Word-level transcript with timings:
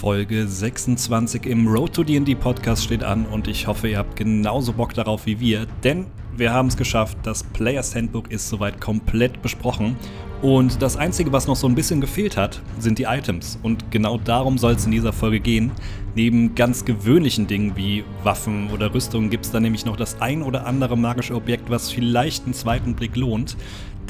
Folge 0.00 0.48
26 0.48 1.44
im 1.44 1.68
Road 1.68 1.92
to 1.92 2.02
D&D 2.02 2.34
Podcast 2.34 2.84
steht 2.84 3.04
an 3.04 3.26
und 3.26 3.46
ich 3.48 3.66
hoffe, 3.66 3.86
ihr 3.86 3.98
habt 3.98 4.16
genauso 4.16 4.72
Bock 4.72 4.94
darauf 4.94 5.26
wie 5.26 5.38
wir, 5.40 5.66
denn 5.84 6.06
wir 6.34 6.54
haben 6.54 6.68
es 6.68 6.78
geschafft, 6.78 7.18
das 7.22 7.42
Players 7.42 7.94
Handbook 7.94 8.30
ist 8.30 8.48
soweit 8.48 8.80
komplett 8.80 9.42
besprochen 9.42 9.96
und 10.42 10.80
das 10.80 10.96
Einzige, 10.96 11.32
was 11.32 11.46
noch 11.46 11.56
so 11.56 11.66
ein 11.66 11.74
bisschen 11.74 12.00
gefehlt 12.00 12.38
hat, 12.38 12.62
sind 12.78 12.98
die 12.98 13.02
Items. 13.02 13.58
Und 13.62 13.90
genau 13.90 14.16
darum 14.16 14.56
soll 14.56 14.72
es 14.72 14.86
in 14.86 14.90
dieser 14.90 15.12
Folge 15.12 15.38
gehen. 15.38 15.70
Neben 16.14 16.54
ganz 16.54 16.86
gewöhnlichen 16.86 17.46
Dingen 17.46 17.76
wie 17.76 18.04
Waffen 18.24 18.70
oder 18.70 18.94
Rüstungen 18.94 19.28
gibt 19.28 19.44
es 19.44 19.50
da 19.50 19.60
nämlich 19.60 19.84
noch 19.84 19.96
das 19.96 20.20
ein 20.22 20.42
oder 20.42 20.66
andere 20.66 20.96
magische 20.96 21.34
Objekt, 21.34 21.68
was 21.68 21.90
vielleicht 21.90 22.44
einen 22.44 22.54
zweiten 22.54 22.94
Blick 22.94 23.16
lohnt. 23.16 23.58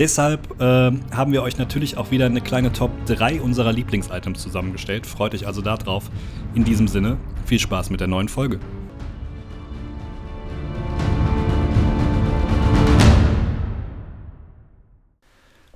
Deshalb 0.01 0.59
äh, 0.63 0.65
haben 0.65 1.33
wir 1.33 1.43
euch 1.43 1.59
natürlich 1.59 1.99
auch 1.99 2.11
wieder 2.11 2.25
eine 2.25 2.41
kleine 2.41 2.73
Top 2.73 2.91
3 3.05 3.43
unserer 3.43 3.71
Lieblingsitems 3.71 4.41
zusammengestellt. 4.41 5.05
Freut 5.05 5.35
euch 5.35 5.47
also 5.47 5.61
darauf. 5.61 6.11
In 6.55 6.65
diesem 6.65 6.89
Sinne, 6.89 7.19
viel 7.45 7.59
Spaß 7.59 7.91
mit 7.91 8.01
der 8.01 8.09
neuen 8.09 8.31
Folge. 8.31 8.61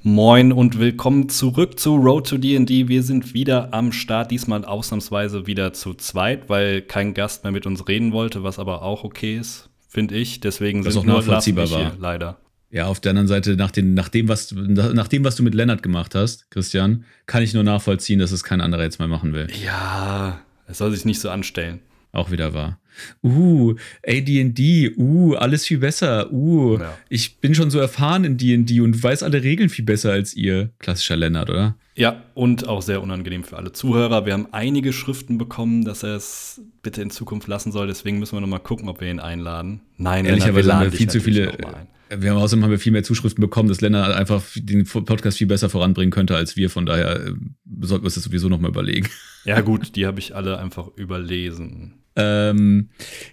Moin 0.00 0.52
und 0.52 0.78
willkommen 0.78 1.28
zurück 1.28 1.78
zu 1.78 1.97
Road 1.97 2.27
to 2.27 2.38
D&D. 2.38 2.88
Wir 2.88 3.02
sind 3.02 3.34
wieder 3.34 3.75
am 3.75 3.92
Start, 3.92 4.30
diesmal 4.30 4.64
ausnahmsweise 4.64 5.47
wieder 5.47 5.75
zu 5.75 5.92
zweit, 5.92 6.48
weil 6.48 6.80
kein 6.80 7.12
Gast 7.12 7.45
mehr 7.45 7.52
mit 7.52 7.66
uns 7.66 7.86
reden 7.88 8.12
wollte, 8.12 8.42
was 8.42 8.59
aber 8.59 8.80
auch 8.80 9.05
okay 9.05 9.36
ist, 9.36 9.69
finde 9.86 10.14
ich. 10.14 10.41
Deswegen 10.41 10.83
was 10.86 10.95
sind 10.95 11.02
auch 11.02 11.16
nachvollziehbar 11.16 11.70
war. 11.70 11.78
Hier, 11.78 11.92
leider. 11.98 12.38
Ja, 12.74 12.87
auf 12.87 12.98
der 12.98 13.10
anderen 13.10 13.28
Seite, 13.28 13.55
nach, 13.55 13.70
den, 13.70 13.95
nach, 13.95 14.09
dem, 14.09 14.27
was, 14.27 14.51
nach 14.51 15.06
dem, 15.06 15.23
was 15.23 15.37
du 15.37 15.45
mit 15.45 15.55
Lennart 15.55 15.84
gemacht 15.84 16.16
hast, 16.16 16.51
Christian, 16.51 17.05
kann 17.27 17.45
ich 17.45 17.55
nur 17.55 17.62
nachvollziehen, 17.62 18.19
dass 18.19 18.33
es 18.33 18.42
kein 18.42 18.60
anderer 18.60 18.83
jetzt 18.83 18.98
mal 18.98 19.06
machen 19.06 19.33
will. 19.33 19.47
Ja, 19.64 20.41
es 20.66 20.78
soll 20.78 20.91
sich 20.91 21.05
nicht 21.05 21.20
so 21.20 21.30
anstellen. 21.30 21.78
Auch 22.10 22.33
wieder 22.33 22.52
wahr. 22.52 22.80
Uh, 23.22 23.75
AD&D, 24.05 24.92
uh, 24.97 25.34
alles 25.34 25.67
viel 25.67 25.78
besser. 25.78 26.33
Uh, 26.33 26.78
ja. 26.80 26.98
ich 27.08 27.36
bin 27.36 27.55
schon 27.55 27.70
so 27.70 27.78
erfahren 27.78 28.25
in 28.25 28.39
D&D 28.39 28.80
und 28.80 29.00
weiß 29.00 29.22
alle 29.22 29.45
Regeln 29.45 29.69
viel 29.69 29.84
besser 29.84 30.11
als 30.11 30.34
ihr. 30.34 30.70
Klassischer 30.80 31.14
Lennart, 31.14 31.50
oder? 31.50 31.77
Ja, 31.95 32.25
und 32.34 32.67
auch 32.67 32.83
sehr 32.83 33.02
unangenehm 33.02 33.45
für 33.45 33.56
alle 33.56 33.70
Zuhörer. 33.70 34.27
Wir 34.27 34.33
haben 34.33 34.48
einige 34.50 34.92
Schriften 34.92 35.39
bekommen, 35.39 35.84
dass 35.84 36.02
er 36.02 36.17
es 36.17 36.61
bitte 36.83 37.02
in 37.02 37.11
Zukunft 37.11 37.47
lassen 37.47 37.70
soll. 37.70 37.86
Deswegen 37.86 38.19
müssen 38.19 38.36
wir 38.36 38.41
noch 38.41 38.48
mal 38.48 38.58
gucken, 38.58 38.89
ob 38.89 39.00
wir 39.00 39.08
ihn 39.08 39.20
einladen. 39.20 39.80
Nein, 39.97 40.25
ehrlicherweise 40.25 40.75
haben 40.75 40.91
wir 40.91 40.92
viel 40.92 41.08
zu 41.08 41.20
viele. 41.20 41.56
Wir 42.10 42.30
haben 42.30 42.38
außerdem 42.38 42.64
haben 42.64 42.70
wir 42.70 42.78
viel 42.78 42.92
mehr 42.92 43.02
Zuschriften 43.02 43.41
bekommen, 43.41 43.69
dass 43.69 43.80
Lennart 43.80 44.14
einfach 44.14 44.42
den 44.55 44.84
Podcast 44.84 45.38
viel 45.38 45.47
besser 45.47 45.70
voranbringen 45.70 46.11
könnte 46.11 46.36
als 46.36 46.56
wir. 46.56 46.70
Von 46.70 46.86
daher 46.86 47.27
äh, 47.27 47.33
sollten 47.80 48.05
wir 48.05 48.08
es 48.08 48.14
sowieso 48.14 48.48
noch 48.48 48.61
mal 48.61 48.69
überlegen. 48.69 49.08
Ja 49.44 49.61
gut, 49.61 49.96
die 49.96 50.06
habe 50.06 50.20
ich 50.20 50.34
alle 50.34 50.58
einfach 50.58 50.88
überlesen. 50.96 52.05
Ähm, 52.16 52.91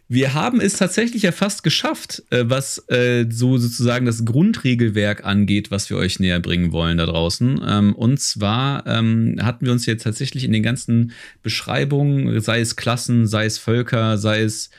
wir 0.08 0.34
haben 0.34 0.60
es 0.60 0.78
tatsächlich 0.78 1.22
ja 1.22 1.32
fast 1.32 1.64
geschafft, 1.64 2.24
äh, 2.32 2.46
was 2.48 2.84
äh, 2.90 3.26
so 3.30 3.58
sozusagen 3.58 4.06
das 4.06 4.26
Grundregelwerk 4.26 5.24
angeht, 5.24 5.70
was 5.70 5.90
wir 5.90 5.98
euch 5.98 6.20
näher 6.20 6.40
bringen 6.40 6.72
wollen 6.72 6.98
da 6.98 7.06
draußen. 7.06 7.62
Ähm, 7.66 7.96
und 7.96 8.20
zwar 8.20 8.86
ähm, 8.88 9.38
hatten 9.42 9.66
wir 9.66 9.72
uns 9.72 9.86
jetzt 9.86 10.04
tatsächlich 10.04 10.44
in 10.44 10.52
den 10.52 10.64
ganzen 10.64 11.12
Beschreibungen, 11.44 12.40
sei 12.42 12.60
es 12.60 12.76
Klassen, 12.76 13.28
sei 13.28 13.46
es 13.46 13.60
Völker, 13.60 14.18
sei 14.18 14.42
es 14.42 14.72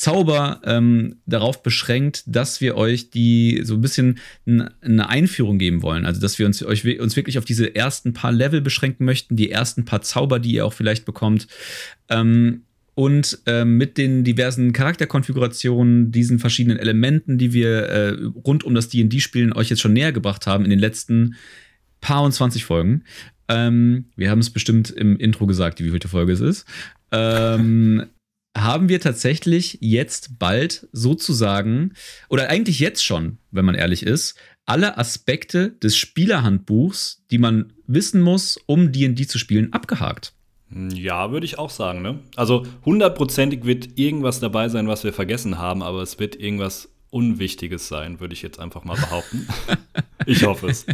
Zauber 0.00 0.62
ähm, 0.64 1.16
darauf 1.26 1.62
beschränkt, 1.62 2.24
dass 2.26 2.62
wir 2.62 2.76
euch 2.76 3.10
die 3.10 3.60
so 3.64 3.74
ein 3.74 3.82
bisschen 3.82 4.18
eine 4.46 5.08
Einführung 5.08 5.58
geben 5.58 5.82
wollen. 5.82 6.06
Also, 6.06 6.22
dass 6.22 6.38
wir 6.38 6.46
uns, 6.46 6.64
euch, 6.64 6.98
uns 6.98 7.16
wirklich 7.16 7.36
auf 7.36 7.44
diese 7.44 7.74
ersten 7.74 8.14
paar 8.14 8.32
Level 8.32 8.62
beschränken 8.62 9.04
möchten, 9.04 9.36
die 9.36 9.50
ersten 9.50 9.84
paar 9.84 10.00
Zauber, 10.00 10.38
die 10.38 10.52
ihr 10.52 10.64
auch 10.64 10.72
vielleicht 10.72 11.04
bekommt. 11.04 11.48
Ähm, 12.08 12.62
und 12.94 13.40
äh, 13.46 13.66
mit 13.66 13.98
den 13.98 14.24
diversen 14.24 14.72
Charakterkonfigurationen, 14.72 16.10
diesen 16.10 16.38
verschiedenen 16.38 16.78
Elementen, 16.78 17.36
die 17.36 17.52
wir 17.52 17.82
äh, 17.82 18.16
rund 18.46 18.64
um 18.64 18.74
das 18.74 18.88
DD-Spielen 18.88 19.52
euch 19.52 19.68
jetzt 19.68 19.80
schon 19.80 19.92
näher 19.92 20.12
gebracht 20.12 20.46
haben 20.46 20.64
in 20.64 20.70
den 20.70 20.78
letzten 20.78 21.36
paar 22.00 22.22
und 22.22 22.32
20 22.32 22.64
Folgen. 22.64 23.04
Ähm, 23.48 24.06
wir 24.16 24.30
haben 24.30 24.38
es 24.38 24.48
bestimmt 24.48 24.88
im 24.90 25.18
Intro 25.18 25.46
gesagt, 25.46 25.80
wie 25.80 25.90
viele 25.90 26.08
Folge 26.08 26.32
es 26.32 26.40
ist. 26.40 26.66
Ähm, 27.12 28.06
haben 28.56 28.88
wir 28.88 29.00
tatsächlich 29.00 29.78
jetzt 29.80 30.38
bald 30.38 30.88
sozusagen, 30.92 31.94
oder 32.28 32.48
eigentlich 32.48 32.80
jetzt 32.80 33.04
schon, 33.04 33.38
wenn 33.50 33.64
man 33.64 33.74
ehrlich 33.74 34.02
ist, 34.02 34.36
alle 34.66 34.98
Aspekte 34.98 35.70
des 35.70 35.96
Spielerhandbuchs, 35.96 37.24
die 37.30 37.38
man 37.38 37.72
wissen 37.86 38.20
muss, 38.20 38.58
um 38.66 38.92
DD 38.92 39.26
zu 39.26 39.38
spielen, 39.38 39.72
abgehakt. 39.72 40.32
Ja, 40.70 41.32
würde 41.32 41.46
ich 41.46 41.58
auch 41.58 41.70
sagen. 41.70 42.02
Ne? 42.02 42.20
Also 42.36 42.64
hundertprozentig 42.84 43.64
wird 43.64 43.98
irgendwas 43.98 44.38
dabei 44.38 44.68
sein, 44.68 44.86
was 44.86 45.02
wir 45.02 45.12
vergessen 45.12 45.58
haben, 45.58 45.82
aber 45.82 46.02
es 46.02 46.18
wird 46.20 46.36
irgendwas 46.36 46.88
Unwichtiges 47.10 47.88
sein, 47.88 48.20
würde 48.20 48.34
ich 48.34 48.42
jetzt 48.42 48.58
einfach 48.58 48.84
mal 48.84 48.96
behaupten. 48.96 49.46
ich 50.26 50.44
hoffe 50.44 50.68
es. 50.68 50.86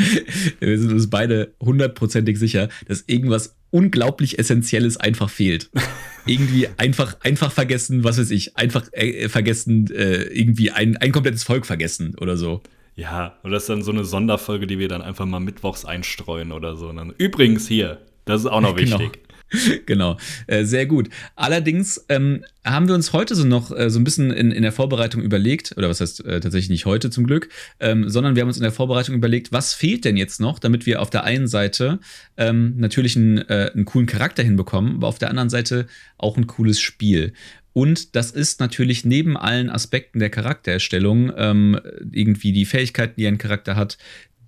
Wir 0.60 0.78
sind 0.78 0.92
uns 0.92 1.10
beide 1.10 1.54
hundertprozentig 1.60 2.38
sicher, 2.38 2.68
dass 2.86 3.04
irgendwas 3.06 3.56
unglaublich 3.70 4.38
Essentielles 4.38 4.96
einfach 4.96 5.30
fehlt. 5.30 5.70
irgendwie 6.26 6.68
einfach, 6.76 7.20
einfach 7.20 7.52
vergessen, 7.52 8.04
was 8.04 8.18
weiß 8.18 8.30
ich, 8.30 8.56
einfach 8.56 8.86
äh, 8.92 9.28
vergessen, 9.28 9.90
äh, 9.90 10.22
irgendwie 10.24 10.70
ein, 10.70 10.96
ein 10.96 11.12
komplettes 11.12 11.44
Volk 11.44 11.66
vergessen 11.66 12.14
oder 12.20 12.36
so. 12.36 12.62
Ja, 12.96 13.38
und 13.42 13.50
das 13.50 13.64
ist 13.64 13.68
dann 13.68 13.82
so 13.82 13.90
eine 13.90 14.04
Sonderfolge, 14.04 14.66
die 14.66 14.78
wir 14.78 14.88
dann 14.88 15.02
einfach 15.02 15.26
mal 15.26 15.40
mittwochs 15.40 15.84
einstreuen 15.84 16.52
oder 16.52 16.76
so. 16.76 16.92
Dann, 16.92 17.12
übrigens 17.18 17.66
hier, 17.66 17.98
das 18.24 18.42
ist 18.42 18.46
auch 18.46 18.60
noch 18.60 18.76
genau. 18.76 18.98
wichtig. 18.98 19.20
genau, 19.86 20.16
äh, 20.46 20.64
sehr 20.64 20.86
gut. 20.86 21.08
Allerdings 21.36 22.04
ähm, 22.08 22.44
haben 22.64 22.88
wir 22.88 22.94
uns 22.94 23.12
heute 23.12 23.34
so 23.34 23.44
noch 23.44 23.70
äh, 23.76 23.90
so 23.90 24.00
ein 24.00 24.04
bisschen 24.04 24.30
in, 24.30 24.50
in 24.50 24.62
der 24.62 24.72
Vorbereitung 24.72 25.22
überlegt, 25.22 25.74
oder 25.76 25.88
was 25.88 26.00
heißt 26.00 26.24
äh, 26.24 26.40
tatsächlich 26.40 26.70
nicht 26.70 26.86
heute 26.86 27.10
zum 27.10 27.26
Glück, 27.26 27.48
ähm, 27.80 28.08
sondern 28.08 28.34
wir 28.34 28.42
haben 28.42 28.48
uns 28.48 28.56
in 28.56 28.62
der 28.62 28.72
Vorbereitung 28.72 29.14
überlegt, 29.14 29.52
was 29.52 29.74
fehlt 29.74 30.04
denn 30.04 30.16
jetzt 30.16 30.40
noch, 30.40 30.58
damit 30.58 30.86
wir 30.86 31.00
auf 31.00 31.10
der 31.10 31.24
einen 31.24 31.46
Seite 31.46 32.00
ähm, 32.36 32.74
natürlich 32.76 33.16
einen, 33.16 33.38
äh, 33.38 33.70
einen 33.74 33.84
coolen 33.84 34.06
Charakter 34.06 34.42
hinbekommen, 34.42 34.96
aber 34.96 35.08
auf 35.08 35.18
der 35.18 35.30
anderen 35.30 35.50
Seite 35.50 35.86
auch 36.18 36.36
ein 36.36 36.46
cooles 36.46 36.80
Spiel. 36.80 37.32
Und 37.72 38.14
das 38.14 38.30
ist 38.30 38.60
natürlich 38.60 39.04
neben 39.04 39.36
allen 39.36 39.68
Aspekten 39.68 40.20
der 40.20 40.30
Charaktererstellung 40.30 41.32
ähm, 41.36 41.80
irgendwie 42.12 42.52
die 42.52 42.66
Fähigkeiten, 42.66 43.14
die 43.16 43.26
ein 43.26 43.38
Charakter 43.38 43.74
hat, 43.74 43.98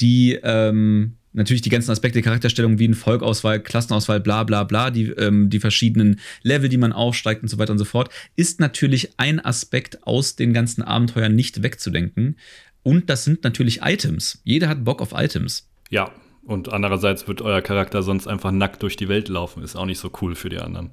die 0.00 0.38
ähm, 0.42 1.16
natürlich 1.36 1.62
die 1.62 1.70
ganzen 1.70 1.90
Aspekte 1.90 2.16
der 2.16 2.24
Charakterstellung 2.24 2.78
wie 2.78 2.88
ein 2.88 2.94
Volkauswahl, 2.94 3.60
Klassenauswahl, 3.60 4.20
bla 4.20 4.44
bla 4.44 4.64
bla, 4.64 4.90
die, 4.90 5.10
ähm, 5.10 5.50
die 5.50 5.60
verschiedenen 5.60 6.20
Level, 6.42 6.68
die 6.68 6.76
man 6.76 6.92
aufsteigt 6.92 7.42
und 7.42 7.48
so 7.48 7.58
weiter 7.58 7.72
und 7.72 7.78
so 7.78 7.84
fort, 7.84 8.10
ist 8.36 8.60
natürlich 8.60 9.10
ein 9.18 9.44
Aspekt 9.44 10.06
aus 10.06 10.36
den 10.36 10.52
ganzen 10.52 10.82
Abenteuern 10.82 11.34
nicht 11.34 11.62
wegzudenken. 11.62 12.36
Und 12.82 13.10
das 13.10 13.24
sind 13.24 13.44
natürlich 13.44 13.82
Items. 13.82 14.40
Jeder 14.44 14.68
hat 14.68 14.84
Bock 14.84 15.02
auf 15.02 15.12
Items. 15.12 15.68
Ja, 15.90 16.12
und 16.44 16.72
andererseits 16.72 17.26
wird 17.26 17.42
euer 17.42 17.60
Charakter 17.60 18.04
sonst 18.04 18.28
einfach 18.28 18.52
nackt 18.52 18.82
durch 18.82 18.96
die 18.96 19.08
Welt 19.08 19.28
laufen. 19.28 19.64
Ist 19.64 19.74
auch 19.74 19.86
nicht 19.86 19.98
so 19.98 20.10
cool 20.22 20.36
für 20.36 20.48
die 20.48 20.58
anderen. 20.58 20.90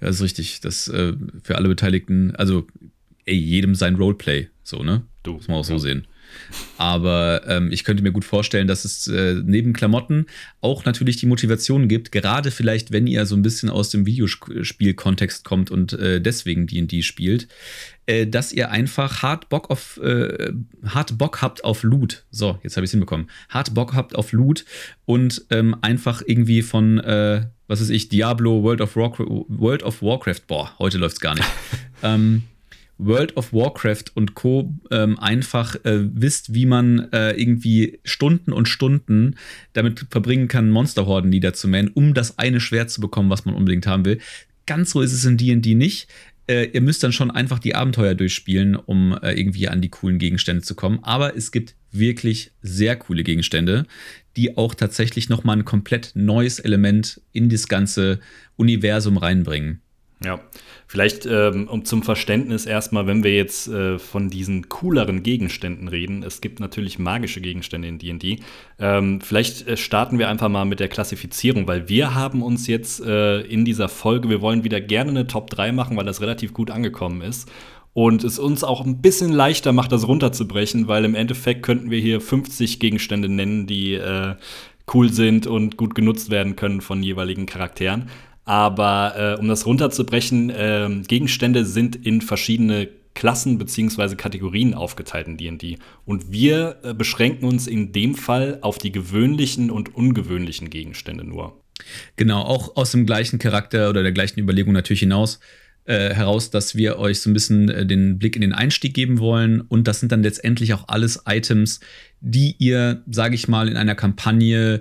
Das 0.00 0.16
ist 0.16 0.22
richtig. 0.22 0.60
Das 0.60 0.88
äh, 0.88 1.14
für 1.44 1.56
alle 1.56 1.68
Beteiligten, 1.68 2.34
also 2.34 2.66
ey, 3.24 3.36
jedem 3.36 3.76
sein 3.76 3.94
Roleplay, 3.94 4.48
so, 4.64 4.82
ne? 4.82 5.04
Du. 5.22 5.34
Muss 5.34 5.46
man 5.46 5.58
auch 5.58 5.64
so 5.64 5.78
sehen. 5.78 6.07
Aber 6.76 7.42
ähm, 7.46 7.70
ich 7.72 7.84
könnte 7.84 8.02
mir 8.02 8.12
gut 8.12 8.24
vorstellen, 8.24 8.66
dass 8.66 8.84
es 8.84 9.06
äh, 9.08 9.40
neben 9.44 9.72
Klamotten 9.72 10.26
auch 10.60 10.84
natürlich 10.84 11.16
die 11.16 11.26
Motivation 11.26 11.88
gibt, 11.88 12.12
gerade 12.12 12.50
vielleicht, 12.50 12.92
wenn 12.92 13.06
ihr 13.06 13.26
so 13.26 13.36
ein 13.36 13.42
bisschen 13.42 13.70
aus 13.70 13.90
dem 13.90 14.06
Videospiel-Kontext 14.06 15.44
kommt 15.44 15.70
und 15.70 15.92
äh, 15.92 16.20
deswegen 16.20 16.66
DD 16.66 17.02
spielt, 17.02 17.48
äh, 18.06 18.26
dass 18.26 18.52
ihr 18.52 18.70
einfach 18.70 19.22
hart 19.22 19.48
Bock 19.48 19.70
auf 19.70 19.98
äh, 20.02 20.52
hart 20.84 21.18
Bock 21.18 21.42
habt 21.42 21.64
auf 21.64 21.82
Loot. 21.82 22.24
So, 22.30 22.58
jetzt 22.62 22.76
habe 22.76 22.84
ich 22.84 22.88
es 22.88 22.92
hinbekommen. 22.92 23.28
Hart 23.48 23.74
Bock 23.74 23.94
habt 23.94 24.14
auf 24.14 24.32
Loot 24.32 24.64
und 25.04 25.44
ähm, 25.50 25.76
einfach 25.82 26.22
irgendwie 26.24 26.62
von 26.62 26.98
äh, 26.98 27.46
was 27.68 27.82
ist 27.82 27.90
ich, 27.90 28.08
Diablo, 28.08 28.62
World 28.62 28.80
of, 28.80 28.96
Warcraft, 28.96 29.26
World 29.48 29.82
of 29.82 30.02
Warcraft, 30.02 30.46
boah, 30.46 30.72
heute 30.78 30.96
läuft 30.98 31.16
es 31.16 31.20
gar 31.20 31.34
nicht. 31.34 31.46
ähm, 32.02 32.44
World 32.98 33.36
of 33.36 33.52
Warcraft 33.52 34.04
und 34.14 34.34
Co. 34.34 34.74
Ähm, 34.90 35.18
einfach 35.18 35.76
äh, 35.84 36.00
wisst, 36.12 36.54
wie 36.54 36.66
man 36.66 37.10
äh, 37.12 37.32
irgendwie 37.32 38.00
Stunden 38.04 38.52
und 38.52 38.68
Stunden 38.68 39.36
damit 39.72 40.06
verbringen 40.10 40.48
kann, 40.48 40.70
Monsterhorden 40.70 41.30
niederzumähen, 41.30 41.88
um 41.88 42.14
das 42.14 42.38
eine 42.38 42.60
Schwert 42.60 42.90
zu 42.90 43.00
bekommen, 43.00 43.30
was 43.30 43.44
man 43.44 43.54
unbedingt 43.54 43.86
haben 43.86 44.04
will. 44.04 44.18
Ganz 44.66 44.90
so 44.90 45.00
ist 45.00 45.12
es 45.12 45.24
in 45.24 45.36
D&D 45.36 45.74
nicht. 45.74 46.08
Äh, 46.48 46.70
ihr 46.72 46.80
müsst 46.80 47.02
dann 47.02 47.12
schon 47.12 47.30
einfach 47.30 47.58
die 47.58 47.74
Abenteuer 47.74 48.14
durchspielen, 48.14 48.74
um 48.74 49.16
äh, 49.22 49.32
irgendwie 49.32 49.68
an 49.68 49.80
die 49.80 49.90
coolen 49.90 50.18
Gegenstände 50.18 50.62
zu 50.62 50.74
kommen. 50.74 50.98
Aber 51.02 51.36
es 51.36 51.52
gibt 51.52 51.74
wirklich 51.92 52.52
sehr 52.62 52.96
coole 52.96 53.22
Gegenstände, 53.22 53.86
die 54.36 54.56
auch 54.56 54.74
tatsächlich 54.74 55.28
nochmal 55.28 55.58
ein 55.58 55.64
komplett 55.64 56.12
neues 56.14 56.58
Element 56.58 57.20
in 57.32 57.48
das 57.48 57.68
ganze 57.68 58.20
Universum 58.56 59.16
reinbringen. 59.16 59.80
Ja, 60.24 60.40
vielleicht 60.88 61.26
ähm, 61.26 61.68
um 61.68 61.84
zum 61.84 62.02
Verständnis 62.02 62.64
erstmal, 62.64 63.06
wenn 63.06 63.22
wir 63.22 63.36
jetzt 63.36 63.68
äh, 63.68 63.98
von 63.98 64.30
diesen 64.30 64.70
cooleren 64.70 65.22
Gegenständen 65.22 65.86
reden, 65.86 66.22
es 66.22 66.40
gibt 66.40 66.60
natürlich 66.60 66.98
magische 66.98 67.42
Gegenstände 67.42 67.88
in 67.88 67.98
D&D. 67.98 68.40
Ähm, 68.78 69.20
vielleicht 69.20 69.68
äh, 69.68 69.76
starten 69.76 70.18
wir 70.18 70.30
einfach 70.30 70.48
mal 70.48 70.64
mit 70.64 70.80
der 70.80 70.88
Klassifizierung, 70.88 71.68
weil 71.68 71.90
wir 71.90 72.14
haben 72.14 72.42
uns 72.42 72.66
jetzt 72.66 73.04
äh, 73.04 73.42
in 73.42 73.66
dieser 73.66 73.90
Folge, 73.90 74.30
wir 74.30 74.40
wollen 74.40 74.64
wieder 74.64 74.80
gerne 74.80 75.10
eine 75.10 75.26
Top 75.26 75.50
3 75.50 75.72
machen, 75.72 75.96
weil 75.98 76.06
das 76.06 76.22
relativ 76.22 76.54
gut 76.54 76.70
angekommen 76.70 77.20
ist. 77.20 77.50
Und 77.92 78.24
es 78.24 78.38
uns 78.38 78.64
auch 78.64 78.86
ein 78.86 79.02
bisschen 79.02 79.32
leichter 79.32 79.72
macht, 79.72 79.92
das 79.92 80.06
runterzubrechen, 80.06 80.88
weil 80.88 81.04
im 81.04 81.14
Endeffekt 81.14 81.64
könnten 81.64 81.90
wir 81.90 82.00
hier 82.00 82.20
50 82.20 82.80
Gegenstände 82.80 83.28
nennen, 83.28 83.66
die 83.66 83.94
äh, 83.94 84.36
cool 84.94 85.12
sind 85.12 85.46
und 85.46 85.76
gut 85.76 85.94
genutzt 85.94 86.30
werden 86.30 86.56
können 86.56 86.80
von 86.80 87.02
jeweiligen 87.02 87.46
Charakteren. 87.46 88.08
Aber 88.48 89.36
äh, 89.36 89.38
um 89.38 89.46
das 89.46 89.66
runterzubrechen, 89.66 90.48
äh, 90.48 90.88
Gegenstände 91.06 91.66
sind 91.66 91.96
in 92.06 92.22
verschiedene 92.22 92.88
Klassen 93.12 93.58
bzw. 93.58 94.14
Kategorien 94.14 94.72
aufgeteilt 94.72 95.28
in 95.28 95.36
DD. 95.36 95.78
Und 96.06 96.32
wir 96.32 96.78
äh, 96.82 96.94
beschränken 96.94 97.44
uns 97.44 97.66
in 97.66 97.92
dem 97.92 98.14
Fall 98.14 98.56
auf 98.62 98.78
die 98.78 98.90
gewöhnlichen 98.90 99.70
und 99.70 99.94
ungewöhnlichen 99.94 100.70
Gegenstände 100.70 101.24
nur. 101.24 101.60
Genau, 102.16 102.40
auch 102.40 102.74
aus 102.74 102.92
dem 102.92 103.04
gleichen 103.04 103.38
Charakter 103.38 103.90
oder 103.90 104.02
der 104.02 104.12
gleichen 104.12 104.40
Überlegung 104.40 104.72
natürlich 104.72 105.00
hinaus 105.00 105.40
äh, 105.84 106.14
heraus, 106.14 106.50
dass 106.50 106.74
wir 106.74 106.98
euch 106.98 107.20
so 107.20 107.28
ein 107.28 107.34
bisschen 107.34 107.68
äh, 107.68 107.84
den 107.84 108.18
Blick 108.18 108.34
in 108.34 108.40
den 108.40 108.54
Einstieg 108.54 108.94
geben 108.94 109.18
wollen. 109.18 109.60
Und 109.60 109.86
das 109.86 110.00
sind 110.00 110.10
dann 110.10 110.22
letztendlich 110.22 110.72
auch 110.72 110.84
alles 110.88 111.24
Items, 111.26 111.80
die 112.20 112.56
ihr, 112.58 113.02
sage 113.10 113.34
ich 113.34 113.46
mal, 113.46 113.68
in 113.68 113.76
einer 113.76 113.94
Kampagne, 113.94 114.80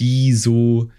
die 0.00 0.32
so 0.32 0.90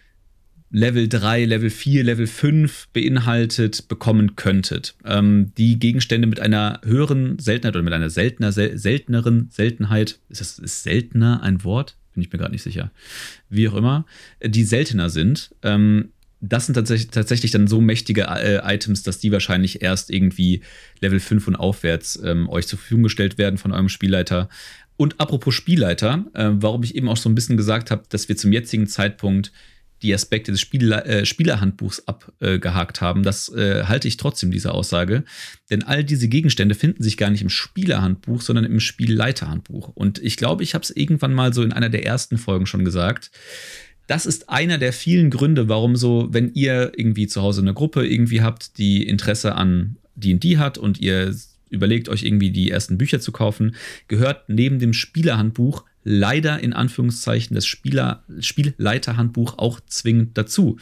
Level 0.76 1.08
3, 1.08 1.46
Level 1.46 1.70
4, 1.70 2.04
Level 2.04 2.28
5 2.28 2.90
beinhaltet, 2.92 3.88
bekommen 3.88 4.36
könntet. 4.36 4.96
Ähm, 5.06 5.54
die 5.58 5.80
Gegenstände 5.80 6.28
mit 6.28 6.42
einer 6.42 6.82
höheren 6.84 7.40
Seltenheit 7.40 7.78
oder 7.78 7.84
mit 7.84 7.94
einer 7.94 8.10
seltener, 8.10 8.52
sel 8.52 8.78
selteneren 8.78 9.48
Seltenheit, 9.52 10.20
ist 10.28 10.42
das 10.42 10.60
ist 10.60 10.84
seltener 10.84 11.42
ein 11.44 11.64
Wort? 11.64 11.96
Bin 12.14 12.24
ich 12.24 12.32
mir 12.34 12.40
gerade 12.40 12.52
nicht 12.52 12.64
sicher. 12.64 12.92
Wie 13.50 13.70
auch 13.70 13.76
immer, 13.76 14.06
die 14.44 14.66
seltener 14.66 15.10
sind. 15.10 15.56
Ähm, 15.64 16.10
das 16.42 16.66
sind 16.66 16.76
tatsächlich, 16.76 17.10
tatsächlich 17.10 17.52
dann 17.52 17.68
so 17.68 17.80
mächtige 17.80 18.24
äh, 18.24 18.60
Items, 18.66 19.02
dass 19.02 19.20
die 19.20 19.32
wahrscheinlich 19.32 19.82
erst 19.82 20.12
irgendwie 20.12 20.60
Level 21.00 21.22
5 21.22 21.48
und 21.48 21.56
aufwärts 21.56 22.20
ähm, 22.22 22.50
euch 22.50 22.68
zur 22.68 22.80
Verfügung 22.80 23.04
gestellt 23.04 23.38
werden 23.38 23.58
von 23.58 23.72
eurem 23.72 23.88
Spielleiter. 23.88 24.50
Und 24.98 25.22
apropos 25.22 25.56
Spielleiter, 25.56 26.26
äh, 26.34 26.50
warum 26.52 26.84
ich 26.84 26.96
eben 26.96 27.08
auch 27.08 27.16
so 27.16 27.30
ein 27.30 27.36
bisschen 27.36 27.56
gesagt 27.56 27.92
habe, 27.92 28.04
dass 28.10 28.28
wir 28.28 28.36
zum 28.36 28.52
jetzigen 28.52 28.88
Zeitpunkt 28.88 29.54
die 30.02 30.14
Aspekte 30.14 30.52
des 30.52 30.62
Spiel, 30.62 30.92
äh, 30.92 31.26
Spielerhandbuchs 31.26 32.08
abgehakt 32.08 33.02
haben. 33.02 33.24
Das 33.24 33.50
äh, 33.50 33.84
halte 33.84 34.08
ich 34.08 34.18
trotzdem, 34.18 34.52
diese 34.52 34.74
Aussage. 34.74 35.24
Denn 35.70 35.84
all 35.84 36.04
diese 36.04 36.28
Gegenstände 36.28 36.76
finden 36.76 37.02
sich 37.02 37.18
gar 37.18 37.30
nicht 37.30 37.42
im 37.42 37.50
Spielerhandbuch, 37.50 38.42
sondern 38.42 38.66
im 38.66 38.80
Spielleiterhandbuch. 38.80 39.90
Und 39.90 40.20
ich 40.20 40.38
glaube, 40.38 40.64
ich 40.64 40.74
habe 40.74 40.84
es 40.84 40.92
irgendwann 40.92 41.34
mal 41.34 41.54
so 41.54 41.64
in 41.64 41.74
einer 41.74 41.90
der 41.90 42.06
ersten 42.06 42.38
Folgen 42.38 42.66
schon 42.66 42.86
gesagt. 42.86 43.32
Das 44.08 44.26
ist 44.26 44.50
einer 44.50 44.78
der 44.78 44.94
vielen 44.94 45.32
Gründe, 45.32 45.68
warum 45.68 45.96
so, 45.96 46.28
wenn 46.32 46.54
ihr 46.54 46.92
irgendwie 46.96 47.28
zu 47.28 47.42
Hause 47.42 47.62
eine 47.62 47.74
Gruppe 47.74 48.06
irgendwie 48.06 48.42
habt, 48.42 48.78
die 48.78 49.08
Interesse 49.08 49.56
an 49.56 49.98
D&D 50.16 50.58
hat 50.58 50.78
und 50.78 51.00
ihr 51.00 51.34
überlegt 51.70 52.10
euch 52.10 52.24
irgendwie 52.24 52.52
die 52.52 52.70
ersten 52.70 52.98
Bücher 52.98 53.20
zu 53.20 53.32
kaufen, 53.32 53.76
gehört 54.08 54.48
neben 54.48 54.80
dem 54.80 54.94
Spielerhandbuch 54.94 55.84
leider 56.06 56.60
in 56.62 56.72
Anführungszeichen 56.72 57.56
das 57.56 57.66
Spieler, 57.66 58.24
Spielleiterhandbuch 58.40 59.58
auch 59.58 59.82
zwingend 59.88 60.38
dazu, 60.38 60.78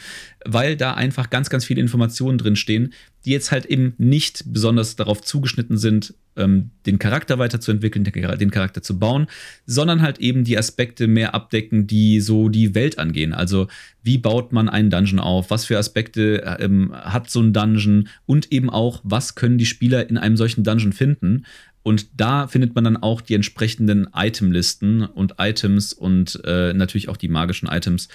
weil 0.46 0.76
da 0.78 0.94
einfach 0.94 1.32
ganz, 1.32 1.50
ganz 1.50 1.66
viele 1.66 1.82
Informationen 1.82 2.38
drinstehen, 2.38 2.94
die 3.26 3.32
jetzt 3.32 3.52
halt 3.52 3.66
eben 3.66 3.96
nicht 3.98 4.44
besonders 4.48 4.96
darauf 4.96 5.22
zugeschnitten 5.22 5.78
sind, 5.78 6.14
ähm, 6.36 6.72
den 6.86 7.00
Charakter 7.00 7.40
weiterzuentwickeln, 7.40 8.04
den 8.04 8.52
Charakter 8.52 8.82
zu 8.82 9.00
bauen, 9.00 9.28
sondern 9.66 10.02
halt 10.02 10.20
eben 10.20 10.44
die 10.44 10.58
Aspekte 10.58 11.08
mehr 11.08 11.34
abdecken, 11.34 11.88
die 11.88 12.20
so 12.20 12.50
die 12.50 12.76
Welt 12.76 13.00
angehen. 13.00 13.34
Also 13.34 13.68
wie 14.02 14.18
baut 14.18 14.52
man 14.52 14.70
einen 14.70 14.90
Dungeon 14.90 15.20
auf, 15.20 15.50
was 15.50 15.66
für 15.66 15.78
Aspekte 15.78 16.58
ähm, 16.60 16.94
hat 16.94 17.30
so 17.30 17.42
ein 17.42 17.54
Dungeon 17.54 18.10
und 18.26 18.52
eben 18.52 18.70
auch, 18.70 19.02
was 19.04 19.36
können 19.36 19.58
die 19.58 19.66
Spieler 19.66 20.10
in 20.10 20.18
einem 20.18 20.38
solchen 20.38 20.64
Dungeon 20.64 20.94
finden. 20.94 21.46
Und 21.84 22.20
da 22.20 22.48
findet 22.48 22.76
man 22.76 22.86
dann 22.86 22.98
auch 22.98 23.20
die 23.20 23.36
entsprechenden 23.36 24.08
Itemlisten 24.16 25.04
und 25.04 25.36
Items 25.38 25.92
und 25.92 26.42
äh, 26.46 26.74
natürlich 26.74 27.10
auch 27.10 27.18
die 27.18 27.28
magischen 27.28 27.68
Items, 27.68 28.08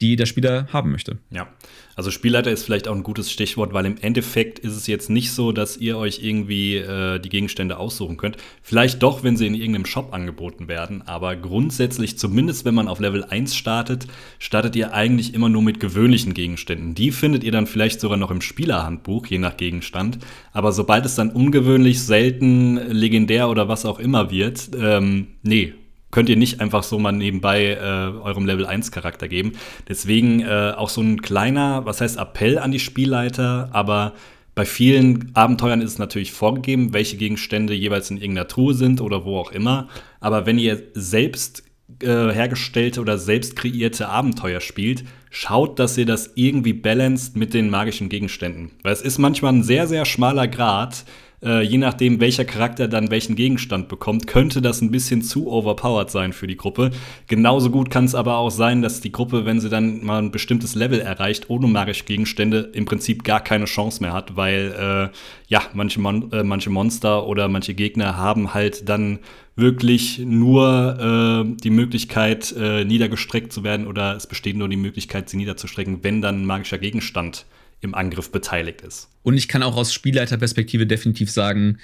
die 0.00 0.16
der 0.16 0.26
Spieler 0.26 0.66
haben 0.72 0.90
möchte. 0.90 1.18
Ja, 1.30 1.48
also 1.94 2.10
Spielleiter 2.10 2.50
ist 2.50 2.64
vielleicht 2.64 2.88
auch 2.88 2.94
ein 2.94 3.02
gutes 3.02 3.30
Stichwort, 3.30 3.74
weil 3.74 3.84
im 3.84 3.98
Endeffekt 4.00 4.58
ist 4.58 4.74
es 4.74 4.86
jetzt 4.86 5.10
nicht 5.10 5.32
so, 5.32 5.52
dass 5.52 5.76
ihr 5.76 5.98
euch 5.98 6.20
irgendwie 6.22 6.76
äh, 6.76 7.18
die 7.18 7.28
Gegenstände 7.28 7.76
aussuchen 7.76 8.16
könnt. 8.16 8.38
Vielleicht 8.62 9.02
doch, 9.02 9.22
wenn 9.22 9.36
sie 9.36 9.46
in 9.46 9.54
irgendeinem 9.54 9.84
Shop 9.84 10.14
angeboten 10.14 10.68
werden, 10.68 11.02
aber 11.06 11.36
grundsätzlich, 11.36 12.16
zumindest 12.16 12.64
wenn 12.64 12.74
man 12.74 12.88
auf 12.88 13.00
Level 13.00 13.24
1 13.24 13.54
startet, 13.54 14.06
startet 14.38 14.76
ihr 14.76 14.94
eigentlich 14.94 15.34
immer 15.34 15.50
nur 15.50 15.62
mit 15.62 15.80
gewöhnlichen 15.80 16.32
Gegenständen. 16.32 16.94
Die 16.94 17.10
findet 17.10 17.44
ihr 17.44 17.52
dann 17.52 17.66
vielleicht 17.66 18.00
sogar 18.00 18.16
noch 18.16 18.30
im 18.30 18.40
Spielerhandbuch, 18.40 19.26
je 19.26 19.38
nach 19.38 19.58
Gegenstand. 19.58 20.18
Aber 20.54 20.72
sobald 20.72 21.04
es 21.04 21.16
dann 21.16 21.30
ungewöhnlich, 21.30 22.02
selten, 22.02 22.76
legendär 22.76 23.50
oder 23.50 23.68
was 23.68 23.84
auch 23.84 23.98
immer 23.98 24.30
wird, 24.30 24.70
ähm, 24.80 25.26
nee, 25.42 25.74
könnt 26.10 26.28
ihr 26.28 26.36
nicht 26.36 26.60
einfach 26.60 26.82
so 26.82 26.98
mal 26.98 27.12
nebenbei 27.12 27.66
äh, 27.66 28.18
eurem 28.18 28.46
Level 28.46 28.66
1 28.66 28.92
Charakter 28.92 29.28
geben. 29.28 29.52
Deswegen 29.88 30.40
äh, 30.40 30.74
auch 30.76 30.88
so 30.88 31.00
ein 31.00 31.22
kleiner, 31.22 31.84
was 31.86 32.00
heißt 32.00 32.18
Appell 32.18 32.58
an 32.58 32.72
die 32.72 32.80
Spielleiter, 32.80 33.70
aber 33.72 34.14
bei 34.54 34.64
vielen 34.64 35.30
Abenteuern 35.34 35.80
ist 35.80 35.92
es 35.92 35.98
natürlich 35.98 36.32
vorgegeben, 36.32 36.92
welche 36.92 37.16
Gegenstände 37.16 37.72
jeweils 37.72 38.10
in 38.10 38.16
irgendeiner 38.16 38.48
Truhe 38.48 38.74
sind 38.74 39.00
oder 39.00 39.24
wo 39.24 39.38
auch 39.38 39.52
immer. 39.52 39.88
Aber 40.18 40.44
wenn 40.44 40.58
ihr 40.58 40.82
selbst 40.94 41.62
äh, 42.02 42.06
hergestellte 42.06 43.00
oder 43.00 43.16
selbst 43.16 43.56
kreierte 43.56 44.08
Abenteuer 44.08 44.60
spielt, 44.60 45.04
schaut, 45.30 45.78
dass 45.78 45.96
ihr 45.96 46.06
das 46.06 46.32
irgendwie 46.34 46.72
balanced 46.72 47.36
mit 47.36 47.54
den 47.54 47.70
magischen 47.70 48.08
Gegenständen. 48.08 48.72
Weil 48.82 48.92
es 48.92 49.02
ist 49.02 49.18
manchmal 49.18 49.52
ein 49.52 49.62
sehr, 49.62 49.86
sehr 49.86 50.04
schmaler 50.04 50.48
Grad, 50.48 51.04
äh, 51.42 51.62
je 51.62 51.78
nachdem, 51.78 52.20
welcher 52.20 52.44
Charakter 52.44 52.88
dann 52.88 53.10
welchen 53.10 53.36
Gegenstand 53.36 53.88
bekommt, 53.88 54.26
könnte 54.26 54.60
das 54.60 54.80
ein 54.80 54.90
bisschen 54.90 55.22
zu 55.22 55.50
overpowered 55.50 56.10
sein 56.10 56.32
für 56.32 56.46
die 56.46 56.56
Gruppe. 56.56 56.90
Genauso 57.26 57.70
gut 57.70 57.90
kann 57.90 58.04
es 58.04 58.14
aber 58.14 58.36
auch 58.36 58.50
sein, 58.50 58.82
dass 58.82 59.00
die 59.00 59.12
Gruppe, 59.12 59.44
wenn 59.46 59.60
sie 59.60 59.68
dann 59.68 60.04
mal 60.04 60.18
ein 60.18 60.30
bestimmtes 60.30 60.74
Level 60.74 61.00
erreicht, 61.00 61.48
ohne 61.48 61.66
magische 61.66 62.04
Gegenstände 62.04 62.70
im 62.74 62.84
Prinzip 62.84 63.24
gar 63.24 63.40
keine 63.40 63.64
Chance 63.64 64.02
mehr 64.02 64.12
hat, 64.12 64.36
weil 64.36 65.10
äh, 65.12 65.16
ja, 65.48 65.62
manche, 65.72 66.00
Mon 66.00 66.30
äh, 66.32 66.44
manche 66.44 66.70
Monster 66.70 67.26
oder 67.26 67.48
manche 67.48 67.74
Gegner 67.74 68.16
haben 68.16 68.54
halt 68.54 68.88
dann 68.88 69.20
wirklich 69.56 70.18
nur 70.18 71.44
äh, 71.46 71.60
die 71.62 71.70
Möglichkeit, 71.70 72.54
äh, 72.56 72.84
niedergestreckt 72.84 73.52
zu 73.52 73.62
werden 73.62 73.86
oder 73.86 74.16
es 74.16 74.26
besteht 74.26 74.56
nur 74.56 74.68
die 74.68 74.76
Möglichkeit, 74.76 75.28
sie 75.28 75.36
niederzustrecken, 75.36 76.02
wenn 76.02 76.22
dann 76.22 76.42
ein 76.42 76.46
magischer 76.46 76.78
Gegenstand 76.78 77.46
im 77.80 77.94
Angriff 77.94 78.30
beteiligt 78.30 78.82
ist. 78.82 79.08
Und 79.22 79.36
ich 79.36 79.48
kann 79.48 79.62
auch 79.62 79.76
aus 79.76 79.92
Spielleiterperspektive 79.92 80.86
definitiv 80.86 81.30
sagen, 81.30 81.78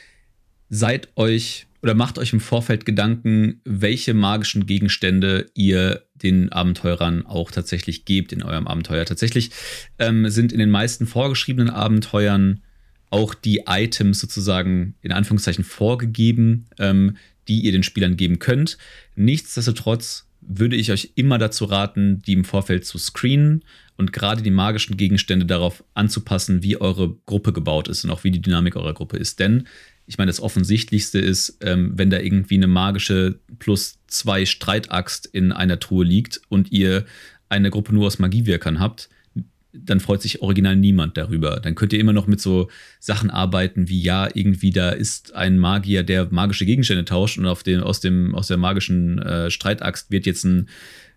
seid 0.68 1.08
euch 1.16 1.66
oder 1.82 1.94
macht 1.94 2.18
euch 2.18 2.32
im 2.32 2.40
Vorfeld 2.40 2.84
Gedanken, 2.84 3.60
welche 3.64 4.14
magischen 4.14 4.66
Gegenstände 4.66 5.50
ihr 5.54 6.02
den 6.14 6.50
Abenteurern 6.50 7.24
auch 7.24 7.50
tatsächlich 7.50 8.04
gebt 8.04 8.32
in 8.32 8.42
eurem 8.42 8.66
Abenteuer. 8.66 9.04
Tatsächlich 9.04 9.50
ähm, 9.98 10.28
sind 10.28 10.52
in 10.52 10.58
den 10.58 10.70
meisten 10.70 11.06
vorgeschriebenen 11.06 11.70
Abenteuern 11.70 12.62
auch 13.10 13.34
die 13.34 13.62
Items 13.66 14.18
sozusagen 14.18 14.94
in 15.02 15.12
Anführungszeichen 15.12 15.64
vorgegeben, 15.64 16.66
ähm, 16.78 17.16
die 17.46 17.60
ihr 17.60 17.72
den 17.72 17.84
Spielern 17.84 18.16
geben 18.16 18.38
könnt. 18.38 18.78
Nichtsdestotrotz 19.14 20.25
würde 20.48 20.76
ich 20.76 20.92
euch 20.92 21.12
immer 21.14 21.38
dazu 21.38 21.64
raten, 21.64 22.22
die 22.22 22.32
im 22.32 22.44
Vorfeld 22.44 22.84
zu 22.84 22.98
screenen 22.98 23.64
und 23.96 24.12
gerade 24.12 24.42
die 24.42 24.50
magischen 24.50 24.96
Gegenstände 24.96 25.46
darauf 25.46 25.84
anzupassen, 25.94 26.62
wie 26.62 26.80
eure 26.80 27.16
Gruppe 27.26 27.52
gebaut 27.52 27.88
ist 27.88 28.04
und 28.04 28.10
auch 28.10 28.24
wie 28.24 28.30
die 28.30 28.42
Dynamik 28.42 28.76
eurer 28.76 28.94
Gruppe 28.94 29.16
ist. 29.16 29.40
Denn 29.40 29.66
ich 30.06 30.18
meine, 30.18 30.28
das 30.28 30.40
Offensichtlichste 30.40 31.18
ist, 31.18 31.58
ähm, 31.62 31.92
wenn 31.96 32.10
da 32.10 32.18
irgendwie 32.18 32.56
eine 32.56 32.68
magische 32.68 33.40
plus 33.58 33.98
zwei 34.06 34.46
Streitaxt 34.46 35.26
in 35.26 35.52
einer 35.52 35.80
Truhe 35.80 36.04
liegt 36.04 36.40
und 36.48 36.70
ihr 36.70 37.04
eine 37.48 37.70
Gruppe 37.70 37.92
nur 37.92 38.06
aus 38.06 38.18
Magiewirkern 38.18 38.80
habt, 38.80 39.08
dann 39.84 40.00
freut 40.00 40.22
sich 40.22 40.42
original 40.42 40.76
niemand 40.76 41.16
darüber. 41.16 41.60
Dann 41.60 41.74
könnt 41.74 41.92
ihr 41.92 42.00
immer 42.00 42.12
noch 42.12 42.26
mit 42.26 42.40
so 42.40 42.68
Sachen 43.00 43.30
arbeiten 43.30 43.88
wie, 43.88 44.00
ja, 44.00 44.28
irgendwie 44.32 44.70
da 44.70 44.90
ist 44.90 45.34
ein 45.34 45.58
Magier, 45.58 46.02
der 46.02 46.28
magische 46.30 46.66
Gegenstände 46.66 47.04
tauscht 47.04 47.38
und 47.38 47.46
auf 47.46 47.62
den, 47.62 47.80
aus, 47.80 48.00
dem, 48.00 48.34
aus 48.34 48.48
der 48.48 48.56
magischen 48.56 49.18
äh, 49.18 49.50
Streitaxt 49.50 50.10
wird 50.10 50.26
jetzt 50.26 50.44
ein 50.44 50.68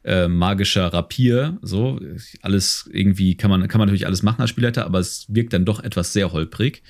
äh, 0.04 0.28
magischer 0.28 0.88
Rapier. 0.88 1.58
So, 1.62 2.00
alles 2.42 2.90
irgendwie 2.92 3.36
kann 3.36 3.50
man, 3.50 3.68
kann 3.68 3.80
man 3.80 3.88
natürlich 3.88 4.08
alles 4.08 4.24
machen 4.24 4.42
als 4.42 4.50
Spielleiter, 4.50 4.86
aber 4.86 5.00
es 5.00 5.26
wirkt 5.30 5.54
dann 5.54 5.66
doch 5.66 5.84
etwas 5.84 6.14
sehr 6.14 6.32
holprig. 6.32 6.84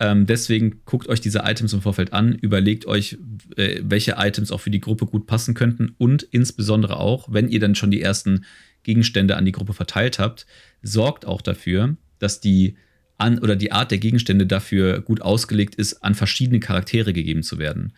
Ähm, 0.00 0.24
deswegen 0.24 0.80
guckt 0.86 1.08
euch 1.08 1.20
diese 1.20 1.40
Items 1.44 1.74
im 1.74 1.82
Vorfeld 1.82 2.14
an, 2.14 2.34
überlegt 2.34 2.86
euch, 2.86 3.18
äh, 3.56 3.80
welche 3.84 4.14
Items 4.16 4.50
auch 4.50 4.60
für 4.60 4.70
die 4.70 4.80
Gruppe 4.80 5.04
gut 5.04 5.26
passen 5.26 5.52
könnten 5.54 5.94
und 5.98 6.22
insbesondere 6.22 6.98
auch, 6.98 7.30
wenn 7.30 7.48
ihr 7.50 7.60
dann 7.60 7.74
schon 7.74 7.90
die 7.90 8.00
ersten 8.00 8.46
Gegenstände 8.82 9.36
an 9.36 9.44
die 9.44 9.52
Gruppe 9.52 9.74
verteilt 9.74 10.18
habt, 10.18 10.46
sorgt 10.82 11.26
auch 11.26 11.42
dafür, 11.42 11.96
dass 12.18 12.40
die 12.40 12.76
an 13.18 13.38
oder 13.38 13.56
die 13.56 13.72
Art 13.72 13.90
der 13.90 13.98
Gegenstände 13.98 14.46
dafür 14.46 15.00
gut 15.00 15.20
ausgelegt 15.20 15.74
ist, 15.74 16.02
an 16.02 16.14
verschiedene 16.14 16.60
Charaktere 16.60 17.12
gegeben 17.12 17.42
zu 17.42 17.58
werden. 17.58 17.92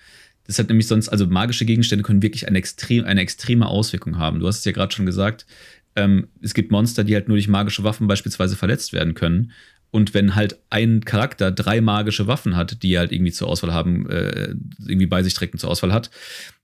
Das 0.45 0.59
hat 0.59 0.69
nämlich 0.69 0.89
sonst, 0.89 1.09
also 1.09 1.27
magische 1.27 1.65
Gegenstände 1.65 2.03
können 2.03 2.23
wirklich 2.23 2.49
eine, 2.49 2.59
extrem, 2.59 3.05
eine 3.05 3.21
extreme 3.21 3.67
Auswirkung 3.67 4.19
haben. 4.19 4.41
Du 4.41 4.49
hast 4.49 4.59
es 4.59 4.65
ja 4.65 4.73
gerade 4.73 4.93
schon 4.93 5.07
gesagt, 5.07 5.47
ähm, 5.95 6.29
es 6.41 6.55
gibt 6.55 6.73
Monster, 6.73 7.05
die 7.05 7.15
halt 7.15 7.29
nur 7.29 7.37
durch 7.37 7.49
magische 7.49 7.85
Waffen 7.85 8.09
beispielsweise 8.09 8.57
verletzt 8.57 8.93
werden 8.93 9.15
können. 9.15 9.53
Und 9.91 10.15
wenn 10.15 10.35
halt 10.35 10.59
ein 10.71 11.05
Charakter 11.05 11.53
drei 11.53 11.81
magische 11.81 12.27
Waffen 12.27 12.57
hat, 12.57 12.83
die 12.83 12.95
er 12.95 13.01
halt 13.01 13.13
irgendwie 13.13 13.33
zur 13.33 13.49
Auswahl 13.49 13.73
haben, 13.73 14.09
äh, 14.09 14.55
irgendwie 14.79 15.07
bei 15.07 15.23
sich 15.23 15.35
trägt 15.35 15.53
und 15.53 15.59
zur 15.59 15.71
Auswahl 15.71 15.93
hat, 15.93 16.11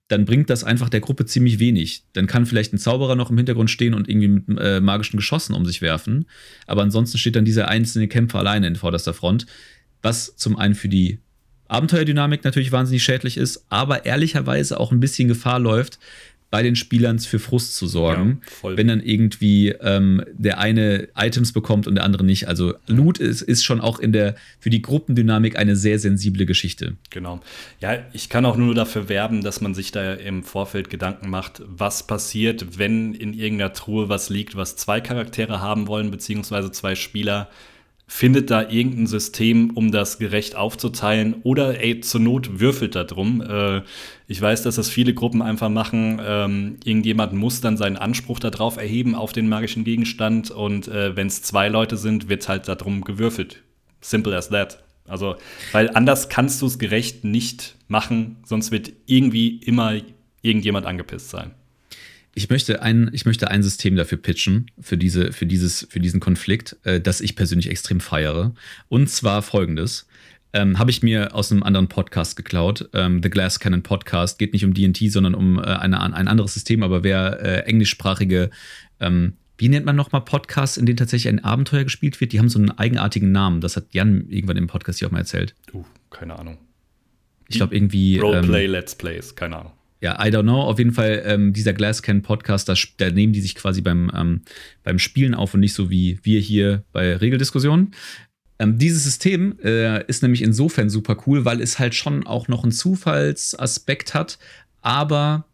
dann 0.09 0.25
bringt 0.25 0.49
das 0.49 0.65
einfach 0.65 0.89
der 0.89 1.01
Gruppe 1.01 1.27
ziemlich 1.27 1.59
wenig. 1.59 2.03
Dann 2.15 2.27
kann 2.27 2.47
vielleicht 2.47 2.73
ein 2.73 2.79
Zauberer 2.79 3.15
noch 3.15 3.31
im 3.31 3.37
Hintergrund 3.37 3.71
stehen 3.71 3.93
und 3.93 4.09
irgendwie 4.09 4.29
mit 4.29 4.59
äh, 4.59 4.81
magischen 4.81 5.19
Geschossen 5.19 5.55
um 5.55 5.67
sich 5.67 5.83
werfen. 5.83 6.27
Aber 6.67 6.83
ansonsten 6.83 7.19
steht 7.19 7.37
dann 7.37 7.45
dieser 7.45 7.69
einzelne 7.69 8.09
Kämpfer 8.09 8.39
alleine 8.39 8.67
in 8.67 8.77
vorderster 8.77 9.13
Front. 9.13 9.47
Was 10.01 10.35
zum 10.37 10.57
einen 10.57 10.75
für 10.75 10.89
die 10.89 11.19
Abenteuerdynamik 11.69 12.45
natürlich 12.45 12.73
wahnsinnig 12.73 13.03
schädlich 13.03 13.37
ist, 13.37 13.67
aber 13.69 14.07
ehrlicherweise 14.07 14.81
auch 14.81 14.93
ein 14.93 15.01
bisschen 15.01 15.29
Gefahr 15.29 15.59
läuft, 15.59 15.99
bei 16.51 16.63
den 16.63 16.77
Spielern 16.77 17.19
für 17.19 17.39
Frust 17.39 17.77
zu 17.77 17.87
sorgen, 17.87 18.41
ja, 18.63 18.77
wenn 18.77 18.89
dann 18.89 19.01
irgendwie 19.01 19.69
ähm, 19.69 20.25
der 20.33 20.59
eine 20.59 21.09
Items 21.15 21.53
bekommt 21.53 21.87
und 21.87 21.97
der 21.97 22.05
andere 22.05 22.25
nicht. 22.25 22.49
Also 22.49 22.75
Loot 22.87 23.19
ist, 23.19 23.43
ist 23.43 23.65
schon 23.65 23.81
auch 23.81 23.99
in 23.99 24.13
der 24.13 24.35
für 24.59 24.71
die 24.71 24.81
Gruppendynamik 24.81 25.59
eine 25.59 25.77
sehr 25.77 25.99
sensible 25.99 26.47
Geschichte. 26.47 26.97
Genau. 27.11 27.41
Ja, 27.81 27.99
ich 28.13 28.31
kann 28.31 28.47
auch 28.47 28.57
nur 28.57 28.75
dafür 28.75 29.09
werben, 29.11 29.43
dass 29.43 29.61
man 29.61 29.75
sich 29.75 29.93
da 29.93 30.15
im 30.15 30.43
Vorfeld 30.43 30.89
Gedanken 30.89 31.29
macht, 31.29 31.63
was 31.67 32.07
passiert, 32.07 32.79
wenn 32.79 33.13
in 33.15 33.35
irgendeiner 33.35 33.75
Truhe 33.75 34.09
was 34.09 34.31
liegt, 34.31 34.57
was 34.57 34.77
zwei 34.77 35.01
Charaktere 35.01 35.61
haben 35.61 35.87
wollen, 35.87 36.11
beziehungsweise 36.11 36.73
zwei 36.73 36.95
Spieler 36.95 37.51
findet 38.11 38.51
da 38.51 38.69
irgendein 38.69 39.07
System, 39.07 39.71
um 39.75 39.93
das 39.93 40.19
gerecht 40.19 40.57
aufzuteilen 40.57 41.37
oder 41.43 41.81
ey, 41.81 42.01
zur 42.01 42.23
Not 42.23 42.59
würfelt 42.59 42.95
da 42.95 43.05
drum. 43.05 43.43
Äh, 43.43 43.83
ich 44.27 44.41
weiß, 44.41 44.63
dass 44.63 44.77
das 44.77 44.89
viele 44.89 45.13
Gruppen 45.13 45.43
einfach 45.43 45.69
machen. 45.69 46.19
Ähm, 46.25 46.79
irgendjemand 46.85 47.35
muss 47.35 47.61
dann 47.61 47.77
seinen 47.77 47.99
Anspruch 47.99 48.41
darauf 48.41 48.79
erheben 48.79 49.15
auf 49.15 49.33
den 49.33 49.49
magischen 49.49 49.85
Gegenstand 49.85 50.51
und 50.51 50.89
äh, 50.89 51.15
wenn 51.17 51.27
es 51.27 51.43
zwei 51.43 51.69
Leute 51.69 51.99
sind, 51.99 52.31
wird 52.31 52.49
halt 52.49 52.67
darum 52.67 53.03
gewürfelt. 53.03 53.63
Simple 54.01 54.35
as 54.35 54.49
that. 54.49 54.83
Also, 55.07 55.37
weil 55.73 55.91
anders 55.91 56.31
kannst 56.31 56.63
du 56.63 56.67
es 56.67 56.79
gerecht 56.79 57.25
nicht 57.25 57.77
machen, 57.89 58.39
sonst 58.45 58.71
wird 58.71 58.91
irgendwie 59.07 59.59
immer 59.59 59.95
irgendjemand 60.43 60.87
angepisst 60.87 61.29
sein. 61.29 61.55
Ich 62.39 62.51
möchte 62.51 62.83
ein, 62.83 63.11
ich 63.13 63.27
möchte 63.27 63.51
ein 63.51 63.65
System 63.65 63.97
dafür 63.97 64.17
pitchen, 64.17 64.71
für, 64.79 64.97
diese, 64.97 65.33
für, 65.33 65.45
dieses, 65.45 65.89
für 65.91 65.99
diesen 65.99 66.21
Konflikt, 66.21 66.77
äh, 66.85 67.01
das 67.01 67.21
ich 67.21 67.35
persönlich 67.35 67.69
extrem 67.69 67.99
feiere. 67.99 68.55
Und 68.89 69.11
zwar 69.11 69.43
folgendes. 69.43 70.07
Ähm, 70.53 70.79
Habe 70.79 70.93
ich 70.93 71.03
mir 71.03 71.35
aus 71.35 71.51
einem 71.51 71.65
anderen 71.65 71.89
Podcast 71.89 72.37
geklaut. 72.37 72.91
Ähm, 72.93 73.25
The 73.25 73.29
Glass 73.29 73.59
Cannon 73.59 73.83
Podcast 73.83 74.39
geht 74.39 74.53
nicht 74.53 74.65
um 74.65 74.73
DT, 74.73 75.11
sondern 75.11 75.35
um 75.35 75.59
äh, 75.59 75.63
eine, 75.63 76.01
ein 76.01 76.29
anderes 76.29 76.55
System. 76.55 76.85
Aber 76.85 77.03
wer 77.03 77.41
äh, 77.41 77.59
englischsprachige, 77.63 78.51
ähm, 79.01 79.33
wie 79.57 79.69
nennt 79.69 79.85
man 79.85 79.97
nochmal 79.97 80.21
Podcasts, 80.21 80.77
in 80.77 80.87
denen 80.87 80.97
tatsächlich 80.97 81.33
ein 81.33 81.43
Abenteuer 81.43 81.83
gespielt 81.83 82.21
wird? 82.21 82.31
Die 82.31 82.39
haben 82.39 82.49
so 82.49 82.61
einen 82.61 82.71
eigenartigen 82.71 83.33
Namen. 83.33 83.61
Das 83.61 83.75
hat 83.75 83.87
Jan 83.91 84.29
irgendwann 84.29 84.59
im 84.59 84.69
Podcast 84.69 85.01
hier 85.01 85.09
auch 85.09 85.13
mal 85.13 85.19
erzählt. 85.19 85.57
Uh, 85.75 85.85
keine 86.09 86.39
Ahnung. 86.39 86.59
Ich 87.49 87.57
glaube 87.57 87.75
irgendwie. 87.75 88.21
Roleplay, 88.21 88.67
ähm, 88.67 88.71
Let's 88.71 88.95
Plays, 88.95 89.35
keine 89.35 89.57
Ahnung 89.57 89.73
ja, 90.01 90.25
I 90.25 90.31
don't 90.31 90.43
know. 90.43 90.61
Auf 90.63 90.79
jeden 90.79 90.93
Fall, 90.93 91.23
ähm, 91.25 91.53
dieser 91.53 91.73
Glasscan 91.73 92.23
Podcast, 92.23 92.69
da, 92.69 92.75
da, 92.99 93.11
nehmen 93.11 93.33
die 93.33 93.41
sich 93.41 93.55
quasi 93.55 93.81
beim, 93.81 94.11
ähm, 94.15 94.43
beim 94.85 94.99
Spielen 94.99 95.35
auf 95.35 95.55
und 95.55 95.61
nicht 95.61 95.75
so 95.75 95.91
wie 95.91 96.19
wir 96.23 96.41
hier 96.41 96.85
bei 96.93 97.17
Regeldiskussionen. 97.17 97.93
Ähm, 98.59 98.79
dieses 98.79 99.05
System 99.05 99.59
äh, 99.63 100.05
ist 100.07 100.23
nämlich 100.23 100.43
insofern 100.43 100.91
super 100.91 101.17
cool, 101.27 101.45
weil 101.45 101.61
es 101.61 101.79
halt 101.79 101.95
schon 101.95 102.27
auch 102.27 102.49
noch 102.49 102.63
einen 102.63 102.73
Zufallsaspekt 102.73 104.15
hat, 104.15 104.39
aber 104.83 105.47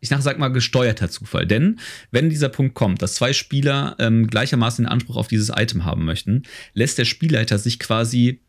ich 0.00 0.08
sag 0.08 0.38
mal 0.38 0.48
gesteuerter 0.48 1.10
Zufall. 1.10 1.46
Denn 1.46 1.80
wenn 2.10 2.30
dieser 2.30 2.48
Punkt 2.48 2.74
kommt, 2.74 3.02
dass 3.02 3.14
zwei 3.14 3.32
Spieler 3.32 3.96
ähm, 3.98 4.26
gleichermaßen 4.26 4.84
den 4.84 4.90
Anspruch 4.90 5.16
auf 5.16 5.28
dieses 5.28 5.48
Item 5.48 5.84
haben 5.84 6.04
möchten, 6.04 6.44
lässt 6.74 6.98
der 6.98 7.04
Spielleiter 7.04 7.58
sich 7.58 7.78
quasi 7.78 8.40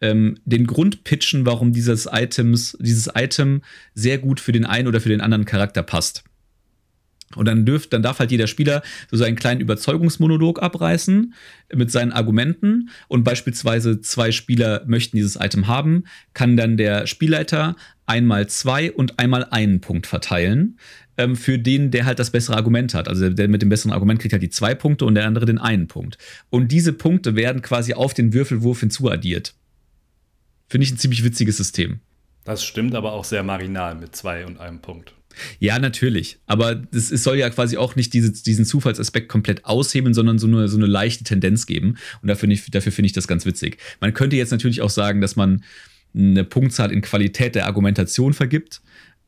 ähm, 0.00 0.38
den 0.44 0.66
Grund 0.66 1.04
pitchen, 1.04 1.46
warum 1.46 1.72
dieses 1.72 2.08
Items, 2.10 2.76
dieses 2.80 3.08
Item 3.14 3.62
sehr 3.94 4.18
gut 4.18 4.40
für 4.40 4.52
den 4.52 4.64
einen 4.64 4.88
oder 4.88 5.00
für 5.00 5.08
den 5.08 5.20
anderen 5.20 5.44
Charakter 5.44 5.82
passt. 5.82 6.24
Und 7.34 7.46
dann, 7.46 7.66
dürft, 7.66 7.92
dann 7.92 8.02
darf 8.02 8.20
halt 8.20 8.30
jeder 8.30 8.46
Spieler 8.46 8.82
so 9.10 9.16
seinen 9.16 9.34
kleinen 9.34 9.60
Überzeugungsmonolog 9.60 10.62
abreißen 10.62 11.34
mit 11.74 11.90
seinen 11.90 12.12
Argumenten. 12.12 12.90
Und 13.08 13.24
beispielsweise 13.24 14.00
zwei 14.00 14.30
Spieler 14.30 14.84
möchten 14.86 15.16
dieses 15.16 15.36
Item 15.36 15.66
haben, 15.66 16.04
kann 16.34 16.56
dann 16.56 16.76
der 16.76 17.06
Spielleiter 17.06 17.74
einmal 18.06 18.46
zwei 18.46 18.92
und 18.92 19.18
einmal 19.18 19.44
einen 19.50 19.80
Punkt 19.80 20.06
verteilen, 20.06 20.78
ähm, 21.18 21.34
für 21.34 21.58
den, 21.58 21.90
der 21.90 22.04
halt 22.04 22.20
das 22.20 22.30
bessere 22.30 22.56
Argument 22.56 22.94
hat. 22.94 23.08
Also 23.08 23.28
der 23.28 23.48
mit 23.48 23.60
dem 23.60 23.70
besseren 23.70 23.92
Argument 23.92 24.20
kriegt 24.20 24.32
halt 24.32 24.42
die 24.42 24.50
zwei 24.50 24.76
Punkte 24.76 25.04
und 25.04 25.16
der 25.16 25.26
andere 25.26 25.46
den 25.46 25.58
einen 25.58 25.88
Punkt. 25.88 26.18
Und 26.48 26.70
diese 26.70 26.92
Punkte 26.92 27.34
werden 27.34 27.60
quasi 27.60 27.94
auf 27.94 28.14
den 28.14 28.34
Würfelwurf 28.34 28.80
hinzuaddiert. 28.80 29.54
Finde 30.68 30.84
ich 30.84 30.92
ein 30.92 30.98
ziemlich 30.98 31.24
witziges 31.24 31.56
System. 31.56 32.00
Das 32.44 32.64
stimmt 32.64 32.94
aber 32.94 33.12
auch 33.12 33.24
sehr 33.24 33.42
marginal 33.42 33.94
mit 33.94 34.14
zwei 34.14 34.46
und 34.46 34.58
einem 34.58 34.80
Punkt. 34.80 35.14
Ja, 35.58 35.78
natürlich. 35.78 36.38
Aber 36.46 36.82
es, 36.92 37.10
es 37.10 37.22
soll 37.22 37.36
ja 37.38 37.50
quasi 37.50 37.76
auch 37.76 37.96
nicht 37.96 38.14
diese, 38.14 38.32
diesen 38.32 38.64
Zufallsaspekt 38.64 39.28
komplett 39.28 39.64
aushebeln, 39.64 40.14
sondern 40.14 40.38
so 40.38 40.46
eine, 40.46 40.68
so 40.68 40.76
eine 40.76 40.86
leichte 40.86 41.24
Tendenz 41.24 41.66
geben. 41.66 41.96
Und 42.22 42.28
dafür, 42.28 42.48
nicht, 42.48 42.74
dafür 42.74 42.92
finde 42.92 43.06
ich 43.06 43.12
das 43.12 43.28
ganz 43.28 43.44
witzig. 43.46 43.78
Man 44.00 44.14
könnte 44.14 44.36
jetzt 44.36 44.50
natürlich 44.50 44.80
auch 44.80 44.90
sagen, 44.90 45.20
dass 45.20 45.36
man 45.36 45.62
eine 46.14 46.44
Punktzahl 46.44 46.92
in 46.92 47.02
Qualität 47.02 47.54
der 47.54 47.66
Argumentation 47.66 48.32
vergibt. 48.32 48.80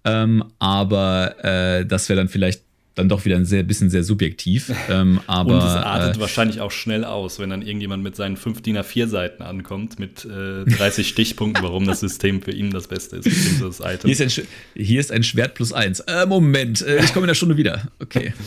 Ähm, 0.04 0.44
aber 0.58 1.44
äh, 1.44 1.84
das 1.84 2.08
wäre 2.08 2.18
dann 2.18 2.28
vielleicht 2.28 2.62
dann 2.98 3.08
doch 3.08 3.24
wieder 3.24 3.36
ein 3.36 3.44
sehr, 3.44 3.62
bisschen 3.62 3.90
sehr 3.90 4.02
subjektiv. 4.04 4.72
Ähm, 4.90 5.20
aber, 5.26 5.54
und 5.54 5.58
es 5.58 5.64
artet 5.64 6.16
äh, 6.16 6.20
wahrscheinlich 6.20 6.60
auch 6.62 6.70
schnell 6.70 7.04
aus, 7.04 7.38
wenn 7.38 7.50
dann 7.50 7.60
irgendjemand 7.60 8.02
mit 8.02 8.16
seinen 8.16 8.38
5 8.38 8.62
DIN 8.62 8.78
A4-Seiten 8.78 9.42
ankommt 9.42 9.98
mit 9.98 10.24
äh, 10.24 10.64
30 10.64 11.06
Stichpunkten, 11.08 11.62
warum 11.62 11.84
das 11.84 12.00
System 12.00 12.40
für 12.40 12.52
ihn 12.52 12.70
das 12.70 12.86
Beste 12.86 13.16
ist, 13.16 13.60
das 13.60 13.80
Item. 13.80 14.10
Hier 14.10 14.26
ist 14.26 14.38
ein, 14.38 14.46
hier 14.74 15.00
ist 15.00 15.12
ein 15.12 15.22
Schwert 15.24 15.54
plus 15.54 15.74
eins. 15.74 16.00
Äh, 16.00 16.24
Moment, 16.24 16.80
äh, 16.80 17.04
ich 17.04 17.12
komme 17.12 17.24
in 17.24 17.28
der 17.28 17.34
Stunde 17.34 17.58
wieder. 17.58 17.88
Okay. 17.98 18.32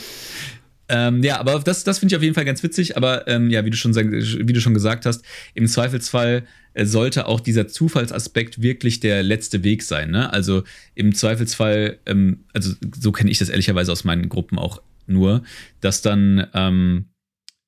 Ähm, 0.93 1.23
ja, 1.23 1.39
aber 1.39 1.57
das, 1.59 1.85
das 1.85 1.99
finde 1.99 2.11
ich 2.11 2.17
auf 2.17 2.21
jeden 2.21 2.35
Fall 2.35 2.43
ganz 2.43 2.61
witzig. 2.63 2.97
Aber 2.97 3.25
ähm, 3.25 3.49
ja, 3.49 3.63
wie 3.63 3.69
du, 3.69 3.77
schon, 3.77 3.95
wie 3.95 4.51
du 4.51 4.59
schon 4.59 4.73
gesagt 4.73 5.05
hast, 5.05 5.23
im 5.53 5.65
Zweifelsfall 5.65 6.43
sollte 6.75 7.27
auch 7.27 7.39
dieser 7.39 7.67
Zufallsaspekt 7.67 8.61
wirklich 8.61 8.99
der 8.99 9.23
letzte 9.23 9.63
Weg 9.63 9.83
sein. 9.83 10.11
Ne? 10.11 10.31
Also 10.31 10.63
im 10.95 11.13
Zweifelsfall, 11.13 11.99
ähm, 12.05 12.45
also 12.53 12.73
so 12.95 13.11
kenne 13.11 13.29
ich 13.29 13.39
das 13.39 13.49
ehrlicherweise 13.49 13.91
aus 13.91 14.03
meinen 14.03 14.29
Gruppen 14.29 14.57
auch 14.57 14.81
nur, 15.07 15.43
dass 15.81 16.01
dann 16.01 16.47
ähm, 16.53 17.05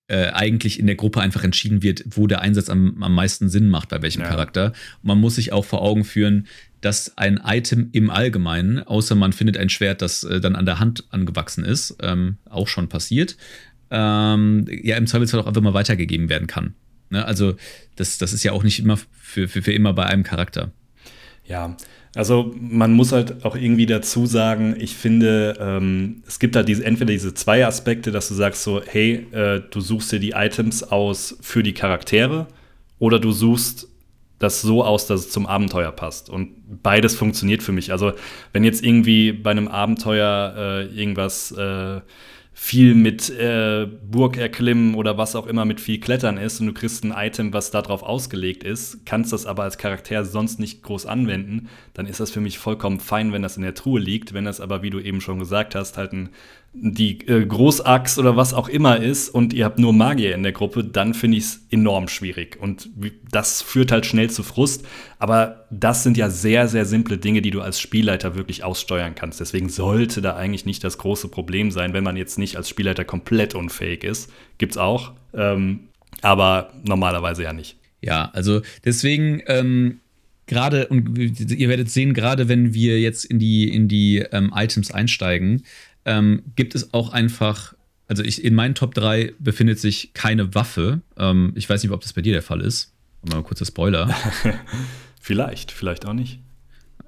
äh, 0.08 0.28
eigentlich 0.28 0.80
in 0.80 0.88
der 0.88 0.96
Gruppe 0.96 1.22
einfach 1.22 1.44
entschieden 1.44 1.82
wird, 1.82 2.04
wo 2.06 2.28
der 2.28 2.42
Einsatz 2.42 2.70
am, 2.70 3.02
am 3.02 3.16
meisten 3.16 3.50
Sinn 3.50 3.70
macht, 3.70 3.90
bei 3.90 4.02
welchem 4.02 4.22
ja. 4.22 4.28
Charakter. 4.28 4.74
Und 5.02 5.08
man 5.08 5.20
muss 5.20 5.36
sich 5.36 5.52
auch 5.52 5.66
vor 5.66 5.82
Augen 5.82 6.04
führen, 6.04 6.48
dass 6.82 7.18
ein 7.18 7.40
Item 7.44 7.90
im 7.94 8.10
Allgemeinen, 8.10 8.80
außer 8.80 9.16
man 9.16 9.34
findet 9.34 9.58
ein 9.58 9.70
Schwert, 9.70 10.02
das 10.02 10.24
äh, 10.24 10.42
dann 10.42 10.56
an 10.56 10.66
der 10.66 10.80
Hand 10.80 11.06
angewachsen 11.12 11.64
ist, 11.64 11.98
ähm, 12.02 12.38
auch 12.50 12.68
schon 12.68 12.90
passiert, 12.90 13.38
ähm, 13.92 14.66
ja 14.70 14.98
im 14.98 15.08
Zweifelsfall 15.08 15.42
auch 15.42 15.48
einfach 15.48 15.62
mal 15.62 15.74
weitergegeben 15.74 16.30
werden 16.30 16.48
kann. 16.48 16.76
Ne? 17.14 17.26
Also 17.26 17.56
das, 17.96 18.18
das 18.18 18.34
ist 18.34 18.44
ja 18.44 18.52
auch 18.52 18.64
nicht 18.64 18.80
immer 18.80 18.98
für, 18.98 19.48
für, 19.48 19.62
für 19.62 19.72
immer 19.72 19.94
bei 19.94 20.06
einem 20.06 20.24
Charakter. 20.24 20.72
Ja, 21.46 21.76
also 22.16 22.54
man 22.60 22.94
muss 22.94 23.12
halt 23.12 23.44
auch 23.44 23.56
irgendwie 23.56 23.88
dazu 23.88 24.26
sagen, 24.26 24.76
ich 24.78 24.96
finde, 24.96 25.58
ähm, 25.60 26.24
es 26.28 26.40
gibt 26.40 26.56
halt 26.56 26.68
diese, 26.68 26.86
entweder 26.86 27.12
diese 27.12 27.34
zwei 27.34 27.66
Aspekte, 27.66 28.12
dass 28.12 28.28
du 28.28 28.36
sagst 28.36 28.64
so, 28.64 28.82
hey, 28.86 29.26
äh, 29.32 29.62
du 29.72 29.82
suchst 29.82 30.12
dir 30.12 30.20
die 30.20 30.32
Items 30.32 30.84
aus 30.84 31.38
für 31.42 31.64
die 31.64 31.74
Charaktere 31.74 32.48
oder 33.00 33.20
du 33.20 33.32
suchst 33.32 33.88
das 34.38 34.62
so 34.62 34.84
aus, 34.84 35.08
dass 35.08 35.22
es 35.22 35.30
zum 35.32 35.48
Abenteuer 35.48 35.92
passt. 35.92 36.30
Und 36.30 36.84
beides 36.84 37.16
funktioniert 37.16 37.64
für 37.64 37.72
mich. 37.72 37.92
Also 37.92 38.12
wenn 38.52 38.64
jetzt 38.64 38.84
irgendwie 38.84 39.32
bei 39.32 39.52
einem 39.52 39.68
Abenteuer 39.68 40.54
äh, 40.56 40.86
irgendwas 40.96 41.52
äh, 41.52 42.02
viel 42.56 42.94
mit 42.94 43.30
äh, 43.32 43.88
Burg 44.10 44.38
erklimmen 44.38 44.94
oder 44.94 45.18
was 45.18 45.36
auch 45.36 45.48
immer 45.48 45.66
mit 45.66 45.82
viel 45.82 46.00
Klettern 46.00 46.38
ist 46.38 46.62
und 46.62 46.68
du 46.68 46.74
kriegst 46.74 47.04
ein 47.04 47.14
Item, 47.16 47.52
was 47.52 47.72
darauf 47.72 48.04
ausgelegt 48.04 48.64
ist, 48.64 49.06
kannst 49.06 49.34
das 49.34 49.48
aber 49.48 49.64
als 49.64 49.80
Charakter 49.80 50.24
sonst 50.24 50.60
nicht 50.60 50.84
groß 50.84 51.08
anwenden, 51.08 51.70
dann 51.96 52.06
ist 52.06 52.20
das 52.20 52.30
für 52.30 52.42
mich 52.42 52.60
vollkommen 52.60 53.00
fein, 53.00 53.34
wenn 53.34 53.42
das 53.42 53.58
in 53.58 53.64
der 53.64 53.74
Truhe 53.74 54.00
liegt. 54.00 54.34
Wenn 54.34 54.46
das 54.46 54.62
aber, 54.62 54.84
wie 54.84 54.92
du 54.92 55.00
eben 55.00 55.20
schon 55.20 55.40
gesagt 55.40 55.74
hast, 55.74 55.98
halt 55.98 56.14
ein 56.14 56.30
die 56.76 57.20
äh, 57.28 57.46
Großaxt 57.46 58.18
oder 58.18 58.36
was 58.36 58.54
auch 58.54 58.68
immer 58.68 58.98
ist 58.98 59.30
und 59.30 59.54
ihr 59.54 59.64
habt 59.64 59.78
nur 59.78 59.94
Magier 59.94 60.34
in 60.34 60.42
der 60.42 60.54
Gruppe, 60.54 60.84
dann 60.84 61.14
finde 61.14 61.38
ich 61.38 61.44
es 61.44 61.68
enorm 61.70 62.08
schwierig. 62.08 62.58
Und 62.60 62.90
das 63.32 63.62
führt 63.62 63.92
halt 63.92 64.08
schnell 64.08 64.32
zu 64.32 64.42
Frust. 64.42 64.86
Aber 65.20 65.68
das 65.70 66.02
sind 66.02 66.18
ja 66.18 66.32
sehr, 66.32 66.68
sehr 66.68 66.86
simple 66.86 67.20
Dinge, 67.20 67.44
die 67.44 67.52
du 67.52 67.62
als 67.62 67.80
Spielleiter 67.80 68.36
wirklich 68.36 68.64
aussteuern 68.64 69.14
kannst. 69.14 69.40
Deswegen 69.40 69.70
sollte 69.70 70.22
da 70.22 70.36
eigentlich 70.36 70.66
nicht 70.66 70.84
das 70.84 70.98
große 70.98 71.28
Problem 71.28 71.70
sein, 71.70 71.94
wenn 71.94 72.04
man 72.04 72.18
jetzt 72.18 72.40
nicht 72.40 72.58
als 72.58 72.70
Spielleiter 72.70 73.06
komplett 73.06 73.54
unfähig 73.54 74.04
ist. 74.04 74.32
Gibt's 74.58 74.78
auch. 74.78 75.14
Ähm, 75.34 75.90
aber 76.22 76.74
normalerweise 76.84 77.44
ja 77.44 77.54
nicht. 77.54 77.78
Ja, 78.02 78.32
also 78.34 78.62
deswegen 78.84 79.42
ähm, 79.46 80.00
gerade, 80.48 80.88
und 80.88 81.18
ihr 81.18 81.70
werdet 81.70 81.90
sehen, 81.90 82.14
gerade 82.14 82.50
wenn 82.50 82.74
wir 82.74 83.00
jetzt 83.00 83.26
in 83.26 83.40
die, 83.40 83.74
in 83.74 83.88
die 83.88 84.26
ähm, 84.32 84.52
Items 84.56 84.92
einsteigen, 84.92 85.64
ähm, 86.06 86.44
gibt 86.56 86.76
es 86.76 86.94
auch 86.94 87.12
einfach, 87.14 87.74
also 88.08 88.24
ich, 88.24 88.44
in 88.44 88.56
meinen 88.56 88.76
Top 88.76 88.94
3 88.94 89.34
befindet 89.40 89.80
sich 89.80 90.14
keine 90.14 90.54
Waffe. 90.56 91.02
Ähm, 91.18 91.54
ich 91.56 91.70
weiß 91.70 91.84
nicht, 91.84 91.92
ob 91.92 92.02
das 92.02 92.14
bei 92.14 92.22
dir 92.22 92.34
der 92.34 92.42
Fall 92.42 92.62
ist. 92.62 92.94
Mal 93.30 93.42
kurzer 93.44 93.66
Spoiler. 93.66 94.14
vielleicht, 95.22 95.72
vielleicht 95.72 96.06
auch 96.06 96.14
nicht. 96.14 96.40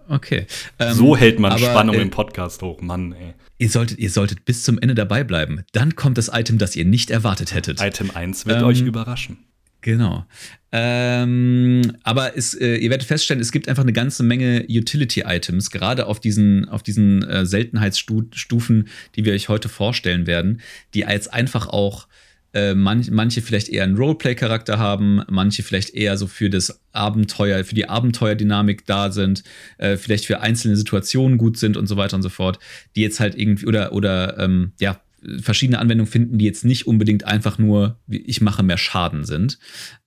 Okay. 0.07 0.45
Ähm, 0.79 0.93
so 0.93 1.17
hält 1.17 1.39
man 1.39 1.51
aber, 1.51 1.65
Spannung 1.65 1.95
äh, 1.95 2.01
im 2.01 2.11
Podcast 2.11 2.61
hoch, 2.61 2.81
Mann, 2.81 3.13
ey. 3.13 3.33
Ihr 3.57 3.69
solltet, 3.69 3.97
ihr 3.99 4.09
solltet 4.09 4.45
bis 4.45 4.63
zum 4.63 4.77
Ende 4.79 4.95
dabei 4.95 5.23
bleiben. 5.23 5.63
Dann 5.71 5.95
kommt 5.95 6.17
das 6.17 6.29
Item, 6.33 6.57
das 6.57 6.75
ihr 6.75 6.85
nicht 6.85 7.09
erwartet 7.09 7.53
hättet. 7.53 7.81
Item 7.81 8.11
1 8.13 8.45
wird 8.45 8.63
euch 8.63 8.81
überraschen. 8.81 9.37
Genau. 9.85 10.25
Ähm, 10.71 11.83
aber 12.01 12.35
es, 12.35 12.55
äh, 12.55 12.77
ihr 12.77 12.89
werdet 12.89 13.07
feststellen, 13.07 13.39
es 13.39 13.51
gibt 13.51 13.69
einfach 13.69 13.83
eine 13.83 13.93
ganze 13.93 14.23
Menge 14.23 14.65
Utility-Items, 14.67 15.69
gerade 15.69 16.07
auf 16.07 16.19
diesen, 16.19 16.67
auf 16.67 16.81
diesen 16.81 17.21
äh, 17.21 17.45
Seltenheitsstufen, 17.45 18.87
die 19.15 19.25
wir 19.25 19.33
euch 19.33 19.47
heute 19.47 19.69
vorstellen 19.69 20.25
werden, 20.25 20.61
die 20.95 21.01
jetzt 21.01 21.31
einfach 21.31 21.67
auch 21.67 22.07
äh, 22.55 22.73
manch, 22.73 23.11
manche 23.11 23.43
vielleicht 23.43 23.69
eher 23.69 23.83
einen 23.83 23.95
Roleplay-Charakter 23.95 24.79
haben, 24.79 25.21
manche 25.29 25.61
vielleicht 25.61 25.93
eher 25.93 26.17
so 26.17 26.25
für 26.25 26.49
das 26.49 26.81
Abenteuer, 26.91 27.63
für 27.63 27.75
die 27.75 27.87
Abenteuerdynamik 27.87 28.87
da 28.87 29.11
sind, 29.11 29.43
äh, 29.77 29.97
vielleicht 29.97 30.25
für 30.25 30.41
einzelne 30.41 30.77
Situationen 30.77 31.37
gut 31.37 31.57
sind 31.57 31.77
und 31.77 31.85
so 31.85 31.95
weiter 31.95 32.15
und 32.15 32.23
so 32.23 32.29
fort, 32.29 32.57
die 32.95 33.01
jetzt 33.01 33.19
halt 33.19 33.37
irgendwie 33.37 33.67
oder 33.67 33.93
oder 33.93 34.39
ähm, 34.39 34.71
ja 34.79 34.99
verschiedene 35.39 35.79
Anwendungen 35.79 36.12
finden, 36.12 36.38
die 36.38 36.46
jetzt 36.46 36.65
nicht 36.65 36.88
unbedingt 36.88 37.25
einfach 37.25 37.58
nur, 37.58 38.00
ich 38.08 38.41
mache 38.41 38.63
mehr 38.63 38.77
Schaden 38.77 39.25
sind. 39.25 39.60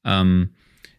Ähm, 0.04 0.50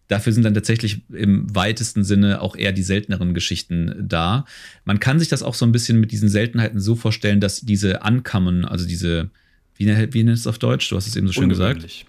dafür 0.08 0.34
sind 0.34 0.44
dann 0.44 0.54
tatsächlich 0.54 1.04
im 1.10 1.54
weitesten 1.56 2.04
Sinne 2.04 2.42
auch 2.42 2.56
eher 2.56 2.72
die 2.72 2.84
selteneren 2.84 3.34
Geschichten 3.34 3.94
da. 4.00 4.46
Man 4.84 5.00
kann 5.00 5.20
sich 5.20 5.28
das 5.30 5.44
auch 5.44 5.54
so 5.54 5.66
ein 5.66 5.72
bisschen 5.72 6.00
mit 6.00 6.12
diesen 6.12 6.30
Seltenheiten 6.30 6.80
so 6.80 6.96
vorstellen, 6.96 7.40
dass 7.40 7.62
diese 7.62 8.02
Ankommen, 8.02 8.66
also 8.66 8.88
diese, 8.88 9.30
wie, 9.76 9.88
wie 9.88 10.24
nennt 10.24 10.38
es 10.38 10.48
auf 10.48 10.60
Deutsch? 10.60 10.90
Du 10.90 10.96
hast 10.96 11.08
es 11.08 11.16
eben 11.16 11.28
so 11.28 11.34
schön 11.34 11.44
Ungewöhnlich. 11.46 12.00
gesagt. 12.00 12.06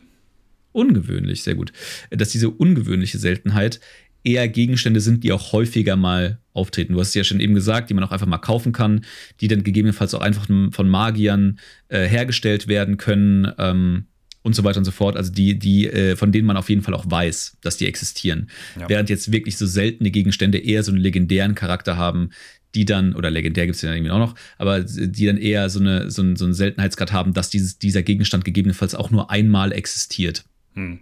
Ungewöhnlich, 0.73 1.43
sehr 1.43 1.57
gut. 1.57 1.73
Dass 2.11 2.31
diese 2.31 2.49
ungewöhnliche 2.49 3.19
Seltenheit 3.19 3.81
eher 4.25 4.49
Gegenstände 4.49 5.01
sind, 5.01 5.25
die 5.25 5.33
auch 5.33 5.53
häufiger 5.53 5.97
mal 5.97 6.39
auftreten. 6.53 6.95
Du 6.95 7.01
hast 7.01 7.09
es 7.09 7.15
ja 7.15 7.25
schon 7.25 7.41
eben 7.41 7.55
gesagt, 7.55 7.91
die 7.91 7.95
man 7.95 8.05
auch 8.05 8.11
einfach 8.11 8.27
mal 8.27 8.39
kaufen 8.39 8.73
kann, 8.73 9.05
die 9.41 9.49
dann 9.49 9.63
gegebenenfalls 9.63 10.15
auch 10.15 10.21
einfach 10.21 10.47
von 10.47 10.89
Magiern 10.89 11.59
äh, 11.89 12.07
hergestellt 12.07 12.69
werden 12.69 12.97
können 12.97 13.53
ähm, 13.59 14.07
und 14.43 14.55
so 14.55 14.65
weiter 14.65 14.79
und 14.79 14.85
so 14.85 14.91
fort. 14.91 15.17
Also 15.17 15.33
die, 15.33 15.59
die, 15.59 15.87
äh, 15.87 16.17
von 16.17 16.33
denen 16.33 16.47
man 16.47 16.57
auf 16.57 16.69
jeden 16.69 16.83
Fall 16.83 16.95
auch 16.95 17.05
weiß, 17.09 17.59
dass 17.63 17.77
die 17.77 17.87
existieren. 17.87 18.51
Ja. 18.79 18.89
Während 18.89 19.11
jetzt 19.11 19.33
wirklich 19.33 19.57
so 19.57 19.67
seltene 19.67 20.11
Gegenstände 20.11 20.59
eher 20.59 20.83
so 20.83 20.93
einen 20.93 21.01
legendären 21.01 21.55
Charakter 21.55 21.97
haben, 21.97 22.31
die 22.75 22.85
dann, 22.85 23.15
oder 23.15 23.31
legendär 23.31 23.67
gibt 23.67 23.77
es 23.77 23.83
ja 23.83 23.93
irgendwie 23.93 24.13
auch 24.13 24.19
noch, 24.19 24.35
aber 24.59 24.81
die 24.81 25.27
dann 25.27 25.39
eher 25.39 25.69
so, 25.71 25.81
eine, 25.81 26.11
so, 26.11 26.23
einen, 26.23 26.37
so 26.37 26.45
einen 26.45 26.55
Seltenheitsgrad 26.55 27.13
haben, 27.13 27.33
dass 27.33 27.51
dieses, 27.51 27.79
dieser 27.79 28.03
Gegenstand 28.03 28.45
gegebenenfalls 28.45 28.95
auch 28.95 29.11
nur 29.11 29.31
einmal 29.31 29.73
existiert. 29.73 30.45
Hm. 30.75 31.01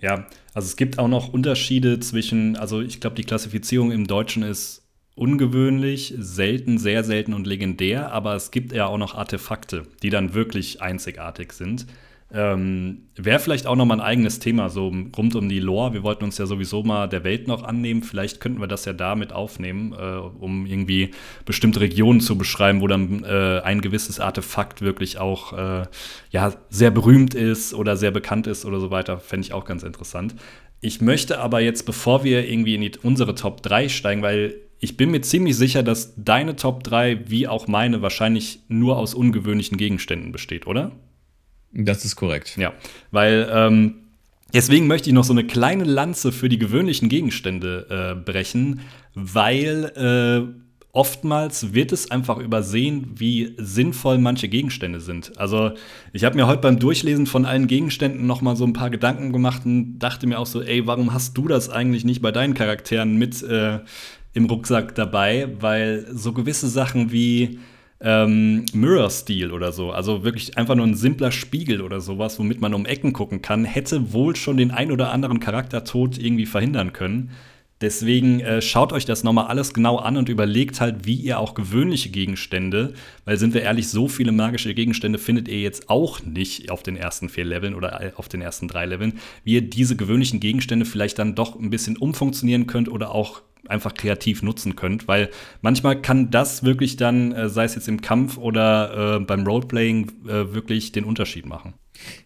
Ja, 0.00 0.26
also 0.52 0.66
es 0.66 0.76
gibt 0.76 0.98
auch 0.98 1.08
noch 1.08 1.32
Unterschiede 1.32 2.00
zwischen, 2.00 2.56
also 2.56 2.80
ich 2.80 3.00
glaube, 3.00 3.16
die 3.16 3.24
Klassifizierung 3.24 3.92
im 3.92 4.06
Deutschen 4.06 4.42
ist 4.42 4.82
ungewöhnlich, 5.14 6.14
selten, 6.18 6.76
sehr 6.76 7.02
selten 7.02 7.32
und 7.32 7.46
legendär, 7.46 8.12
aber 8.12 8.34
es 8.34 8.50
gibt 8.50 8.72
ja 8.72 8.86
auch 8.86 8.98
noch 8.98 9.14
Artefakte, 9.14 9.84
die 10.02 10.10
dann 10.10 10.34
wirklich 10.34 10.82
einzigartig 10.82 11.52
sind. 11.52 11.86
Ähm, 12.32 13.02
Wäre 13.14 13.38
vielleicht 13.38 13.66
auch 13.66 13.76
noch 13.76 13.84
mal 13.84 13.94
ein 13.94 14.00
eigenes 14.00 14.40
Thema, 14.40 14.68
so 14.68 14.92
rund 15.16 15.36
um 15.36 15.48
die 15.48 15.60
Lore. 15.60 15.92
Wir 15.92 16.02
wollten 16.02 16.24
uns 16.24 16.38
ja 16.38 16.46
sowieso 16.46 16.82
mal 16.82 17.06
der 17.06 17.22
Welt 17.22 17.46
noch 17.46 17.62
annehmen. 17.62 18.02
Vielleicht 18.02 18.40
könnten 18.40 18.60
wir 18.60 18.66
das 18.66 18.84
ja 18.84 18.92
damit 18.92 19.32
aufnehmen, 19.32 19.92
äh, 19.92 20.16
um 20.16 20.66
irgendwie 20.66 21.12
bestimmte 21.44 21.80
Regionen 21.80 22.20
zu 22.20 22.36
beschreiben, 22.36 22.80
wo 22.80 22.88
dann 22.88 23.22
äh, 23.22 23.60
ein 23.62 23.80
gewisses 23.80 24.18
Artefakt 24.18 24.82
wirklich 24.82 25.18
auch 25.18 25.52
äh, 25.52 25.86
ja, 26.30 26.52
sehr 26.68 26.90
berühmt 26.90 27.34
ist 27.34 27.74
oder 27.74 27.96
sehr 27.96 28.10
bekannt 28.10 28.48
ist 28.48 28.64
oder 28.64 28.80
so 28.80 28.90
weiter. 28.90 29.20
Fände 29.20 29.46
ich 29.46 29.52
auch 29.52 29.64
ganz 29.64 29.84
interessant. 29.84 30.34
Ich 30.80 31.00
möchte 31.00 31.38
aber 31.38 31.60
jetzt, 31.60 31.86
bevor 31.86 32.24
wir 32.24 32.48
irgendwie 32.48 32.74
in 32.74 32.80
die, 32.80 32.92
unsere 33.02 33.34
Top 33.34 33.62
3 33.62 33.88
steigen, 33.88 34.22
weil 34.22 34.56
ich 34.78 34.96
bin 34.96 35.10
mir 35.10 35.22
ziemlich 35.22 35.56
sicher, 35.56 35.82
dass 35.82 36.14
deine 36.16 36.56
Top 36.56 36.82
3 36.84 37.30
wie 37.30 37.48
auch 37.48 37.66
meine 37.66 38.02
wahrscheinlich 38.02 38.60
nur 38.68 38.98
aus 38.98 39.14
ungewöhnlichen 39.14 39.78
Gegenständen 39.78 40.32
besteht, 40.32 40.66
oder? 40.66 40.92
Das 41.84 42.04
ist 42.04 42.16
korrekt. 42.16 42.56
Ja, 42.56 42.72
weil 43.10 43.48
ähm, 43.52 43.94
deswegen 44.54 44.86
möchte 44.86 45.10
ich 45.10 45.14
noch 45.14 45.24
so 45.24 45.32
eine 45.32 45.44
kleine 45.44 45.84
Lanze 45.84 46.32
für 46.32 46.48
die 46.48 46.58
gewöhnlichen 46.58 47.08
Gegenstände 47.08 48.14
äh, 48.16 48.20
brechen, 48.20 48.80
weil 49.14 49.92
äh, 49.96 50.66
oftmals 50.92 51.74
wird 51.74 51.92
es 51.92 52.10
einfach 52.10 52.38
übersehen, 52.38 53.10
wie 53.16 53.54
sinnvoll 53.58 54.16
manche 54.16 54.48
Gegenstände 54.48 55.00
sind. 55.00 55.38
Also 55.38 55.72
ich 56.14 56.24
habe 56.24 56.36
mir 56.36 56.46
heute 56.46 56.62
beim 56.62 56.78
Durchlesen 56.78 57.26
von 57.26 57.44
allen 57.44 57.66
Gegenständen 57.66 58.26
noch 58.26 58.40
mal 58.40 58.56
so 58.56 58.64
ein 58.64 58.72
paar 58.72 58.88
Gedanken 58.88 59.30
gemacht 59.30 59.66
und 59.66 59.98
dachte 59.98 60.26
mir 60.26 60.38
auch 60.38 60.46
so, 60.46 60.62
ey, 60.62 60.86
warum 60.86 61.12
hast 61.12 61.36
du 61.36 61.48
das 61.48 61.68
eigentlich 61.68 62.06
nicht 62.06 62.22
bei 62.22 62.32
deinen 62.32 62.54
Charakteren 62.54 63.16
mit 63.16 63.42
äh, 63.42 63.80
im 64.32 64.46
Rucksack 64.46 64.94
dabei? 64.94 65.48
Weil 65.60 66.06
so 66.14 66.32
gewisse 66.32 66.68
Sachen 66.68 67.12
wie 67.12 67.58
ähm, 68.00 68.64
Mirror 68.72 69.10
Steel 69.10 69.52
oder 69.52 69.72
so, 69.72 69.90
also 69.90 70.24
wirklich 70.24 70.58
einfach 70.58 70.74
nur 70.74 70.86
ein 70.86 70.94
simpler 70.94 71.32
Spiegel 71.32 71.80
oder 71.80 72.00
sowas, 72.00 72.38
womit 72.38 72.60
man 72.60 72.74
um 72.74 72.86
Ecken 72.86 73.12
gucken 73.12 73.42
kann, 73.42 73.64
hätte 73.64 74.12
wohl 74.12 74.36
schon 74.36 74.56
den 74.56 74.70
ein 74.70 74.92
oder 74.92 75.12
anderen 75.12 75.40
Charaktertod 75.40 76.18
irgendwie 76.18 76.46
verhindern 76.46 76.92
können. 76.92 77.30
Deswegen 77.82 78.40
äh, 78.40 78.62
schaut 78.62 78.94
euch 78.94 79.04
das 79.04 79.22
nochmal 79.22 79.48
alles 79.48 79.74
genau 79.74 79.98
an 79.98 80.16
und 80.16 80.30
überlegt 80.30 80.80
halt, 80.80 81.04
wie 81.04 81.14
ihr 81.14 81.38
auch 81.38 81.52
gewöhnliche 81.52 82.08
Gegenstände, 82.08 82.94
weil 83.26 83.36
sind 83.36 83.52
wir 83.52 83.62
ehrlich, 83.62 83.88
so 83.88 84.08
viele 84.08 84.32
magische 84.32 84.72
Gegenstände 84.72 85.18
findet 85.18 85.46
ihr 85.46 85.60
jetzt 85.60 85.90
auch 85.90 86.22
nicht 86.22 86.70
auf 86.70 86.82
den 86.82 86.96
ersten 86.96 87.28
vier 87.28 87.44
Leveln 87.44 87.74
oder 87.74 88.00
äh, 88.00 88.12
auf 88.16 88.28
den 88.28 88.40
ersten 88.40 88.66
drei 88.66 88.86
Leveln, 88.86 89.18
wie 89.44 89.54
ihr 89.54 89.60
diese 89.60 89.94
gewöhnlichen 89.94 90.40
Gegenstände 90.40 90.86
vielleicht 90.86 91.18
dann 91.18 91.34
doch 91.34 91.58
ein 91.58 91.68
bisschen 91.68 91.98
umfunktionieren 91.98 92.66
könnt 92.66 92.88
oder 92.88 93.14
auch 93.14 93.42
einfach 93.68 93.94
kreativ 93.94 94.42
nutzen 94.42 94.76
könnt, 94.76 95.08
weil 95.08 95.30
manchmal 95.60 96.00
kann 96.00 96.30
das 96.30 96.64
wirklich 96.64 96.96
dann, 96.96 97.32
äh, 97.32 97.48
sei 97.48 97.64
es 97.64 97.74
jetzt 97.74 97.88
im 97.88 98.00
Kampf 98.00 98.38
oder 98.38 99.16
äh, 99.16 99.20
beim 99.20 99.46
Roleplaying, 99.46 100.12
äh, 100.26 100.54
wirklich 100.54 100.92
den 100.92 101.04
Unterschied 101.04 101.46
machen. 101.46 101.74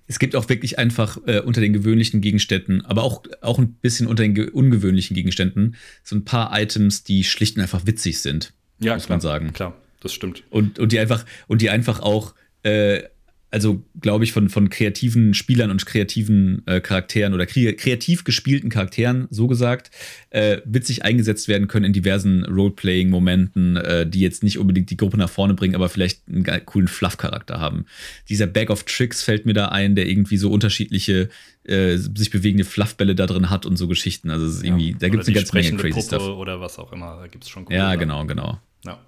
Es 0.06 0.18
gibt 0.18 0.34
auch 0.34 0.48
wirklich 0.48 0.78
einfach 0.78 1.18
äh, 1.26 1.40
unter 1.40 1.60
den 1.60 1.72
gewöhnlichen 1.72 2.20
Gegenständen, 2.20 2.84
aber 2.84 3.02
auch, 3.02 3.22
auch 3.40 3.58
ein 3.58 3.74
bisschen 3.74 4.06
unter 4.06 4.22
den 4.22 4.48
ungewöhnlichen 4.48 5.14
Gegenständen, 5.14 5.76
so 6.02 6.16
ein 6.16 6.24
paar 6.24 6.50
Items, 6.58 7.04
die 7.04 7.24
schlicht 7.24 7.56
und 7.56 7.62
einfach 7.62 7.86
witzig 7.86 8.20
sind. 8.20 8.52
Ja, 8.80 8.94
muss 8.94 9.06
klar, 9.06 9.16
man 9.16 9.20
sagen. 9.20 9.52
Klar, 9.52 9.76
das 10.00 10.12
stimmt. 10.12 10.42
Und, 10.50 10.78
und 10.78 10.92
die 10.92 10.98
einfach, 10.98 11.24
und 11.46 11.62
die 11.62 11.70
einfach 11.70 12.00
auch 12.00 12.34
äh, 12.62 13.02
also 13.50 13.82
glaube 14.00 14.24
ich, 14.24 14.32
von, 14.32 14.48
von 14.48 14.70
kreativen 14.70 15.34
Spielern 15.34 15.70
und 15.70 15.84
kreativen 15.84 16.62
äh, 16.66 16.80
Charakteren 16.80 17.34
oder 17.34 17.46
kre 17.46 17.74
kreativ 17.74 18.24
gespielten 18.24 18.70
Charakteren, 18.70 19.26
so 19.30 19.46
gesagt, 19.48 19.90
äh, 20.30 20.58
witzig 20.64 21.04
eingesetzt 21.04 21.48
werden 21.48 21.66
können 21.66 21.86
in 21.86 21.92
diversen 21.92 22.44
Roleplaying-Momenten, 22.44 23.76
äh, 23.76 24.06
die 24.06 24.20
jetzt 24.20 24.42
nicht 24.42 24.58
unbedingt 24.58 24.90
die 24.90 24.96
Gruppe 24.96 25.16
nach 25.16 25.30
vorne 25.30 25.54
bringen, 25.54 25.74
aber 25.74 25.88
vielleicht 25.88 26.22
einen 26.28 26.44
coolen 26.64 26.88
Fluff-Charakter 26.88 27.58
haben. 27.58 27.86
Dieser 28.28 28.46
Bag 28.46 28.70
of 28.70 28.84
Tricks 28.84 29.22
fällt 29.22 29.46
mir 29.46 29.54
da 29.54 29.68
ein, 29.68 29.96
der 29.96 30.06
irgendwie 30.06 30.36
so 30.36 30.50
unterschiedliche 30.50 31.28
äh, 31.64 31.96
sich 31.96 32.30
bewegende 32.30 32.64
Fluffbälle 32.64 33.14
da 33.14 33.26
drin 33.26 33.50
hat 33.50 33.66
und 33.66 33.76
so 33.76 33.88
Geschichten. 33.88 34.30
Also 34.30 34.64
irgendwie, 34.64 34.92
ja, 34.92 34.96
da 34.98 35.08
gibt 35.08 35.22
es 35.22 35.28
eine 35.28 35.36
ganze 35.36 35.54
Menge 35.54 35.76
crazy 35.76 35.94
Puppe 35.94 36.06
Stuff. 36.06 36.22
Oder 36.22 36.60
was 36.60 36.78
auch 36.78 36.92
immer, 36.92 37.18
da 37.20 37.26
gibt 37.26 37.44
es 37.44 37.50
schon 37.50 37.64
coole 37.64 37.76
Ja, 37.76 37.96
genau, 37.96 38.24
genau. 38.26 38.60
Ja, 38.84 38.98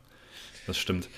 das 0.67 0.79
stimmt. 0.79 1.09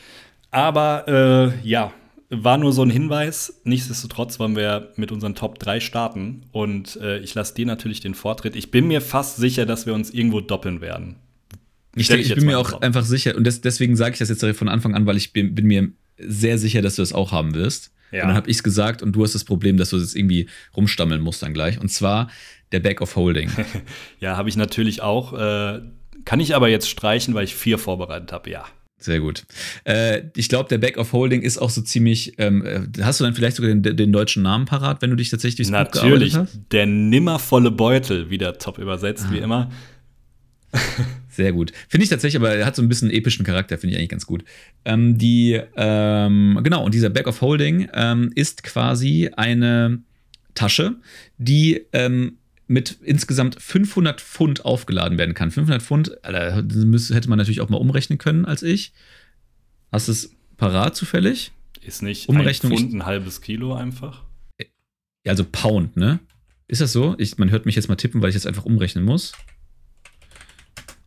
Aber 0.51 1.53
äh, 1.63 1.69
ja, 1.69 1.93
war 2.31 2.59
nur 2.59 2.73
so 2.73 2.83
ein 2.83 2.91
Hinweis. 2.91 3.61
Nichtsdestotrotz 3.65 4.39
wollen 4.39 4.57
wir 4.57 4.93
mit 4.97 5.13
unseren 5.13 5.35
Top 5.35 5.59
3 5.59 5.81
starten. 5.81 6.43
Und 6.53 6.97
äh, 6.97 7.19
ich 7.19 7.35
lasse 7.35 7.55
dir 7.55 7.67
natürlich 7.67 8.01
den 8.01 8.15
Vortritt. 8.15 8.57
Ich 8.57 8.71
bin 8.71 8.87
mir 8.87 9.01
fast 9.01 9.37
sicher, 9.37 9.67
dass 9.67 9.87
wir 9.87 9.95
uns 9.95 10.11
irgendwo 10.11 10.41
doppeln 10.41 10.81
werden. 10.81 11.17
Ich, 11.97 12.11
ich, 12.11 12.31
ich 12.31 12.35
bin 12.35 12.47
mir 12.47 12.59
auch 12.59 12.71
drauf. 12.71 12.83
einfach 12.83 13.05
sicher. 13.05 13.37
Und 13.37 13.47
das, 13.47 13.61
deswegen 13.61 13.97
sage 13.97 14.15
ich 14.15 14.19
das 14.19 14.29
jetzt 14.29 14.45
von 14.57 14.69
Anfang 14.69 14.95
an, 14.95 15.07
weil 15.07 15.17
ich 15.17 15.33
bin, 15.33 15.55
bin 15.55 15.67
mir 15.67 15.89
sehr 16.19 16.59
sicher, 16.59 16.83
dass 16.83 16.97
du 16.97 17.03
das 17.03 17.13
auch 17.13 17.33
haben 17.33 17.55
wirst. 17.55 17.93
Ja. 18.11 18.23
Und 18.23 18.29
dann 18.29 18.37
habe 18.37 18.51
ich 18.51 18.59
es 18.59 18.63
gesagt 18.63 19.03
und 19.03 19.13
du 19.13 19.23
hast 19.23 19.35
das 19.35 19.45
Problem, 19.45 19.77
dass 19.77 19.91
du 19.91 19.97
es 19.97 20.15
irgendwie 20.15 20.49
rumstammeln 20.77 21.21
musst 21.21 21.43
dann 21.43 21.55
gleich. 21.55 21.81
Und 21.81 21.89
zwar 21.89 22.31
der 22.73 22.81
Back 22.81 23.01
of 23.01 23.17
Holding. 23.17 23.51
ja, 24.21 24.37
habe 24.37 24.49
ich 24.49 24.57
natürlich 24.57 25.03
auch. 25.03 25.33
Äh, 25.33 25.81
kann 26.25 26.41
ich 26.41 26.55
aber 26.55 26.69
jetzt 26.69 26.89
streichen, 26.89 27.35
weil 27.35 27.45
ich 27.45 27.55
vier 27.55 27.79
vorbereitet 27.79 28.33
habe, 28.33 28.51
ja. 28.51 28.65
Sehr 29.05 29.21
gut. 29.21 29.45
Äh, 29.85 30.23
ich 30.35 30.49
glaube, 30.49 30.71
der 30.71 30.79
Back 30.79 30.97
of 30.97 31.12
Holding 31.12 31.43
ist 31.43 31.59
auch 31.59 31.69
so 31.69 31.83
ziemlich. 31.83 32.38
Ähm, 32.38 32.64
äh, 32.64 33.03
hast 33.03 33.21
du 33.21 33.25
dann 33.25 33.35
vielleicht 33.35 33.57
sogar 33.57 33.71
den, 33.75 33.83
den, 33.83 34.12
deutschen 34.12 34.43
Namen 34.43 34.64
parat, 34.64 35.03
wenn 35.03 35.11
du 35.11 35.17
dich 35.17 35.29
tatsächlich 35.29 35.69
Natürlich. 35.69 36.35
Der 36.71 36.87
nimmervolle 36.87 37.71
Beutel, 37.71 38.31
wieder 38.31 38.57
top 38.57 38.79
übersetzt, 38.79 39.27
ah. 39.29 39.33
wie 39.33 39.38
immer. 39.40 39.71
Sehr 41.29 41.53
gut. 41.53 41.73
Finde 41.87 42.05
ich 42.05 42.09
tatsächlich, 42.09 42.40
aber 42.40 42.55
er 42.55 42.64
hat 42.64 42.77
so 42.77 42.81
ein 42.81 42.88
bisschen 42.88 43.11
epischen 43.11 43.45
Charakter, 43.45 43.77
finde 43.77 43.93
ich 43.93 43.99
eigentlich 43.99 44.09
ganz 44.09 44.25
gut. 44.25 44.43
Ähm, 44.87 45.19
die, 45.19 45.61
ähm, 45.77 46.59
genau, 46.62 46.83
und 46.83 46.95
dieser 46.95 47.11
Back 47.11 47.27
of 47.27 47.43
Holding 47.43 47.88
ähm, 47.93 48.33
ist 48.35 48.62
quasi 48.62 49.29
eine 49.37 49.99
Tasche, 50.55 50.97
die 51.37 51.85
ähm, 51.93 52.38
mit 52.66 52.98
insgesamt 53.03 53.61
500 53.61 54.20
Pfund 54.20 54.64
aufgeladen 54.64 55.18
werden 55.18 55.35
kann. 55.35 55.50
500 55.50 55.83
Pfund, 55.83 56.16
das 56.22 57.11
hätte 57.11 57.29
man 57.29 57.37
natürlich 57.38 57.61
auch 57.61 57.68
mal 57.68 57.77
umrechnen 57.77 58.18
können 58.18 58.44
als 58.46 58.62
ich. 58.62 58.92
Hast 59.92 60.09
du 60.09 60.12
es 60.12 60.35
parat 60.57 60.96
zufällig? 60.96 61.53
Ist 61.83 62.03
nicht 62.03 62.29
Umrechnung 62.29 62.72
ein 62.72 62.79
Pfund 62.79 62.94
ein 62.94 63.05
halbes 63.07 63.40
Kilo 63.42 63.74
einfach? 63.74 64.22
Ja, 64.59 65.31
also 65.31 65.44
Pound, 65.44 65.96
ne? 65.96 66.20
Ist 66.66 66.81
das 66.81 66.92
so? 66.92 67.14
Ich, 67.18 67.37
man 67.38 67.50
hört 67.50 67.66
mich 67.66 67.77
jetzt 67.77 67.88
mal 67.88 67.96
tippen, 67.96 68.22
weil 68.22 68.31
ich 68.31 68.35
jetzt 68.35 68.46
einfach 68.46 68.64
umrechnen 68.64 69.05
muss. 69.05 69.33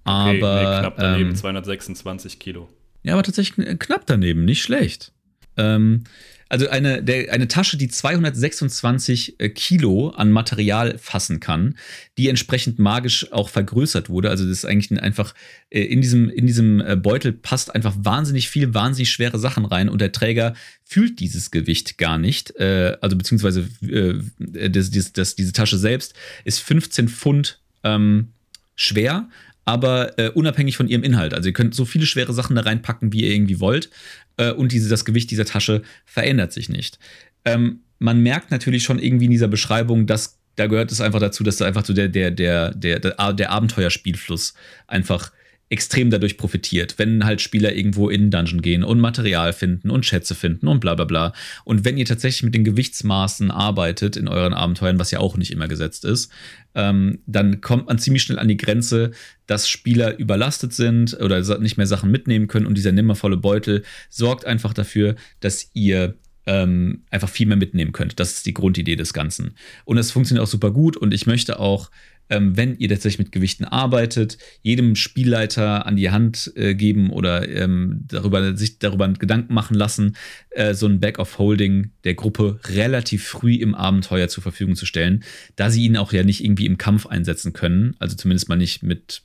Okay, 0.04 0.40
Aber. 0.42 0.56
nee, 0.74 0.80
knapp 0.80 0.98
daneben, 0.98 1.30
ähm, 1.32 1.36
226 1.36 2.40
Kilo. 2.40 2.70
Ja, 3.04 3.14
aber 3.14 3.24
tatsächlich 3.24 3.68
kn- 3.68 3.78
knapp 3.78 4.06
daneben, 4.06 4.46
nicht 4.46 4.62
schlecht. 4.62 5.12
Ähm, 5.58 6.04
also 6.50 6.70
eine, 6.70 7.04
der, 7.04 7.32
eine 7.34 7.48
Tasche, 7.48 7.78
die 7.78 7.88
226 7.90 9.40
äh, 9.40 9.50
Kilo 9.50 10.10
an 10.10 10.32
Material 10.32 10.98
fassen 10.98 11.40
kann, 11.40 11.76
die 12.18 12.30
entsprechend 12.30 12.80
magisch 12.80 13.32
auch 13.32 13.50
vergrößert 13.50 14.10
wurde. 14.10 14.30
Also 14.30 14.44
das 14.46 14.60
ist 14.60 14.66
eigentlich 14.66 14.92
ein- 14.92 15.00
einfach 15.00 15.34
äh, 15.70 15.82
in 15.84 16.02
diesem, 16.02 16.30
in 16.30 16.48
diesem 16.48 16.80
äh, 16.82 16.96
Beutel 16.96 17.34
passt 17.34 17.74
einfach 17.76 17.96
wahnsinnig 18.00 18.50
viel, 18.50 18.74
wahnsinnig 18.74 19.10
schwere 19.12 19.40
Sachen 19.40 19.66
rein 19.66 19.90
und 19.90 20.00
der 20.00 20.12
Träger 20.12 20.54
fühlt 20.84 21.20
dieses 21.20 21.52
Gewicht 21.52 21.98
gar 21.98 22.18
nicht. 22.18 22.58
Also 22.58 23.18
beziehungsweise 23.18 23.68
das, 23.82 24.90
das, 24.90 25.12
das, 25.12 25.36
diese 25.36 25.52
Tasche 25.52 25.78
selbst 25.78 26.14
ist 26.46 26.60
15 26.60 27.10
Pfund 27.10 27.60
ähm, 27.84 28.30
schwer, 28.76 29.28
aber 29.68 30.18
äh, 30.18 30.30
unabhängig 30.30 30.78
von 30.78 30.88
ihrem 30.88 31.04
Inhalt. 31.04 31.34
Also 31.34 31.50
ihr 31.50 31.54
könnt 31.54 31.76
so 31.76 31.84
viele 31.84 32.06
schwere 32.06 32.34
Sachen 32.34 32.56
da 32.56 32.62
reinpacken, 32.62 33.12
wie 33.12 33.24
ihr 33.24 33.32
irgendwie 33.32 33.60
wollt. 33.60 33.90
Äh, 34.38 34.52
und 34.52 34.72
diese, 34.72 34.88
das 34.88 35.04
Gewicht 35.04 35.30
dieser 35.30 35.44
Tasche 35.44 35.82
verändert 36.06 36.54
sich 36.54 36.70
nicht. 36.70 37.00
Ähm, 37.44 37.82
man 38.00 38.24
merkt 38.24 38.50
natürlich 38.50 38.84
schon 38.84 38.98
irgendwie 38.98 39.26
in 39.26 39.32
dieser 39.32 39.50
Beschreibung, 39.50 40.08
dass 40.08 40.40
da 40.56 40.68
gehört 40.68 40.94
es 40.94 41.02
einfach 41.02 41.20
dazu, 41.20 41.44
dass 41.44 41.58
da 41.58 41.66
einfach 41.66 41.84
so 41.84 41.94
der, 41.94 42.08
der, 42.08 42.32
der, 42.32 42.74
der, 42.74 43.00
der, 43.00 43.34
der 43.34 43.52
Abenteuerspielfluss 43.52 44.54
einfach 44.88 45.34
extrem 45.70 46.10
dadurch 46.10 46.38
profitiert, 46.38 46.96
wenn 46.98 47.26
halt 47.26 47.42
Spieler 47.42 47.76
irgendwo 47.76 48.10
in 48.10 48.22
den 48.22 48.32
Dungeon 48.32 48.62
gehen 48.62 48.84
und 48.84 49.00
Material 49.00 49.52
finden 49.52 49.90
und 49.90 50.06
Schätze 50.06 50.34
finden 50.34 50.68
und 50.68 50.80
bla 50.80 50.96
bla 50.96 51.06
bla. 51.06 51.34
Und 51.66 51.84
wenn 51.84 51.98
ihr 51.98 52.06
tatsächlich 52.06 52.44
mit 52.44 52.56
den 52.56 52.64
Gewichtsmaßen 52.64 53.52
arbeitet 53.52 54.16
in 54.16 54.28
euren 54.28 54.54
Abenteuern, 54.54 55.00
was 55.00 55.12
ja 55.12 55.20
auch 55.20 55.36
nicht 55.36 55.52
immer 55.52 55.68
gesetzt 55.68 56.06
ist, 56.06 56.32
ähm, 56.74 57.20
dann 57.26 57.60
kommt 57.60 57.88
man 57.88 58.00
ziemlich 58.00 58.24
schnell 58.24 58.40
an 58.40 58.48
die 58.48 58.58
Grenze, 58.58 59.12
dass 59.46 59.68
Spieler 59.68 60.18
überlastet 60.18 60.74
sind 60.74 61.20
oder 61.20 61.60
nicht 61.60 61.78
mehr 61.78 61.88
Sachen 61.88 62.12
mitnehmen 62.12 62.48
können 62.48 62.66
und 62.66 62.78
dieser 62.78 62.94
nimmervolle 62.94 63.38
Beutel 63.38 63.84
sorgt 64.10 64.46
einfach 64.46 64.74
dafür, 64.74 65.16
dass 65.42 65.70
ihr 65.74 66.16
ähm, 66.46 67.04
einfach 67.12 67.30
viel 67.30 67.46
mehr 67.46 67.58
mitnehmen 67.58 67.92
könnt. 67.92 68.20
Das 68.20 68.32
ist 68.34 68.46
die 68.46 68.54
Grundidee 68.54 68.96
des 68.96 69.14
Ganzen. 69.14 69.56
Und 69.84 69.98
es 69.98 70.12
funktioniert 70.12 70.44
auch 70.44 70.50
super 70.50 70.72
gut 70.72 70.96
und 70.96 71.14
ich 71.14 71.28
möchte 71.28 71.60
auch, 71.60 71.92
ähm, 72.30 72.58
wenn 72.58 72.76
ihr 72.78 72.90
tatsächlich 72.90 73.20
mit 73.20 73.32
Gewichten 73.32 73.66
arbeitet, 73.66 74.38
jedem 74.62 74.96
Spielleiter 74.96 75.86
an 75.86 75.96
die 75.96 76.10
Hand 76.10 76.52
äh, 76.56 76.76
geben 76.76 77.10
oder 77.10 77.48
ähm, 77.48 78.06
darüber, 78.08 78.56
sich 78.56 78.80
darüber 78.80 79.08
Gedanken 79.10 79.54
machen 79.54 79.76
lassen, 79.76 80.16
äh, 80.52 80.74
so 80.74 80.88
ein 80.88 81.00
Back 81.00 81.20
of 81.20 81.38
Holding 81.38 81.92
der 82.04 82.16
Gruppe 82.16 82.60
relativ 82.66 83.28
früh 83.28 83.56
im 83.56 83.76
Abenteuer 83.76 84.28
zur 84.28 84.44
Verfügung 84.44 84.76
zu 84.76 84.86
stellen, 84.86 85.24
da 85.56 85.70
sie 85.70 85.84
ihn 85.84 85.98
auch 85.98 86.14
ja 86.14 86.24
nicht 86.24 86.44
irgendwie 86.44 86.66
im 86.66 86.78
Kampf 86.78 87.06
einsetzen 87.06 87.54
können, 87.54 87.96
also 88.00 88.16
zumindest 88.16 88.50
mal 88.50 88.56
nicht 88.56 88.84
mit 88.84 89.24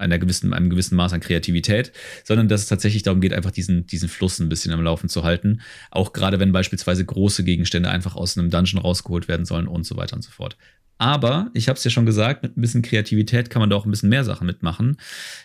einer 0.00 0.18
gewissen, 0.18 0.52
einem 0.52 0.70
gewissen 0.70 0.96
Maß 0.96 1.12
an 1.12 1.20
Kreativität, 1.20 1.92
sondern 2.24 2.48
dass 2.48 2.62
es 2.62 2.66
tatsächlich 2.68 3.02
darum 3.02 3.20
geht, 3.20 3.32
einfach 3.32 3.50
diesen, 3.50 3.86
diesen 3.86 4.08
Fluss 4.08 4.38
ein 4.38 4.48
bisschen 4.48 4.72
am 4.72 4.82
Laufen 4.82 5.08
zu 5.08 5.22
halten. 5.22 5.60
Auch 5.90 6.12
gerade 6.12 6.40
wenn 6.40 6.52
beispielsweise 6.52 7.04
große 7.04 7.44
Gegenstände 7.44 7.90
einfach 7.90 8.16
aus 8.16 8.36
einem 8.36 8.50
Dungeon 8.50 8.80
rausgeholt 8.80 9.28
werden 9.28 9.46
sollen 9.46 9.68
und 9.68 9.84
so 9.84 9.96
weiter 9.96 10.16
und 10.16 10.22
so 10.22 10.30
fort. 10.30 10.56
Aber, 10.98 11.50
ich 11.54 11.68
habe 11.68 11.78
es 11.78 11.84
ja 11.84 11.90
schon 11.90 12.04
gesagt, 12.04 12.42
mit 12.42 12.58
ein 12.58 12.60
bisschen 12.60 12.82
Kreativität 12.82 13.48
kann 13.48 13.60
man 13.60 13.70
da 13.70 13.76
auch 13.76 13.86
ein 13.86 13.90
bisschen 13.90 14.10
mehr 14.10 14.24
Sachen 14.24 14.46
mitmachen. 14.46 14.98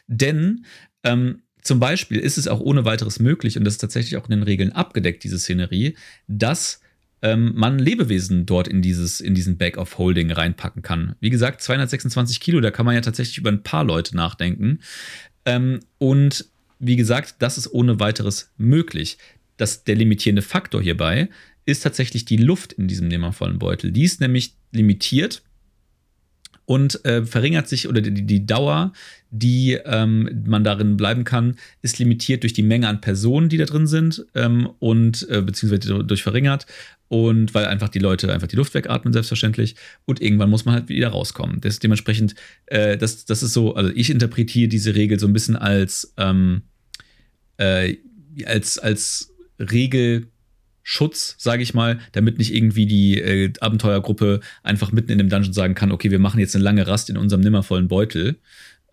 Denn 0.08 0.65
ähm, 1.04 1.44
zum 1.62 1.80
Beispiel 1.80 2.20
ist 2.20 2.38
es 2.38 2.48
auch 2.48 2.60
ohne 2.60 2.84
weiteres 2.84 3.20
möglich, 3.20 3.58
und 3.58 3.63
das 3.63 3.76
ist 3.76 3.80
tatsächlich 3.80 4.18
auch 4.18 4.26
in 4.26 4.32
den 4.32 4.44
Regeln 4.44 4.74
abgedeckt, 4.74 5.24
diese 5.24 5.39
Szenerie, 5.39 5.96
dass 6.28 6.82
ähm, 7.26 7.54
man 7.56 7.80
Lebewesen 7.80 8.46
dort 8.46 8.68
in, 8.68 8.84
dieses, 8.84 9.20
in 9.20 9.34
diesen 9.34 9.58
Bag 9.58 9.78
of 9.78 9.98
Holding 9.98 10.32
reinpacken 10.32 10.84
kann. 10.84 11.16
Wie 11.20 11.32
gesagt, 11.32 11.60
226 11.64 12.40
Kilo, 12.40 12.62
da 12.62 12.70
kann 12.70 12.86
man 12.86 12.94
ja 12.94 13.02
tatsächlich 13.02 13.40
über 13.40 13.50
ein 13.50 13.64
paar 13.64 13.84
Leute 13.84 14.16
nachdenken. 14.16 14.80
Ähm, 15.44 15.80
und 15.98 16.46
wie 16.78 16.96
gesagt, 16.96 17.38
das 17.40 17.58
ist 17.58 17.74
ohne 17.74 18.00
weiteres 18.00 18.52
möglich. 18.58 19.18
Das, 19.58 19.84
der 19.84 19.96
limitierende 19.96 20.44
Faktor 20.44 20.84
hierbei 20.84 21.30
ist 21.66 21.82
tatsächlich 21.82 22.26
die 22.26 22.38
Luft 22.38 22.74
in 22.74 22.88
diesem 22.88 23.08
nimmervollen 23.08 23.58
Beutel. 23.58 23.92
Die 23.92 24.04
ist 24.04 24.22
nämlich 24.22 24.54
limitiert 24.72 25.42
und 26.66 27.04
äh, 27.06 27.24
verringert 27.26 27.68
sich 27.68 27.88
oder 27.88 28.02
die, 28.02 28.26
die 28.26 28.46
Dauer, 28.46 28.94
die 29.30 29.80
ähm, 29.86 30.44
man 30.46 30.64
darin 30.64 30.98
bleiben 30.98 31.24
kann, 31.24 31.56
ist 31.82 32.00
limitiert 32.00 32.44
durch 32.44 32.54
die 32.54 32.64
Menge 32.64 32.88
an 32.88 33.02
Personen, 33.02 33.50
die 33.50 33.58
da 33.58 33.66
drin 33.66 33.88
sind 33.88 34.26
ähm, 34.36 34.70
und 34.80 35.28
äh, 35.30 35.42
beziehungsweise 35.42 36.04
durch 36.04 36.24
verringert 36.24 36.66
und 37.08 37.54
weil 37.54 37.65
einfach 37.65 37.89
die 37.89 38.00
Leute 38.00 38.32
einfach 38.34 38.48
die 38.48 38.56
Luft 38.56 38.74
wegatmen, 38.74 39.13
selbstverständlich. 39.13 39.76
Und 40.06 40.22
irgendwann 40.22 40.50
muss 40.50 40.65
man 40.65 40.76
halt 40.76 40.89
wieder 40.89 41.10
rauskommen. 41.10 41.62
Das, 41.62 41.80
dementsprechend, 41.80 42.36
äh, 42.65 42.98
das, 42.98 43.26
das 43.26 43.44
ist 43.44 43.54
so, 43.54 43.76
also 43.76 43.91
ich 43.94 44.10
interpretiere 44.10 44.68
diese 44.68 44.96
Regel 44.96 45.20
so 45.20 45.28
ein 45.28 45.34
bisschen 45.34 45.56
als, 45.56 46.13
ähm, 46.18 46.63
äh, 47.58 47.98
als, 48.46 48.80
als 48.80 49.34
Regelschutz, 49.60 51.36
sage 51.38 51.63
ich 51.63 51.74
mal, 51.74 52.00
damit 52.13 52.39
nicht 52.39 52.54
irgendwie 52.54 52.88
die 52.88 53.20
äh, 53.20 53.54
Abenteuergruppe 53.60 54.39
einfach 54.63 54.91
mitten 54.91 55.12
in 55.12 55.20
dem 55.20 55.30
Dungeon 55.30 55.54
sagen 55.54 55.76
kann, 55.76 55.91
okay, 55.91 56.10
wir 56.10 56.20
machen 56.20 56.39
jetzt 56.39 56.56
eine 56.56 56.63
lange 56.63 56.88
Rast 56.88 57.10
in 57.10 57.18
unserem 57.18 57.41
nimmervollen 57.41 57.88
Beutel. 57.88 58.39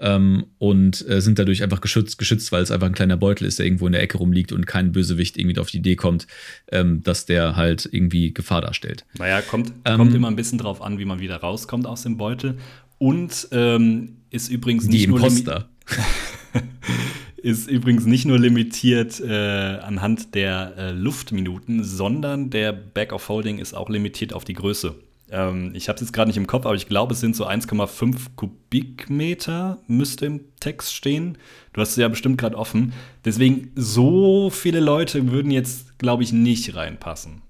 Ähm, 0.04 0.46
und 0.58 1.08
äh, 1.08 1.20
sind 1.20 1.38
dadurch 1.38 1.62
einfach 1.62 1.80
geschützt, 1.80 2.18
geschützt, 2.18 2.50
weil 2.50 2.62
es 2.62 2.72
einfach 2.72 2.88
ein 2.88 2.92
kleiner 2.94 3.16
Beutel 3.16 3.46
ist, 3.46 3.60
der 3.60 3.66
irgendwo 3.66 3.86
in 3.86 3.92
der 3.92 4.02
Ecke 4.02 4.18
rumliegt 4.18 4.50
und 4.50 4.66
kein 4.66 4.90
Bösewicht 4.90 5.38
irgendwie 5.38 5.58
auf 5.60 5.70
die 5.70 5.76
Idee 5.78 5.94
kommt, 5.94 6.26
ähm, 6.72 7.02
dass 7.04 7.24
der 7.24 7.54
halt 7.54 7.88
irgendwie 7.90 8.34
Gefahr 8.34 8.60
darstellt. 8.62 9.04
Naja, 9.16 9.40
kommt, 9.42 9.72
Ähm, 9.84 9.96
kommt 9.98 10.12
immer 10.14 10.26
ein 10.28 10.34
bisschen 10.36 10.58
drauf 10.58 10.82
an, 10.82 10.98
wie 10.98 11.04
man 11.04 11.20
wieder 11.20 11.36
rauskommt 11.36 11.86
aus 11.86 12.02
dem 12.02 12.16
Beutel. 12.16 12.58
Und 12.98 13.46
ähm, 13.52 14.16
ist 14.30 14.48
übrigens 14.48 14.86
Die 14.88 14.90
nicht 14.90 15.08
nur 15.08 15.20
limi- 15.20 15.38
Imposter. 15.38 15.68
ist 17.36 17.68
übrigens 17.68 18.04
nicht 18.06 18.24
nur 18.24 18.38
limitiert 18.38 19.20
äh, 19.20 19.32
anhand 19.32 20.34
der 20.34 20.74
äh, 20.76 20.90
Luftminuten, 20.92 21.82
sondern 21.84 22.50
der 22.50 22.72
Back 22.72 23.12
of 23.12 23.28
Holding 23.28 23.58
ist 23.58 23.74
auch 23.74 23.88
limitiert 23.90 24.32
auf 24.32 24.44
die 24.44 24.54
Größe. 24.54 24.94
Ähm, 25.32 25.72
ich 25.74 25.88
habe 25.88 25.96
es 25.96 26.02
jetzt 26.02 26.12
gerade 26.12 26.28
nicht 26.28 26.36
im 26.36 26.46
Kopf, 26.46 26.66
aber 26.66 26.74
ich 26.76 26.86
glaube, 26.86 27.14
es 27.14 27.20
sind 27.20 27.34
so 27.34 27.46
1,5 27.46 28.36
Kubikmeter, 28.36 29.78
müsste 29.88 30.26
im 30.26 30.40
Text 30.60 30.94
stehen. 30.94 31.38
Du 31.72 31.80
hast 31.80 31.90
es 31.90 31.96
ja 31.96 32.08
bestimmt 32.08 32.38
gerade 32.38 32.56
offen. 32.56 32.92
Deswegen, 33.24 33.70
so 33.74 34.50
viele 34.50 34.80
Leute 34.80 35.30
würden 35.32 35.50
jetzt, 35.50 35.98
glaube 35.98 36.22
ich, 36.22 36.32
nicht 36.32 36.74
reinpassen. 36.74 37.42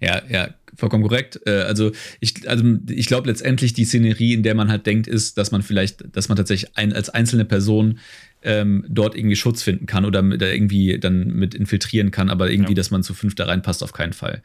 Ja, 0.00 0.20
ja, 0.28 0.48
vollkommen 0.74 1.04
korrekt. 1.04 1.38
Äh, 1.46 1.62
Also 1.62 1.92
ich, 2.18 2.48
also 2.48 2.64
ich 2.90 3.06
glaube 3.06 3.28
letztendlich 3.28 3.72
die 3.72 3.84
Szenerie, 3.84 4.32
in 4.34 4.42
der 4.42 4.56
man 4.56 4.68
halt 4.68 4.84
denkt, 4.86 5.06
ist, 5.06 5.38
dass 5.38 5.52
man 5.52 5.62
vielleicht, 5.62 6.16
dass 6.16 6.28
man 6.28 6.36
tatsächlich 6.36 6.76
ein, 6.76 6.92
als 6.92 7.08
einzelne 7.08 7.44
Person 7.44 8.00
ähm, 8.42 8.84
dort 8.88 9.14
irgendwie 9.14 9.36
Schutz 9.36 9.62
finden 9.62 9.86
kann 9.86 10.04
oder 10.04 10.20
da 10.20 10.46
irgendwie 10.48 10.98
dann 10.98 11.28
mit 11.28 11.54
infiltrieren 11.54 12.10
kann, 12.10 12.28
aber 12.28 12.50
irgendwie, 12.50 12.72
Ja. 12.72 12.76
dass 12.76 12.90
man 12.90 13.04
zu 13.04 13.14
fünf 13.14 13.36
da 13.36 13.44
reinpasst, 13.44 13.84
auf 13.84 13.92
keinen 13.92 14.12
Fall. 14.12 14.42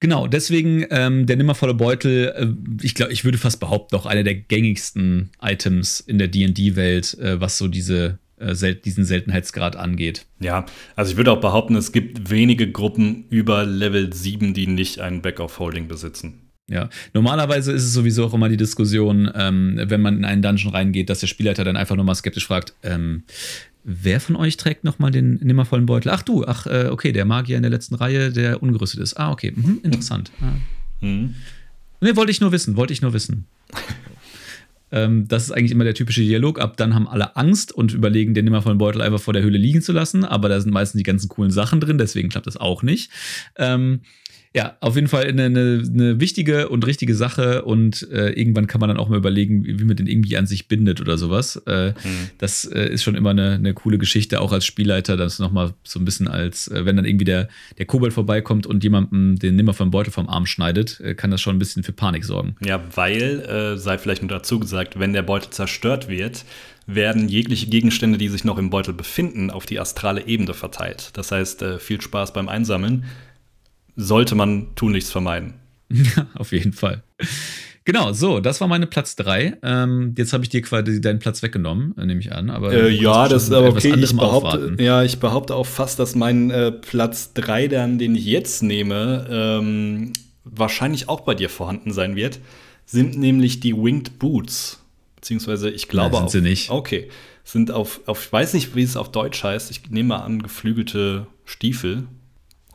Genau, 0.00 0.26
deswegen 0.26 0.86
ähm, 0.90 1.26
der 1.26 1.36
nimmervolle 1.36 1.74
Beutel, 1.74 2.32
äh, 2.34 2.82
ich 2.82 2.94
glaube, 2.94 3.12
ich 3.12 3.24
würde 3.24 3.36
fast 3.36 3.60
behaupten, 3.60 3.94
auch 3.96 4.06
einer 4.06 4.24
der 4.24 4.34
gängigsten 4.34 5.30
Items 5.42 6.00
in 6.00 6.18
der 6.18 6.28
D&D-Welt, 6.28 7.18
äh, 7.18 7.38
was 7.38 7.58
so 7.58 7.68
diese, 7.68 8.18
äh, 8.38 8.54
sel 8.54 8.76
diesen 8.76 9.04
Seltenheitsgrad 9.04 9.76
angeht. 9.76 10.24
Ja, 10.40 10.64
also 10.96 11.10
ich 11.12 11.18
würde 11.18 11.32
auch 11.32 11.40
behaupten, 11.40 11.76
es 11.76 11.92
gibt 11.92 12.30
wenige 12.30 12.70
Gruppen 12.72 13.26
über 13.28 13.66
Level 13.66 14.10
7, 14.10 14.54
die 14.54 14.66
nicht 14.66 15.00
einen 15.00 15.20
Back 15.20 15.38
of 15.38 15.58
Holding 15.58 15.86
besitzen. 15.86 16.50
Ja, 16.70 16.88
normalerweise 17.12 17.72
ist 17.72 17.82
es 17.82 17.92
sowieso 17.92 18.24
auch 18.24 18.32
immer 18.32 18.48
die 18.48 18.56
Diskussion, 18.56 19.28
ähm, 19.34 19.78
wenn 19.82 20.00
man 20.00 20.18
in 20.18 20.24
einen 20.24 20.40
Dungeon 20.40 20.72
reingeht, 20.72 21.10
dass 21.10 21.18
der 21.18 21.26
Spielleiter 21.26 21.64
dann 21.64 21.76
einfach 21.76 21.96
nochmal 21.96 22.14
skeptisch 22.14 22.46
fragt, 22.46 22.74
ähm, 22.84 23.24
wer 23.84 24.20
von 24.20 24.36
euch 24.36 24.56
trägt 24.56 24.84
nochmal 24.84 25.10
den 25.10 25.34
nimmervollen 25.34 25.86
Beutel? 25.86 26.10
Ach 26.10 26.22
du, 26.22 26.44
ach, 26.46 26.66
äh, 26.66 26.88
okay, 26.90 27.12
der 27.12 27.24
Magier 27.24 27.56
in 27.56 27.62
der 27.62 27.70
letzten 27.70 27.94
Reihe, 27.94 28.32
der 28.32 28.62
ungerüstet 28.62 29.00
ist. 29.00 29.14
Ah, 29.14 29.30
okay, 29.30 29.52
mhm, 29.54 29.80
interessant. 29.82 30.30
Ah. 30.40 31.04
Mhm. 31.04 31.34
Nee, 32.00 32.16
wollte 32.16 32.30
ich 32.30 32.40
nur 32.40 32.52
wissen, 32.52 32.76
wollte 32.76 32.92
ich 32.92 33.02
nur 33.02 33.12
wissen. 33.12 33.46
ähm, 34.92 35.28
das 35.28 35.44
ist 35.44 35.50
eigentlich 35.52 35.72
immer 35.72 35.84
der 35.84 35.94
typische 35.94 36.22
Dialog. 36.22 36.60
Ab 36.60 36.76
dann 36.76 36.94
haben 36.94 37.08
alle 37.08 37.36
Angst 37.36 37.72
und 37.72 37.92
überlegen, 37.92 38.34
den 38.34 38.44
nimmervollen 38.44 38.78
Beutel 38.78 39.02
einfach 39.02 39.20
vor 39.20 39.34
der 39.34 39.42
Höhle 39.42 39.58
liegen 39.58 39.82
zu 39.82 39.92
lassen. 39.92 40.24
Aber 40.24 40.48
da 40.48 40.60
sind 40.60 40.72
meistens 40.72 40.98
die 40.98 41.04
ganzen 41.04 41.28
coolen 41.28 41.50
Sachen 41.50 41.80
drin, 41.80 41.98
deswegen 41.98 42.28
klappt 42.28 42.46
das 42.46 42.56
auch 42.56 42.82
nicht. 42.82 43.10
Ähm, 43.56 44.00
Ja, 44.52 44.76
auf 44.80 44.96
jeden 44.96 45.06
Fall 45.06 45.26
eine, 45.26 45.44
eine, 45.44 45.82
eine 45.86 46.18
wichtige 46.18 46.70
und 46.70 46.84
richtige 46.84 47.14
Sache 47.14 47.62
und 47.62 48.08
äh, 48.10 48.30
irgendwann 48.30 48.66
kann 48.66 48.80
man 48.80 48.88
dann 48.88 48.96
auch 48.96 49.08
mal 49.08 49.16
überlegen, 49.16 49.64
wie, 49.64 49.78
wie 49.78 49.84
man 49.84 49.94
den 49.94 50.08
irgendwie 50.08 50.36
an 50.36 50.48
sich 50.48 50.66
bindet 50.66 51.00
oder 51.00 51.16
sowas. 51.18 51.54
Äh, 51.68 51.90
mhm. 51.90 52.30
Das 52.38 52.64
äh, 52.64 52.88
ist 52.88 53.04
schon 53.04 53.14
immer 53.14 53.30
eine, 53.30 53.52
eine, 53.52 53.74
coole 53.74 53.96
Geschichte, 53.96 54.40
auch 54.40 54.52
als 54.52 54.66
Spielleiter, 54.66 55.16
das 55.16 55.38
nochmal 55.38 55.74
so 55.84 56.00
ein 56.00 56.04
bisschen 56.04 56.26
als, 56.26 56.66
äh, 56.66 56.84
wenn 56.84 56.96
dann 56.96 57.04
irgendwie 57.04 57.26
der, 57.26 57.48
der 57.78 57.86
Kobold 57.86 58.12
vorbeikommt 58.12 58.66
und 58.66 58.82
jemandem 58.82 59.38
den 59.38 59.54
Nimmer 59.54 59.72
vom 59.72 59.92
Beutel 59.92 60.10
vom 60.10 60.28
Arm 60.28 60.46
schneidet, 60.46 60.98
äh, 60.98 61.14
kann 61.14 61.30
das 61.30 61.40
schon 61.40 61.54
ein 61.54 61.60
bisschen 61.60 61.84
für 61.84 61.92
Panik 61.92 62.24
sorgen. 62.24 62.56
Ja, 62.60 62.82
weil, 62.96 63.42
äh, 63.42 63.78
sei 63.78 63.98
vielleicht 63.98 64.22
nur 64.22 64.30
dazu 64.30 64.58
gesagt, 64.58 64.98
wenn 64.98 65.12
der 65.12 65.22
Beutel 65.22 65.50
zerstört 65.50 66.08
wird, 66.08 66.44
werden 66.88 67.28
jegliche 67.28 67.68
Gegenstände, 67.68 68.18
die 68.18 68.28
sich 68.28 68.42
noch 68.42 68.58
im 68.58 68.70
Beutel 68.70 68.94
befinden, 68.94 69.52
auf 69.52 69.64
die 69.64 69.78
astrale 69.78 70.26
Ebene 70.26 70.54
verteilt. 70.54 71.10
Das 71.12 71.30
heißt, 71.30 71.64
viel 71.78 72.00
Spaß 72.00 72.32
beim 72.32 72.48
Einsammeln 72.48 73.04
sollte 74.00 74.34
man 74.34 74.74
tunlichst 74.74 75.12
vermeiden. 75.12 75.54
Ja, 75.90 76.26
auf 76.34 76.52
jeden 76.52 76.72
Fall. 76.72 77.02
Genau, 77.84 78.12
so, 78.12 78.40
das 78.40 78.60
war 78.60 78.68
meine 78.68 78.86
Platz 78.86 79.16
3. 79.16 79.58
Ähm, 79.62 80.14
jetzt 80.16 80.32
habe 80.32 80.44
ich 80.44 80.50
dir 80.50 80.62
quasi 80.62 81.00
deinen 81.00 81.18
Platz 81.18 81.42
weggenommen, 81.42 81.94
äh, 81.98 82.04
nehme 82.06 82.20
ich 82.20 82.32
an. 82.32 82.50
Aber 82.50 82.72
äh, 82.72 82.90
ja, 82.90 83.26
das 83.26 83.44
ist 83.44 83.52
aber 83.52 83.70
okay. 83.70 83.94
Ich 83.96 84.16
behaupte, 84.16 84.76
ja, 84.78 85.02
ich 85.02 85.18
behaupte 85.18 85.54
auch 85.54 85.66
fast, 85.66 85.98
dass 85.98 86.14
mein 86.14 86.50
äh, 86.50 86.72
Platz 86.72 87.32
3, 87.34 87.68
dann, 87.68 87.98
den 87.98 88.14
ich 88.14 88.26
jetzt 88.26 88.62
nehme, 88.62 89.26
ähm, 89.30 90.12
wahrscheinlich 90.44 91.08
auch 91.08 91.20
bei 91.20 91.34
dir 91.34 91.48
vorhanden 91.48 91.92
sein 91.92 92.16
wird. 92.16 92.38
Sind 92.84 93.18
nämlich 93.18 93.60
die 93.60 93.74
Winged 93.74 94.18
Boots. 94.18 94.84
Beziehungsweise, 95.16 95.70
ich 95.70 95.88
glaube 95.88 96.16
Nein, 96.16 96.28
sind 96.28 96.44
sie 96.44 96.48
nicht. 96.48 96.70
Okay. 96.70 97.08
Sind 97.44 97.70
auf, 97.70 98.00
auf, 98.06 98.26
ich 98.26 98.32
weiß 98.32 98.54
nicht, 98.54 98.74
wie 98.76 98.82
es 98.82 98.96
auf 98.96 99.10
Deutsch 99.10 99.42
heißt. 99.42 99.70
Ich 99.70 99.90
nehme 99.90 100.10
mal 100.10 100.18
an, 100.18 100.42
geflügelte 100.42 101.26
Stiefel 101.44 102.06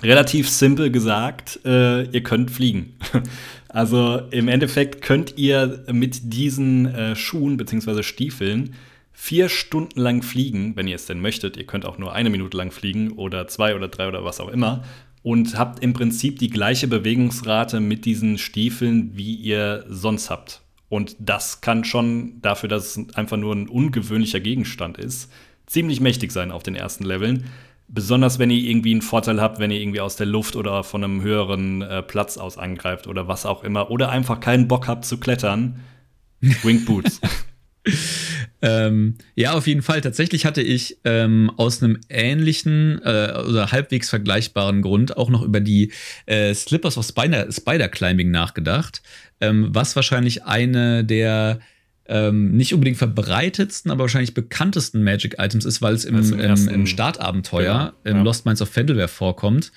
relativ 0.05 0.49
simpel 0.49 0.91
gesagt, 0.91 1.59
äh, 1.65 2.03
ihr 2.03 2.23
könnt 2.23 2.51
fliegen. 2.51 2.97
also 3.69 4.21
im 4.31 4.47
Endeffekt 4.47 5.01
könnt 5.01 5.37
ihr 5.37 5.83
mit 5.91 6.33
diesen 6.33 6.85
äh, 6.87 7.15
Schuhen 7.15 7.57
bzw. 7.57 8.03
Stiefeln 8.03 8.75
vier 9.15 9.47
Stunden 9.47 9.99
lang 9.99 10.21
fliegen, 10.21 10.75
wenn 10.75 10.87
ihr 10.87 10.95
es 10.95 11.05
denn 11.05 11.21
möchtet. 11.21 11.57
Ihr 11.57 11.65
könnt 11.65 11.85
auch 11.85 11.97
nur 11.97 12.13
eine 12.13 12.29
Minute 12.29 12.57
lang 12.57 12.71
fliegen 12.71 13.13
oder 13.13 13.47
zwei 13.47 13.75
oder 13.75 13.87
drei 13.87 14.07
oder 14.07 14.23
was 14.25 14.39
auch 14.39 14.49
immer. 14.49 14.83
Und 15.23 15.57
habt 15.57 15.81
im 15.81 15.93
Prinzip 15.93 16.37
die 16.37 16.49
gleiche 16.49 16.87
Bewegungsrate 16.87 17.79
mit 17.79 18.05
diesen 18.05 18.37
Stiefeln, 18.37 19.11
wie 19.15 19.33
ihr 19.33 19.85
sonst 19.89 20.29
habt. 20.29 20.61
Und 20.89 21.15
das 21.19 21.61
kann 21.61 21.83
schon 21.83 22.41
dafür, 22.41 22.69
dass 22.69 22.97
es 22.97 23.15
einfach 23.15 23.37
nur 23.37 23.55
ein 23.55 23.67
ungewöhnlicher 23.67 24.39
Gegenstand 24.39 24.97
ist, 24.97 25.31
ziemlich 25.65 25.99
mächtig 25.99 26.31
sein 26.31 26.51
auf 26.51 26.61
den 26.61 26.75
ersten 26.75 27.05
Leveln. 27.05 27.45
Besonders 27.88 28.39
wenn 28.39 28.50
ihr 28.50 28.69
irgendwie 28.69 28.91
einen 28.91 29.02
Vorteil 29.02 29.41
habt, 29.41 29.60
wenn 29.60 29.71
ihr 29.71 29.80
irgendwie 29.80 30.02
aus 30.02 30.15
der 30.15 30.26
Luft 30.26 30.56
oder 30.56 30.84
von 30.84 31.04
einem 31.04 31.21
höheren 31.21 31.82
äh, 31.82 32.02
Platz 32.02 32.38
aus 32.38 32.58
angreift 32.58 33.08
oder 33.08 33.28
was 33.28 33.45
auch 33.45 33.63
immer. 33.63 33.91
Oder 33.91 34.10
einfach 34.10 34.39
keinen 34.39 34.67
Bock 34.67 34.88
habt 34.88 35.06
zu 35.06 35.19
klettern. 35.19 35.80
Wing 36.63 36.86
Boots. 36.86 37.21
ähm, 38.62 39.15
ja, 39.36 39.54
auf 39.54 39.67
jeden 39.67 39.82
Fall. 39.82 40.02
Tatsächlich 40.02 40.45
hatte 40.45 40.62
ich 40.62 40.98
ähm, 41.04 41.52
aus 41.58 41.82
einem 41.82 42.00
ähnlichen 42.10 43.02
äh, 43.04 43.43
oder 43.48 43.71
halbwegs 43.71 44.10
vergleichbaren 44.10 44.82
Grund 44.82 45.17
auch 45.17 45.30
noch 45.30 45.43
über 45.43 45.60
die 45.60 45.91
äh, 46.26 46.54
Slippers 46.54 46.98
of 46.98 47.06
Spider, 47.06 47.52
Spider 47.52 47.88
Climbing 47.88 48.32
nachgedacht, 48.32 49.02
ähm, 49.41 49.69
was 49.69 49.95
wahrscheinlich 49.95 50.43
eine 50.45 51.06
der 51.06 51.60
ähm, 52.07 52.51
nicht 52.55 52.73
unbedingt 52.73 52.97
verbreitetsten, 52.97 53.91
aber 53.91 54.01
wahrscheinlich 54.01 54.33
bekanntesten 54.33 55.03
Magic-Items 55.03 55.65
ist, 55.65 55.81
weil 55.81 55.95
es 55.95 56.05
im, 56.05 56.17
im, 56.17 56.39
im, 56.39 56.67
im 56.67 56.87
Startabenteuer, 56.87 57.63
ja, 57.63 57.93
im 58.03 58.17
ja. 58.17 58.23
Lost 58.23 58.45
Minds 58.45 58.61
of 58.61 58.69
Fendelware 58.69 59.07
vorkommt. 59.07 59.71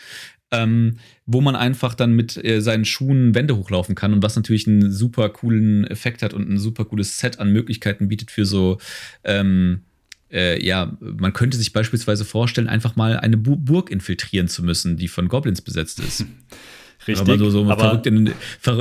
Ähm, 0.50 0.96
wo 1.26 1.42
man 1.42 1.54
einfach 1.56 1.92
dann 1.92 2.12
mit 2.12 2.42
äh, 2.42 2.62
seinen 2.62 2.86
Schuhen 2.86 3.34
Wände 3.34 3.54
hochlaufen 3.54 3.94
kann 3.94 4.14
und 4.14 4.22
was 4.22 4.34
natürlich 4.34 4.66
einen 4.66 4.90
super 4.90 5.28
coolen 5.28 5.86
Effekt 5.86 6.22
hat 6.22 6.32
und 6.32 6.48
ein 6.48 6.58
super 6.58 6.86
cooles 6.86 7.18
Set 7.18 7.38
an 7.38 7.52
Möglichkeiten 7.52 8.08
bietet 8.08 8.30
für 8.30 8.46
so, 8.46 8.78
ähm, 9.24 9.82
äh, 10.32 10.64
ja, 10.64 10.96
man 11.00 11.34
könnte 11.34 11.58
sich 11.58 11.74
beispielsweise 11.74 12.24
vorstellen, 12.24 12.66
einfach 12.66 12.96
mal 12.96 13.18
eine 13.18 13.36
Bu 13.36 13.56
Burg 13.56 13.90
infiltrieren 13.90 14.48
zu 14.48 14.62
müssen, 14.62 14.96
die 14.96 15.08
von 15.08 15.28
Goblins 15.28 15.60
besetzt 15.60 16.00
ist. 16.00 16.24
Richtig. 17.08 17.26
Aber 17.28 17.38
so, 17.38 17.50
so 17.50 17.64
aber, 17.70 18.00
verrückte, 18.00 18.34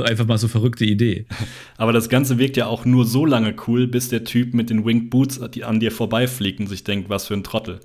einfach 0.04 0.26
mal 0.26 0.38
so 0.38 0.48
verrückte 0.48 0.84
Idee. 0.84 1.26
Aber 1.78 1.92
das 1.92 2.08
Ganze 2.08 2.38
wirkt 2.38 2.56
ja 2.56 2.66
auch 2.66 2.84
nur 2.84 3.04
so 3.06 3.24
lange 3.24 3.54
cool, 3.66 3.86
bis 3.86 4.08
der 4.08 4.24
Typ 4.24 4.52
mit 4.52 4.68
den 4.68 4.84
Winged 4.84 5.10
Boots 5.10 5.40
an 5.40 5.80
dir 5.80 5.90
vorbeifliegt 5.90 6.60
und 6.60 6.66
sich 6.66 6.84
denkt, 6.84 7.08
was 7.08 7.26
für 7.26 7.34
ein 7.34 7.42
Trottel. 7.42 7.80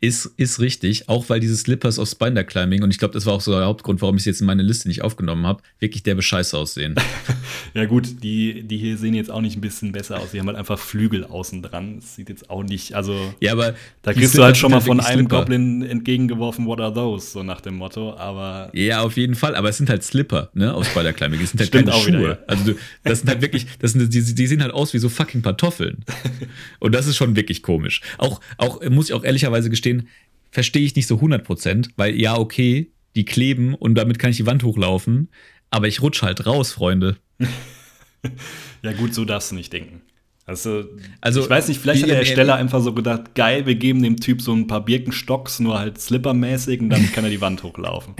Ist, 0.00 0.26
ist 0.36 0.60
richtig, 0.60 1.08
auch 1.08 1.30
weil 1.30 1.40
diese 1.40 1.56
Slippers 1.56 1.98
of 1.98 2.06
Spider 2.06 2.44
Climbing, 2.44 2.82
und 2.82 2.90
ich 2.90 2.98
glaube, 2.98 3.14
das 3.14 3.24
war 3.24 3.32
auch 3.32 3.40
so 3.40 3.52
der 3.52 3.64
Hauptgrund, 3.64 4.02
warum 4.02 4.16
ich 4.16 4.22
es 4.22 4.26
jetzt 4.26 4.40
in 4.42 4.46
meine 4.46 4.62
Liste 4.62 4.88
nicht 4.88 5.00
aufgenommen 5.00 5.46
habe, 5.46 5.62
wirklich 5.78 6.02
der 6.02 6.14
Bescheiß 6.14 6.52
aussehen. 6.52 6.96
ja, 7.74 7.86
gut, 7.86 8.22
die, 8.22 8.62
die 8.62 8.76
hier 8.76 8.98
sehen 8.98 9.14
jetzt 9.14 9.30
auch 9.30 9.40
nicht 9.40 9.56
ein 9.56 9.62
bisschen 9.62 9.92
besser 9.92 10.20
aus. 10.20 10.32
Die 10.32 10.38
haben 10.38 10.48
halt 10.48 10.58
einfach 10.58 10.78
Flügel 10.78 11.24
außen 11.24 11.62
dran. 11.62 11.96
Das 11.96 12.14
sieht 12.14 12.28
jetzt 12.28 12.50
auch 12.50 12.62
nicht, 12.62 12.94
also. 12.94 13.34
Ja, 13.40 13.52
aber. 13.52 13.74
Da 14.02 14.12
kriegst 14.12 14.36
du 14.36 14.44
halt 14.44 14.58
schon 14.58 14.70
mal 14.70 14.82
von 14.82 15.00
einem 15.00 15.20
Slipper. 15.20 15.38
Goblin 15.38 15.82
entgegengeworfen, 15.82 16.66
what 16.66 16.80
are 16.80 16.92
those? 16.92 17.30
So 17.30 17.42
nach 17.42 17.62
dem 17.62 17.76
Motto, 17.76 18.14
aber. 18.18 18.70
Ja, 18.74 19.00
auf 19.00 19.16
jeden 19.16 19.34
Fall, 19.34 19.54
aber 19.54 19.70
es 19.70 19.78
sind 19.78 19.88
halt 19.88 20.02
Slipper, 20.02 20.50
ne, 20.52 20.74
aus 20.74 20.88
Spider 20.88 21.14
Climbing. 21.14 21.40
Es 21.40 21.52
sind 21.52 21.60
halt 21.60 21.72
keine 21.72 21.90
Schuhe. 21.92 22.18
Wieder, 22.18 22.28
ja. 22.28 22.38
Also, 22.46 22.64
du, 22.64 22.78
das 23.02 23.20
sind 23.20 23.30
halt 23.30 23.40
wirklich, 23.40 23.66
das 23.78 23.92
sind, 23.92 24.12
die, 24.12 24.34
die 24.34 24.46
sehen 24.46 24.60
halt 24.60 24.74
aus 24.74 24.92
wie 24.92 24.98
so 24.98 25.08
fucking 25.08 25.40
Kartoffeln. 25.40 26.04
und 26.80 26.94
das 26.94 27.06
ist 27.06 27.16
schon 27.16 27.34
wirklich 27.34 27.62
komisch. 27.62 28.02
Auch, 28.18 28.40
auch, 28.58 28.82
muss 28.90 29.08
ich 29.08 29.14
auch 29.14 29.24
ehrlicherweise 29.24 29.53
gestehen, 29.62 30.08
verstehe 30.50 30.84
ich 30.84 30.94
nicht 30.96 31.06
so 31.06 31.16
100%, 31.16 31.90
weil 31.96 32.14
ja, 32.14 32.36
okay, 32.36 32.90
die 33.16 33.24
kleben 33.24 33.74
und 33.74 33.94
damit 33.94 34.18
kann 34.18 34.30
ich 34.30 34.36
die 34.36 34.46
Wand 34.46 34.62
hochlaufen, 34.62 35.28
aber 35.70 35.88
ich 35.88 36.02
rutsche 36.02 36.26
halt 36.26 36.46
raus, 36.46 36.72
Freunde. 36.72 37.16
ja, 38.82 38.92
gut, 38.92 39.14
so 39.14 39.24
darfst 39.24 39.50
du 39.50 39.56
nicht 39.56 39.72
denken. 39.72 40.02
Also, 40.46 40.84
also 41.20 41.40
ich 41.40 41.48
weiß 41.48 41.68
nicht, 41.68 41.80
vielleicht 41.80 42.02
hat 42.02 42.10
der 42.10 42.18
Ersteller 42.18 42.56
einfach 42.56 42.82
so 42.82 42.92
gedacht, 42.92 43.34
geil, 43.34 43.64
wir 43.64 43.76
geben 43.76 44.02
dem 44.02 44.18
Typ 44.18 44.42
so 44.42 44.52
ein 44.52 44.66
paar 44.66 44.84
Birkenstocks, 44.84 45.58
nur 45.60 45.78
halt 45.78 45.98
slippermäßig 45.98 46.80
und 46.80 46.90
dann 46.90 47.10
kann 47.12 47.24
er 47.24 47.30
die 47.30 47.40
Wand 47.40 47.62
hochlaufen. 47.62 48.14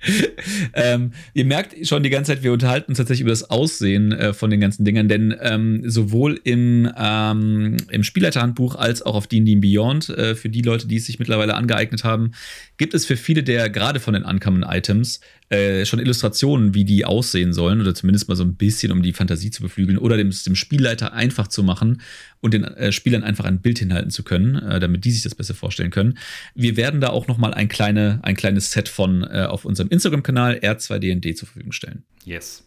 ähm, 0.74 1.12
ihr 1.34 1.44
merkt 1.44 1.86
schon 1.86 2.02
die 2.02 2.10
ganze 2.10 2.32
Zeit, 2.32 2.42
wir 2.42 2.52
unterhalten 2.52 2.90
uns 2.90 2.98
tatsächlich 2.98 3.22
über 3.22 3.30
das 3.30 3.50
Aussehen 3.50 4.12
äh, 4.12 4.32
von 4.32 4.50
den 4.50 4.60
ganzen 4.60 4.84
Dingern, 4.84 5.08
denn 5.08 5.34
ähm, 5.40 5.82
sowohl 5.88 6.40
im, 6.44 6.90
ähm, 6.96 7.76
im 7.90 8.02
Spielleiterhandbuch 8.02 8.74
als 8.76 9.02
auch 9.02 9.14
auf 9.14 9.26
D&D 9.26 9.56
Beyond, 9.56 10.10
äh, 10.10 10.34
für 10.34 10.48
die 10.48 10.62
Leute, 10.62 10.86
die 10.86 10.96
es 10.96 11.06
sich 11.06 11.18
mittlerweile 11.18 11.54
angeeignet 11.54 12.04
haben, 12.04 12.32
gibt 12.76 12.94
es 12.94 13.06
für 13.06 13.16
viele 13.16 13.42
der, 13.42 13.70
gerade 13.70 14.00
von 14.00 14.14
den 14.14 14.24
Uncommon 14.24 14.62
Items, 14.62 15.20
äh, 15.48 15.84
schon 15.84 16.00
Illustrationen, 16.00 16.74
wie 16.74 16.84
die 16.84 17.04
aussehen 17.04 17.52
sollen, 17.52 17.80
oder 17.80 17.94
zumindest 17.94 18.28
mal 18.28 18.34
so 18.34 18.44
ein 18.44 18.54
bisschen, 18.54 18.92
um 18.92 19.02
die 19.02 19.12
Fantasie 19.12 19.50
zu 19.50 19.62
beflügeln, 19.62 19.98
oder 19.98 20.16
dem, 20.16 20.30
dem 20.30 20.56
Spielleiter 20.56 21.12
einfach 21.12 21.48
zu 21.48 21.62
machen 21.62 22.00
und 22.46 22.54
den 22.54 22.64
äh, 22.64 22.92
Spielern 22.92 23.22
einfach 23.22 23.44
ein 23.44 23.60
Bild 23.60 23.78
hinhalten 23.78 24.10
zu 24.10 24.22
können, 24.22 24.56
äh, 24.56 24.80
damit 24.80 25.04
die 25.04 25.10
sich 25.10 25.22
das 25.22 25.34
besser 25.34 25.54
vorstellen 25.54 25.90
können. 25.90 26.16
Wir 26.54 26.76
werden 26.76 27.00
da 27.00 27.10
auch 27.10 27.26
noch 27.26 27.36
mal 27.36 27.52
ein, 27.52 27.68
kleine, 27.68 28.20
ein 28.22 28.36
kleines 28.36 28.72
Set 28.72 28.88
von 28.88 29.22
äh, 29.24 29.46
auf 29.48 29.64
unserem 29.64 29.90
Instagram-Kanal 29.90 30.60
R2DND 30.62 31.34
zur 31.34 31.48
Verfügung 31.48 31.72
stellen. 31.72 32.04
Yes. 32.24 32.64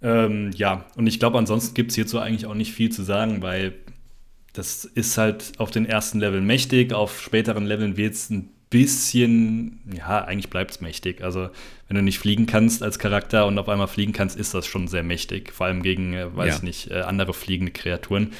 Ähm, 0.00 0.52
ja, 0.54 0.86
und 0.96 1.06
ich 1.06 1.18
glaube, 1.18 1.36
ansonsten 1.38 1.74
gibt 1.74 1.90
es 1.90 1.96
hierzu 1.96 2.18
eigentlich 2.18 2.46
auch 2.46 2.54
nicht 2.54 2.72
viel 2.72 2.90
zu 2.90 3.02
sagen, 3.02 3.42
weil 3.42 3.74
das 4.52 4.84
ist 4.84 5.18
halt 5.18 5.52
auf 5.58 5.70
den 5.70 5.86
ersten 5.86 6.18
Level 6.20 6.40
mächtig, 6.40 6.92
auf 6.92 7.20
späteren 7.20 7.66
Leveln 7.66 7.96
wird 7.96 8.14
es 8.14 8.30
ein 8.30 8.50
bisschen, 8.70 9.80
ja, 9.92 10.24
eigentlich 10.24 10.48
bleibt 10.48 10.70
es 10.70 10.80
mächtig. 10.80 11.22
Also, 11.22 11.50
wenn 11.88 11.96
du 11.96 12.02
nicht 12.02 12.20
fliegen 12.20 12.46
kannst 12.46 12.84
als 12.84 13.00
Charakter 13.00 13.46
und 13.46 13.58
auf 13.58 13.68
einmal 13.68 13.88
fliegen 13.88 14.12
kannst, 14.12 14.38
ist 14.38 14.54
das 14.54 14.64
schon 14.66 14.86
sehr 14.86 15.02
mächtig. 15.02 15.52
Vor 15.52 15.66
allem 15.66 15.82
gegen, 15.82 16.14
äh, 16.14 16.34
weiß 16.34 16.48
ja. 16.48 16.56
ich 16.56 16.62
nicht, 16.62 16.90
äh, 16.90 17.00
andere 17.00 17.34
fliegende 17.34 17.72
Kreaturen. 17.72 18.32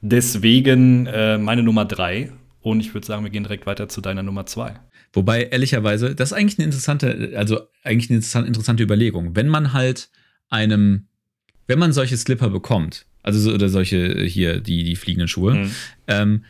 Deswegen 0.00 1.06
äh, 1.06 1.38
meine 1.38 1.62
Nummer 1.62 1.84
drei. 1.84 2.32
Und 2.60 2.80
ich 2.80 2.92
würde 2.92 3.06
sagen, 3.06 3.24
wir 3.24 3.30
gehen 3.30 3.44
direkt 3.44 3.66
weiter 3.66 3.88
zu 3.88 4.00
deiner 4.00 4.22
Nummer 4.22 4.46
zwei. 4.46 4.74
Wobei, 5.12 5.44
ehrlicherweise, 5.44 6.14
das 6.14 6.32
ist 6.32 6.36
eigentlich 6.36 6.58
eine 6.58 6.66
interessante, 6.66 7.32
also 7.36 7.60
eigentlich 7.82 8.10
eine 8.10 8.46
interessante 8.46 8.82
Überlegung. 8.82 9.34
Wenn 9.36 9.48
man 9.48 9.72
halt 9.72 10.10
einem, 10.50 11.06
wenn 11.66 11.78
man 11.78 11.92
solche 11.92 12.16
Slipper 12.16 12.50
bekommt, 12.50 13.06
also 13.22 13.38
so, 13.38 13.52
oder 13.52 13.68
solche 13.68 14.22
hier, 14.24 14.60
die, 14.60 14.84
die 14.84 14.96
fliegenden 14.96 15.28
Schuhe, 15.28 15.54
mhm. 15.54 15.70
ähm, 16.08 16.44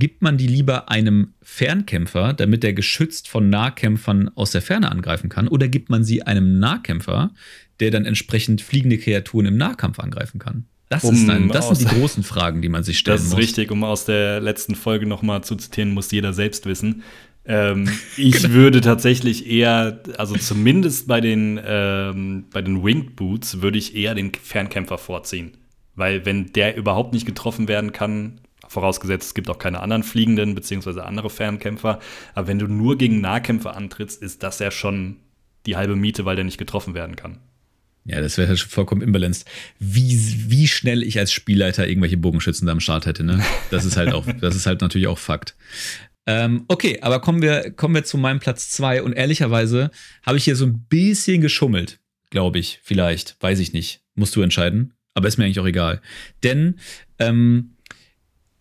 Gibt 0.00 0.22
man 0.22 0.38
die 0.38 0.46
lieber 0.46 0.88
einem 0.88 1.34
Fernkämpfer, 1.42 2.32
damit 2.32 2.64
er 2.64 2.72
geschützt 2.72 3.28
von 3.28 3.50
Nahkämpfern 3.50 4.30
aus 4.34 4.50
der 4.50 4.62
Ferne 4.62 4.90
angreifen 4.90 5.28
kann, 5.28 5.46
oder 5.46 5.68
gibt 5.68 5.90
man 5.90 6.04
sie 6.04 6.22
einem 6.22 6.58
Nahkämpfer, 6.58 7.34
der 7.80 7.90
dann 7.90 8.06
entsprechend 8.06 8.62
fliegende 8.62 8.96
Kreaturen 8.96 9.44
im 9.44 9.58
Nahkampf 9.58 9.98
angreifen 9.98 10.38
kann? 10.38 10.64
Das, 10.90 11.04
um 11.04 11.30
ein, 11.30 11.48
das 11.48 11.68
sind 11.68 11.80
die 11.80 11.94
großen 11.94 12.24
Fragen, 12.24 12.60
die 12.60 12.68
man 12.68 12.82
sich 12.82 12.98
stellen 12.98 13.14
muss. 13.14 13.22
Das 13.22 13.28
ist 13.28 13.34
muss. 13.34 13.42
richtig. 13.42 13.70
Um 13.70 13.84
aus 13.84 14.04
der 14.04 14.40
letzten 14.40 14.74
Folge 14.74 15.06
nochmal 15.06 15.42
zu 15.42 15.54
zitieren, 15.54 15.92
muss 15.92 16.10
jeder 16.10 16.32
selbst 16.32 16.66
wissen. 16.66 17.04
Ähm, 17.44 17.88
ich 18.16 18.42
genau. 18.42 18.54
würde 18.54 18.80
tatsächlich 18.80 19.46
eher, 19.48 20.02
also 20.18 20.36
zumindest 20.36 21.06
bei 21.06 21.20
den, 21.20 21.60
ähm, 21.64 22.46
bei 22.52 22.60
den 22.60 22.84
Winged 22.84 23.14
Boots, 23.14 23.62
würde 23.62 23.78
ich 23.78 23.94
eher 23.94 24.16
den 24.16 24.32
Fernkämpfer 24.34 24.98
vorziehen. 24.98 25.56
Weil 25.94 26.26
wenn 26.26 26.52
der 26.52 26.76
überhaupt 26.76 27.14
nicht 27.14 27.24
getroffen 27.24 27.68
werden 27.68 27.92
kann, 27.92 28.40
Vorausgesetzt, 28.70 29.26
es 29.26 29.34
gibt 29.34 29.50
auch 29.50 29.58
keine 29.58 29.80
anderen 29.80 30.04
Fliegenden 30.04 30.54
beziehungsweise 30.54 31.04
andere 31.04 31.28
Fernkämpfer. 31.28 31.98
Aber 32.36 32.46
wenn 32.46 32.60
du 32.60 32.68
nur 32.68 32.96
gegen 32.96 33.20
Nahkämpfer 33.20 33.76
antrittst, 33.76 34.22
ist 34.22 34.44
das 34.44 34.60
ja 34.60 34.70
schon 34.70 35.16
die 35.66 35.76
halbe 35.76 35.96
Miete, 35.96 36.24
weil 36.24 36.36
der 36.36 36.44
nicht 36.44 36.56
getroffen 36.56 36.94
werden 36.94 37.16
kann. 37.16 37.38
Ja, 38.04 38.20
das 38.20 38.38
wäre 38.38 38.48
halt 38.48 38.60
vollkommen 38.60 39.02
imbalanced. 39.02 39.46
Wie, 39.78 40.18
wie 40.48 40.68
schnell 40.68 41.02
ich 41.02 41.18
als 41.18 41.32
Spielleiter 41.32 41.86
irgendwelche 41.86 42.16
Bogenschützen 42.16 42.66
da 42.66 42.72
am 42.72 42.80
Start 42.80 43.06
hätte, 43.06 43.24
ne? 43.24 43.44
Das 43.70 43.84
ist 43.84 43.96
halt 43.96 44.12
auch, 44.12 44.26
das 44.40 44.56
ist 44.56 44.66
halt 44.66 44.80
natürlich 44.80 45.06
auch 45.06 45.18
Fakt. 45.18 45.54
Ähm, 46.26 46.64
okay, 46.68 46.98
aber 47.02 47.20
kommen 47.20 47.42
wir, 47.42 47.70
kommen 47.72 47.94
wir 47.94 48.04
zu 48.04 48.18
meinem 48.18 48.40
Platz 48.40 48.70
2 48.70 49.02
und 49.02 49.12
ehrlicherweise 49.12 49.90
habe 50.22 50.38
ich 50.38 50.44
hier 50.44 50.56
so 50.56 50.66
ein 50.66 50.86
bisschen 50.88 51.40
geschummelt, 51.40 52.00
glaube 52.30 52.58
ich, 52.58 52.80
vielleicht, 52.82 53.36
weiß 53.40 53.58
ich 53.58 53.72
nicht. 53.72 54.02
Musst 54.14 54.36
du 54.36 54.42
entscheiden, 54.42 54.92
aber 55.14 55.28
ist 55.28 55.38
mir 55.38 55.44
eigentlich 55.44 55.60
auch 55.60 55.66
egal. 55.66 56.00
Denn 56.42 56.78
ähm, 57.18 57.76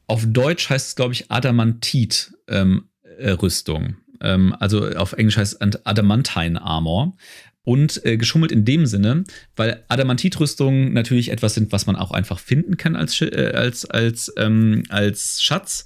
auf 0.07 0.23
Deutsch 0.25 0.69
heißt 0.69 0.89
es, 0.89 0.95
glaube 0.95 1.13
ich, 1.13 1.31
Adamantit-Rüstung. 1.31 3.85
Ähm, 3.85 3.95
ähm, 4.21 4.55
also 4.59 4.89
auf 4.95 5.13
Englisch 5.13 5.37
heißt 5.37 5.57
es 5.59 5.85
Adamantine 5.85 6.61
Armor. 6.61 7.15
Und 7.65 8.03
äh, 8.05 8.17
geschummelt 8.17 8.51
in 8.51 8.65
dem 8.65 8.85
Sinne, 8.85 9.25
weil 9.55 9.83
Adamantitrüstungen 9.89 10.93
natürlich 10.93 11.29
etwas 11.29 11.53
sind, 11.53 11.71
was 11.71 11.85
man 11.85 11.95
auch 11.95 12.11
einfach 12.11 12.39
finden 12.39 12.77
kann 12.77 12.95
als, 12.95 13.21
äh, 13.21 13.51
als, 13.53 13.85
als, 13.85 14.33
ähm, 14.37 14.83
als 14.89 15.41
Schatz. 15.41 15.85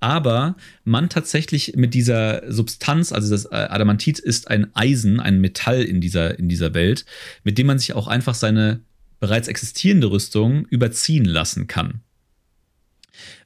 Aber 0.00 0.56
man 0.84 1.08
tatsächlich 1.08 1.76
mit 1.76 1.94
dieser 1.94 2.52
Substanz, 2.52 3.10
also 3.10 3.30
das 3.30 3.46
äh, 3.46 3.54
Adamantit 3.54 4.18
ist 4.18 4.48
ein 4.48 4.68
Eisen, 4.74 5.18
ein 5.18 5.40
Metall 5.40 5.82
in 5.82 6.02
dieser, 6.02 6.38
in 6.38 6.48
dieser 6.48 6.74
Welt, 6.74 7.06
mit 7.42 7.56
dem 7.56 7.68
man 7.68 7.78
sich 7.78 7.94
auch 7.94 8.06
einfach 8.06 8.34
seine 8.34 8.80
bereits 9.18 9.48
existierende 9.48 10.10
Rüstung 10.10 10.66
überziehen 10.66 11.24
lassen 11.24 11.66
kann. 11.66 12.02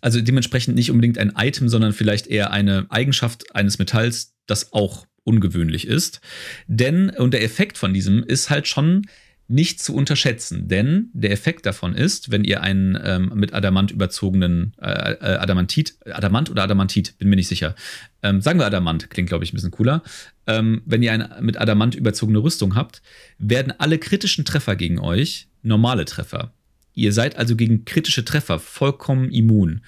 Also 0.00 0.20
dementsprechend 0.20 0.74
nicht 0.74 0.90
unbedingt 0.90 1.18
ein 1.18 1.34
Item, 1.36 1.68
sondern 1.68 1.92
vielleicht 1.92 2.26
eher 2.26 2.50
eine 2.50 2.86
Eigenschaft 2.90 3.54
eines 3.54 3.78
Metalls, 3.78 4.34
das 4.46 4.72
auch 4.72 5.06
ungewöhnlich 5.28 5.86
ist. 5.86 6.20
Denn, 6.66 7.10
und 7.10 7.32
der 7.32 7.44
Effekt 7.44 7.78
von 7.78 7.94
diesem 7.94 8.24
ist 8.24 8.50
halt 8.50 8.66
schon 8.66 9.06
nicht 9.50 9.80
zu 9.80 9.94
unterschätzen, 9.94 10.68
denn 10.68 11.08
der 11.14 11.30
Effekt 11.30 11.64
davon 11.64 11.94
ist, 11.94 12.30
wenn 12.30 12.44
ihr 12.44 12.60
einen 12.60 12.98
ähm, 13.02 13.32
mit 13.34 13.54
Adamant 13.54 13.90
überzogenen 13.90 14.74
äh, 14.78 15.12
äh, 15.12 15.38
Adamantit, 15.38 15.96
Adamant 16.04 16.50
oder 16.50 16.64
Adamantit, 16.64 17.16
bin 17.18 17.30
mir 17.30 17.36
nicht 17.36 17.48
sicher. 17.48 17.74
Ähm, 18.22 18.42
sagen 18.42 18.58
wir 18.58 18.66
Adamant, 18.66 19.08
klingt 19.08 19.30
glaube 19.30 19.44
ich 19.44 19.52
ein 19.52 19.56
bisschen 19.56 19.70
cooler. 19.70 20.02
Ähm, 20.46 20.82
wenn 20.84 21.02
ihr 21.02 21.12
eine 21.12 21.38
mit 21.40 21.58
Adamant 21.58 21.94
überzogene 21.94 22.40
Rüstung 22.40 22.74
habt, 22.74 23.00
werden 23.38 23.72
alle 23.78 23.98
kritischen 23.98 24.44
Treffer 24.44 24.76
gegen 24.76 24.98
euch 24.98 25.48
normale 25.62 26.04
Treffer. 26.04 26.52
Ihr 26.92 27.14
seid 27.14 27.36
also 27.36 27.56
gegen 27.56 27.86
kritische 27.86 28.26
Treffer 28.26 28.58
vollkommen 28.58 29.30
immun. 29.30 29.80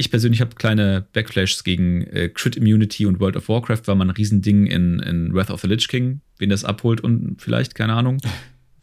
Ich 0.00 0.12
persönlich 0.12 0.40
habe 0.40 0.54
kleine 0.54 1.04
Backflashes 1.12 1.64
gegen 1.64 2.04
äh, 2.04 2.28
Crit 2.28 2.56
Immunity 2.56 3.04
und 3.04 3.18
World 3.18 3.36
of 3.36 3.48
Warcraft, 3.48 3.82
weil 3.86 3.96
man 3.96 4.08
ein 4.08 4.16
Riesending 4.16 4.66
in, 4.66 5.00
in 5.00 5.34
Wrath 5.34 5.50
of 5.50 5.60
the 5.60 5.66
Lich 5.66 5.88
King, 5.88 6.20
wen 6.38 6.50
das 6.50 6.64
abholt 6.64 7.00
und 7.00 7.42
vielleicht, 7.42 7.74
keine 7.74 7.94
Ahnung. 7.94 8.18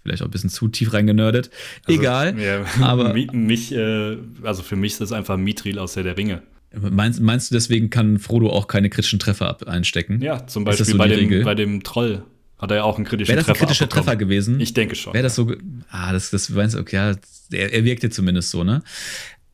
Vielleicht 0.03 0.21
auch 0.21 0.27
ein 0.27 0.31
bisschen 0.31 0.51
zu 0.51 0.67
tief 0.67 0.93
reingenördet. 0.93 1.49
Also, 1.85 1.99
Egal. 1.99 2.39
Ja, 2.39 2.63
aber 2.81 3.15
mich, 3.15 3.71
äh, 3.71 4.17
also 4.43 4.61
für 4.61 4.75
mich 4.75 4.91
ist 4.91 5.01
das 5.01 5.11
einfach 5.11 5.35
Mithril 5.35 5.79
aus 5.79 5.95
der, 5.95 6.03
der 6.03 6.15
Ringe. 6.15 6.43
Meinst, 6.79 7.21
meinst 7.21 7.49
du, 7.49 7.55
deswegen 7.55 7.89
kann 7.89 8.19
Frodo 8.19 8.51
auch 8.51 8.67
keine 8.67 8.91
kritischen 8.91 9.17
Treffer 9.17 9.57
einstecken? 9.67 10.21
Ja, 10.21 10.45
zum 10.45 10.63
Beispiel 10.63 10.85
so 10.85 10.97
bei, 10.99 11.07
dem, 11.07 11.43
bei 11.43 11.55
dem 11.55 11.81
Troll 11.81 12.23
hat 12.59 12.69
er 12.69 12.77
ja 12.77 12.83
auch 12.83 12.97
einen 12.97 13.05
kritischen 13.05 13.33
Treffer. 13.33 13.47
Wäre 13.47 13.53
das 13.53 13.61
ein 13.61 13.65
kritischer 13.65 13.85
abbekommen. 13.85 14.05
Treffer 14.05 14.17
gewesen? 14.17 14.59
Ich 14.59 14.73
denke 14.73 14.93
schon. 14.95 15.15
Wäre 15.15 15.23
das 15.23 15.33
so. 15.33 15.51
Ah, 15.89 16.13
das, 16.13 16.29
das 16.29 16.49
meinst 16.49 16.75
du, 16.75 16.79
okay, 16.79 16.95
ja, 16.97 17.15
er, 17.51 17.73
er 17.73 17.83
wirkte 17.83 18.11
zumindest 18.11 18.51
so, 18.51 18.63
ne? 18.63 18.83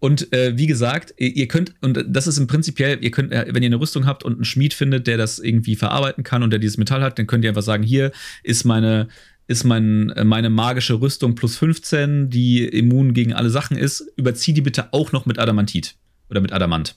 Und 0.01 0.33
äh, 0.33 0.57
wie 0.57 0.65
gesagt, 0.65 1.13
ihr 1.17 1.47
könnt, 1.47 1.75
und 1.79 2.03
das 2.07 2.25
ist 2.25 2.39
im 2.39 2.47
Prinzipiell, 2.47 2.97
ihr 3.03 3.11
könnt, 3.11 3.31
äh, 3.31 3.45
wenn 3.49 3.61
ihr 3.61 3.67
eine 3.67 3.79
Rüstung 3.79 4.07
habt 4.07 4.23
und 4.23 4.33
einen 4.33 4.45
Schmied 4.45 4.73
findet, 4.73 5.05
der 5.05 5.15
das 5.15 5.37
irgendwie 5.37 5.75
verarbeiten 5.75 6.23
kann 6.23 6.41
und 6.41 6.49
der 6.49 6.57
dieses 6.57 6.79
Metall 6.79 7.03
hat, 7.03 7.19
dann 7.19 7.27
könnt 7.27 7.43
ihr 7.43 7.51
einfach 7.51 7.61
sagen, 7.61 7.83
hier 7.83 8.11
ist 8.41 8.63
meine, 8.63 9.09
ist 9.45 9.63
mein, 9.63 10.09
äh, 10.09 10.23
meine 10.23 10.49
magische 10.49 10.99
Rüstung 10.99 11.35
plus 11.35 11.55
15, 11.55 12.31
die 12.31 12.65
immun 12.65 13.13
gegen 13.13 13.33
alle 13.33 13.51
Sachen 13.51 13.77
ist, 13.77 14.03
überzieh 14.15 14.53
die 14.53 14.61
bitte 14.61 14.91
auch 14.91 15.11
noch 15.11 15.27
mit 15.27 15.37
Adamantit 15.37 15.93
oder 16.31 16.41
mit 16.41 16.51
Adamant. 16.51 16.95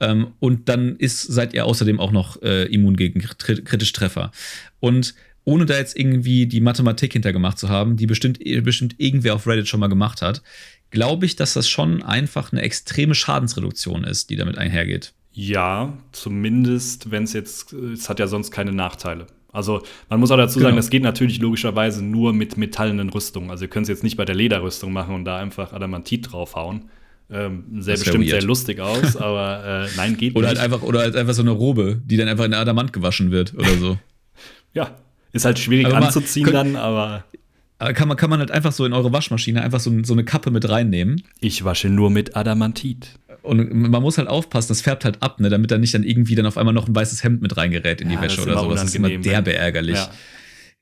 Ähm, 0.00 0.34
und 0.38 0.68
dann 0.68 0.96
ist, 0.96 1.22
seid 1.22 1.54
ihr 1.54 1.64
außerdem 1.64 1.98
auch 1.98 2.12
noch 2.12 2.42
äh, 2.42 2.64
immun 2.64 2.96
gegen 2.96 3.20
kritische 3.20 3.94
Treffer. 3.94 4.30
Und 4.78 5.14
ohne 5.44 5.64
da 5.64 5.78
jetzt 5.78 5.98
irgendwie 5.98 6.46
die 6.46 6.60
Mathematik 6.60 7.12
hintergemacht 7.12 7.56
zu 7.56 7.68
haben, 7.68 7.96
die 7.96 8.06
bestimmt, 8.06 8.40
bestimmt 8.64 8.96
irgendwer 8.98 9.36
auf 9.36 9.46
Reddit 9.46 9.68
schon 9.68 9.80
mal 9.80 9.86
gemacht 9.86 10.20
hat, 10.20 10.42
glaube 10.90 11.26
ich, 11.26 11.36
dass 11.36 11.54
das 11.54 11.68
schon 11.68 12.02
einfach 12.02 12.52
eine 12.52 12.62
extreme 12.62 13.14
Schadensreduktion 13.14 14.04
ist, 14.04 14.30
die 14.30 14.36
damit 14.36 14.58
einhergeht. 14.58 15.12
Ja, 15.32 15.92
zumindest, 16.12 17.10
wenn 17.10 17.24
es 17.24 17.32
jetzt, 17.32 17.72
es 17.72 18.08
hat 18.08 18.18
ja 18.18 18.26
sonst 18.26 18.50
keine 18.50 18.72
Nachteile. 18.72 19.26
Also 19.52 19.82
man 20.08 20.20
muss 20.20 20.30
auch 20.30 20.36
dazu 20.36 20.58
sagen, 20.58 20.72
genau. 20.72 20.76
das 20.76 20.90
geht 20.90 21.02
natürlich 21.02 21.40
logischerweise 21.40 22.04
nur 22.04 22.32
mit 22.32 22.56
metallenen 22.56 23.08
Rüstungen. 23.08 23.50
Also 23.50 23.64
ihr 23.64 23.68
könnt 23.68 23.84
es 23.84 23.88
jetzt 23.88 24.02
nicht 24.02 24.16
bei 24.16 24.24
der 24.24 24.34
Lederrüstung 24.34 24.92
machen 24.92 25.14
und 25.14 25.24
da 25.24 25.38
einfach 25.38 25.72
Adamantit 25.72 26.32
draufhauen. 26.32 26.90
Ähm, 27.30 27.64
sähe 27.80 27.94
bestimmt 27.96 28.24
weird. 28.24 28.30
sehr 28.30 28.42
lustig 28.42 28.80
aus, 28.80 29.16
aber 29.16 29.86
äh, 29.86 29.96
nein, 29.96 30.16
geht 30.16 30.36
oder 30.36 30.50
nicht. 30.50 30.60
Halt 30.60 30.72
einfach, 30.72 30.86
oder 30.86 31.00
halt 31.00 31.16
einfach 31.16 31.34
so 31.34 31.42
eine 31.42 31.50
Robe, 31.50 32.00
die 32.04 32.16
dann 32.16 32.28
einfach 32.28 32.44
in 32.44 32.54
Adamant 32.54 32.92
gewaschen 32.92 33.30
wird 33.30 33.54
oder 33.54 33.76
so. 33.78 33.98
ja, 34.74 34.94
ist 35.32 35.44
halt 35.44 35.58
schwierig 35.58 35.86
aber 35.86 36.06
anzuziehen 36.06 36.44
könnt, 36.44 36.56
dann, 36.56 36.76
aber. 36.76 37.24
Kann 37.78 38.08
man, 38.08 38.16
kann 38.16 38.30
man 38.30 38.38
halt 38.38 38.50
einfach 38.50 38.72
so 38.72 38.86
in 38.86 38.92
eure 38.94 39.12
Waschmaschine 39.12 39.62
einfach 39.62 39.80
so, 39.80 39.92
so 40.02 40.14
eine 40.14 40.24
Kappe 40.24 40.50
mit 40.50 40.68
reinnehmen. 40.68 41.22
Ich 41.40 41.64
wasche 41.64 41.90
nur 41.90 42.10
mit 42.10 42.34
Adamantit. 42.34 43.18
Und 43.42 43.72
man 43.72 44.02
muss 44.02 44.18
halt 44.18 44.28
aufpassen, 44.28 44.68
das 44.68 44.80
färbt 44.80 45.04
halt 45.04 45.22
ab, 45.22 45.40
ne, 45.40 45.50
damit 45.50 45.70
da 45.70 45.78
nicht 45.78 45.94
dann 45.94 46.02
irgendwie 46.02 46.34
dann 46.34 46.46
auf 46.46 46.56
einmal 46.56 46.74
noch 46.74 46.88
ein 46.88 46.94
weißes 46.94 47.22
Hemd 47.22 47.42
mit 47.42 47.56
reingerät 47.56 48.00
in 48.00 48.08
die 48.08 48.14
ja, 48.14 48.22
Wäsche 48.22 48.42
oder 48.42 48.58
so. 48.58 48.70
Das 48.70 48.84
ist 48.84 48.96
immer 48.96 49.10
derbe 49.10 49.54
ärgerlich. 49.54 49.96
Ja 49.96 50.10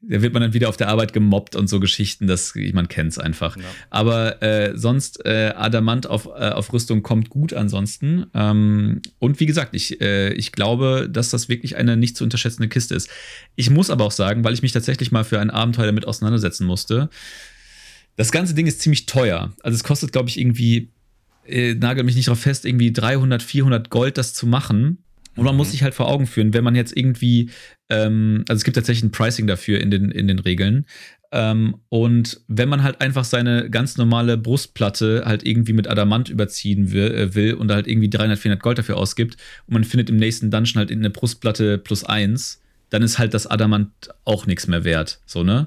da 0.09 0.23
wird 0.23 0.33
man 0.33 0.43
dann 0.43 0.55
wieder 0.55 0.69
auf 0.69 0.77
der 0.77 0.89
Arbeit 0.89 1.13
gemobbt 1.13 1.57
und 1.57 1.69
so 1.69 1.81
Geschichten, 1.81 2.27
das, 2.27 2.55
man 2.73 2.89
kennt 2.89 3.13
es 3.13 3.19
einfach. 3.19 3.57
Ja. 3.57 3.63
Aber 3.91 4.43
äh, 4.43 4.77
sonst, 4.77 5.25
äh, 5.25 5.53
Adamant 5.57 6.07
auf, 6.07 6.27
äh, 6.27 6.51
auf 6.51 6.73
Rüstung 6.73 7.03
kommt 7.03 7.31
gut 7.31 7.53
ansonsten. 7.53 8.27
Ähm, 8.35 9.03
und 9.19 9.41
wie 9.41 9.47
gesagt, 9.47 9.75
ich, 9.75 10.01
äh, 10.01 10.33
ich 10.35 10.53
glaube, 10.53 11.09
dass 11.11 11.31
das 11.31 11.49
wirklich 11.49 11.77
eine 11.77 11.97
nicht 11.97 12.17
zu 12.17 12.25
unterschätzende 12.25 12.69
Kiste 12.69 12.95
ist. 12.95 13.09
Ich 13.57 13.71
muss 13.71 13.91
aber 13.91 14.05
auch 14.05 14.13
sagen, 14.13 14.45
weil 14.45 14.55
ich 14.55 14.63
mich 14.63 14.73
tatsächlich 14.73 15.13
mal 15.13 15.25
für 15.25 15.41
ein 15.41 15.51
Abenteuer 15.51 15.87
damit 15.87 16.07
auseinandersetzen 16.07 16.67
musste, 16.67 17.09
das 18.17 18.31
ganze 18.31 18.55
Ding 18.55 18.67
ist 18.67 18.81
ziemlich 18.81 19.07
teuer. 19.07 19.53
Also 19.63 19.75
es 19.75 19.85
kostet, 19.85 20.13
glaube 20.13 20.29
ich, 20.29 20.39
irgendwie, 20.39 20.91
äh, 21.47 21.75
nagel 21.75 22.05
mich 22.05 22.17
nicht 22.17 22.29
drauf 22.29 22.41
fest, 22.41 22.65
irgendwie 22.65 22.93
300, 22.93 23.43
400 23.43 23.91
Gold, 23.91 24.19
das 24.19 24.35
zu 24.35 24.47
machen. 24.47 24.99
Und 25.37 25.45
man 25.45 25.57
muss 25.57 25.69
mhm. 25.69 25.73
sich 25.73 25.83
halt 25.83 25.95
vor 25.95 26.09
Augen 26.09 26.27
führen, 26.27 26.55
wenn 26.55 26.65
man 26.65 26.75
jetzt 26.75 26.97
irgendwie, 26.97 27.51
ähm, 27.91 28.45
also 28.49 28.59
es 28.59 28.65
gibt 28.65 28.77
tatsächlich 28.77 29.05
ein 29.05 29.13
Pricing 29.13 29.47
dafür 29.47 29.81
in 29.81 29.91
den, 29.91 30.11
in 30.11 30.29
den 30.29 30.39
Regeln. 30.39 30.87
Ähm, 31.33 31.77
und 31.89 32.41
wenn 32.47 32.69
man 32.69 32.85
halt 32.85 33.01
einfach 33.01 33.25
seine 33.25 33.69
ganz 33.69 33.97
normale 33.97 34.39
Brustplatte 34.39 35.25
halt 35.27 35.45
irgendwie 35.45 35.73
mit 35.73 35.89
Adamant 35.89 36.29
überziehen 36.29 36.93
will, 36.93 37.13
äh, 37.13 37.35
will 37.35 37.55
und 37.55 37.73
halt 37.73 37.89
irgendwie 37.89 38.09
300, 38.09 38.39
400 38.39 38.63
Gold 38.63 38.79
dafür 38.79 38.97
ausgibt 38.97 39.37
und 39.67 39.75
man 39.75 39.85
findet 39.85 40.11
im 40.11 40.17
nächsten 40.17 40.53
Dungeon 40.53 40.79
halt 40.79 40.93
in 40.93 41.01
eine 41.01 41.11
Brustplatte 41.11 41.79
plus 41.79 42.05
eins, 42.05 42.63
dann 42.91 43.03
ist 43.03 43.19
halt 43.19 43.35
das 43.35 43.49
Adamant 43.49 43.91
auch 44.25 44.47
nichts 44.47 44.69
mehr 44.69 44.85
wert. 44.85 45.21
So, 45.27 45.43
ne? 45.43 45.67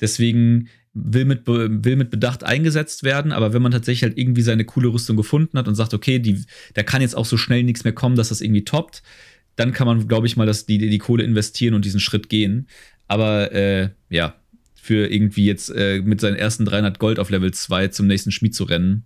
Deswegen 0.00 0.68
will 0.96 1.26
mit, 1.26 1.46
will 1.46 1.96
mit 1.96 2.10
Bedacht 2.10 2.42
eingesetzt 2.42 3.02
werden, 3.04 3.32
aber 3.32 3.52
wenn 3.52 3.60
man 3.60 3.72
tatsächlich 3.72 4.02
halt 4.02 4.18
irgendwie 4.18 4.42
seine 4.42 4.64
coole 4.64 4.88
Rüstung 4.88 5.16
gefunden 5.16 5.58
hat 5.58 5.68
und 5.68 5.74
sagt, 5.74 5.92
okay, 5.92 6.18
die, 6.18 6.44
da 6.74 6.82
kann 6.82 7.02
jetzt 7.02 7.16
auch 7.16 7.26
so 7.26 7.36
schnell 7.36 7.62
nichts 7.62 7.84
mehr 7.84 7.92
kommen, 7.92 8.16
dass 8.16 8.30
das 8.30 8.40
irgendwie 8.40 8.64
toppt, 8.64 9.02
dann 9.56 9.72
kann 9.72 9.86
man, 9.86 10.08
glaube 10.08 10.26
ich, 10.26 10.36
mal 10.36 10.46
das, 10.46 10.64
die, 10.64 10.78
die 10.78 10.98
Kohle 10.98 11.24
investieren 11.24 11.74
und 11.74 11.84
diesen 11.84 12.00
Schritt 12.00 12.28
gehen. 12.28 12.68
Aber 13.08 13.52
äh, 13.52 13.90
ja, 14.08 14.36
für 14.74 15.10
irgendwie 15.12 15.44
jetzt 15.44 15.68
äh, 15.70 16.00
mit 16.02 16.20
seinen 16.20 16.36
ersten 16.36 16.64
300 16.64 16.98
Gold 16.98 17.18
auf 17.18 17.30
Level 17.30 17.52
2 17.52 17.88
zum 17.88 18.06
nächsten 18.06 18.30
Schmied 18.30 18.54
zu 18.54 18.64
rennen, 18.64 19.04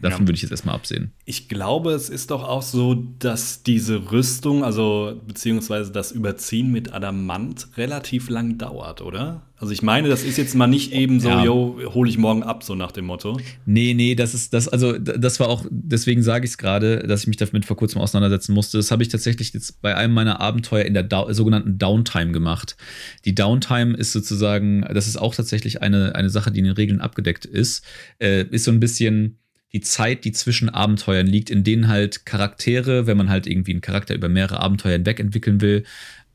Davon 0.00 0.22
ja. 0.22 0.28
würde 0.28 0.36
ich 0.36 0.42
jetzt 0.42 0.50
erstmal 0.50 0.74
absehen. 0.74 1.12
Ich 1.24 1.48
glaube, 1.48 1.92
es 1.92 2.10
ist 2.10 2.30
doch 2.30 2.44
auch 2.44 2.62
so, 2.62 2.94
dass 3.18 3.62
diese 3.62 4.12
Rüstung, 4.12 4.62
also 4.62 5.20
beziehungsweise 5.26 5.90
das 5.90 6.12
Überziehen 6.12 6.70
mit 6.70 6.92
Adamant 6.92 7.68
relativ 7.76 8.28
lang 8.28 8.58
dauert, 8.58 9.00
oder? 9.00 9.46
Also 9.58 9.72
ich 9.72 9.82
meine, 9.82 10.08
das 10.08 10.22
ist 10.22 10.36
jetzt 10.36 10.54
mal 10.54 10.66
nicht 10.66 10.92
eben 10.92 11.18
so, 11.18 11.30
ja. 11.30 11.42
yo, 11.42 11.80
hole 11.94 12.10
ich 12.10 12.18
morgen 12.18 12.42
ab, 12.42 12.62
so 12.62 12.74
nach 12.74 12.92
dem 12.92 13.06
Motto. 13.06 13.40
Nee, 13.64 13.94
nee, 13.94 14.14
das 14.14 14.34
ist 14.34 14.52
das, 14.52 14.68
also 14.68 14.98
das 14.98 15.40
war 15.40 15.48
auch, 15.48 15.64
deswegen 15.70 16.22
sage 16.22 16.44
ich 16.44 16.50
es 16.50 16.58
gerade, 16.58 16.98
dass 17.06 17.22
ich 17.22 17.26
mich 17.26 17.38
damit 17.38 17.64
vor 17.64 17.76
kurzem 17.76 18.02
auseinandersetzen 18.02 18.52
musste. 18.52 18.76
Das 18.76 18.90
habe 18.90 19.02
ich 19.02 19.08
tatsächlich 19.08 19.54
jetzt 19.54 19.80
bei 19.80 19.96
einem 19.96 20.12
meiner 20.12 20.40
Abenteuer 20.40 20.84
in 20.84 20.92
der 20.92 21.04
da 21.04 21.32
sogenannten 21.32 21.78
Downtime 21.78 22.32
gemacht. 22.32 22.76
Die 23.24 23.34
Downtime 23.34 23.96
ist 23.96 24.12
sozusagen, 24.12 24.82
das 24.92 25.08
ist 25.08 25.16
auch 25.16 25.34
tatsächlich 25.34 25.80
eine, 25.80 26.14
eine 26.14 26.28
Sache, 26.28 26.50
die 26.50 26.58
in 26.58 26.66
den 26.66 26.74
Regeln 26.74 27.00
abgedeckt 27.00 27.46
ist, 27.46 27.82
äh, 28.18 28.44
ist 28.50 28.64
so 28.64 28.70
ein 28.70 28.80
bisschen 28.80 29.38
die 29.76 29.82
Zeit, 29.82 30.24
die 30.24 30.32
zwischen 30.32 30.70
Abenteuern 30.70 31.26
liegt, 31.26 31.50
in 31.50 31.62
denen 31.62 31.86
halt 31.86 32.24
Charaktere, 32.24 33.06
wenn 33.06 33.18
man 33.18 33.28
halt 33.28 33.46
irgendwie 33.46 33.72
einen 33.72 33.82
Charakter 33.82 34.14
über 34.14 34.30
mehrere 34.30 34.60
Abenteuer 34.60 34.92
hinweg 34.92 35.20
entwickeln 35.20 35.60
will, 35.60 35.84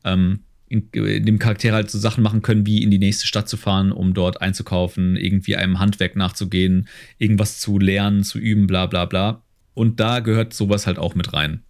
ähm, 0.04 0.44
in, 0.68 0.88
in, 0.92 1.26
dem 1.26 1.40
Charakter 1.40 1.72
halt 1.72 1.90
so 1.90 1.98
Sachen 1.98 2.22
machen 2.22 2.42
können, 2.42 2.66
wie 2.66 2.84
in 2.84 2.92
die 2.92 3.00
nächste 3.00 3.26
Stadt 3.26 3.48
zu 3.48 3.56
fahren, 3.56 3.90
um 3.90 4.14
dort 4.14 4.40
einzukaufen, 4.40 5.16
irgendwie 5.16 5.56
einem 5.56 5.80
Handwerk 5.80 6.14
nachzugehen, 6.14 6.86
irgendwas 7.18 7.58
zu 7.58 7.80
lernen, 7.80 8.22
zu 8.22 8.38
üben, 8.38 8.68
bla 8.68 8.86
bla 8.86 9.06
bla. 9.06 9.42
Und 9.74 9.98
da 9.98 10.20
gehört 10.20 10.54
sowas 10.54 10.86
halt 10.86 10.98
auch 10.98 11.16
mit 11.16 11.32
rein. 11.32 11.64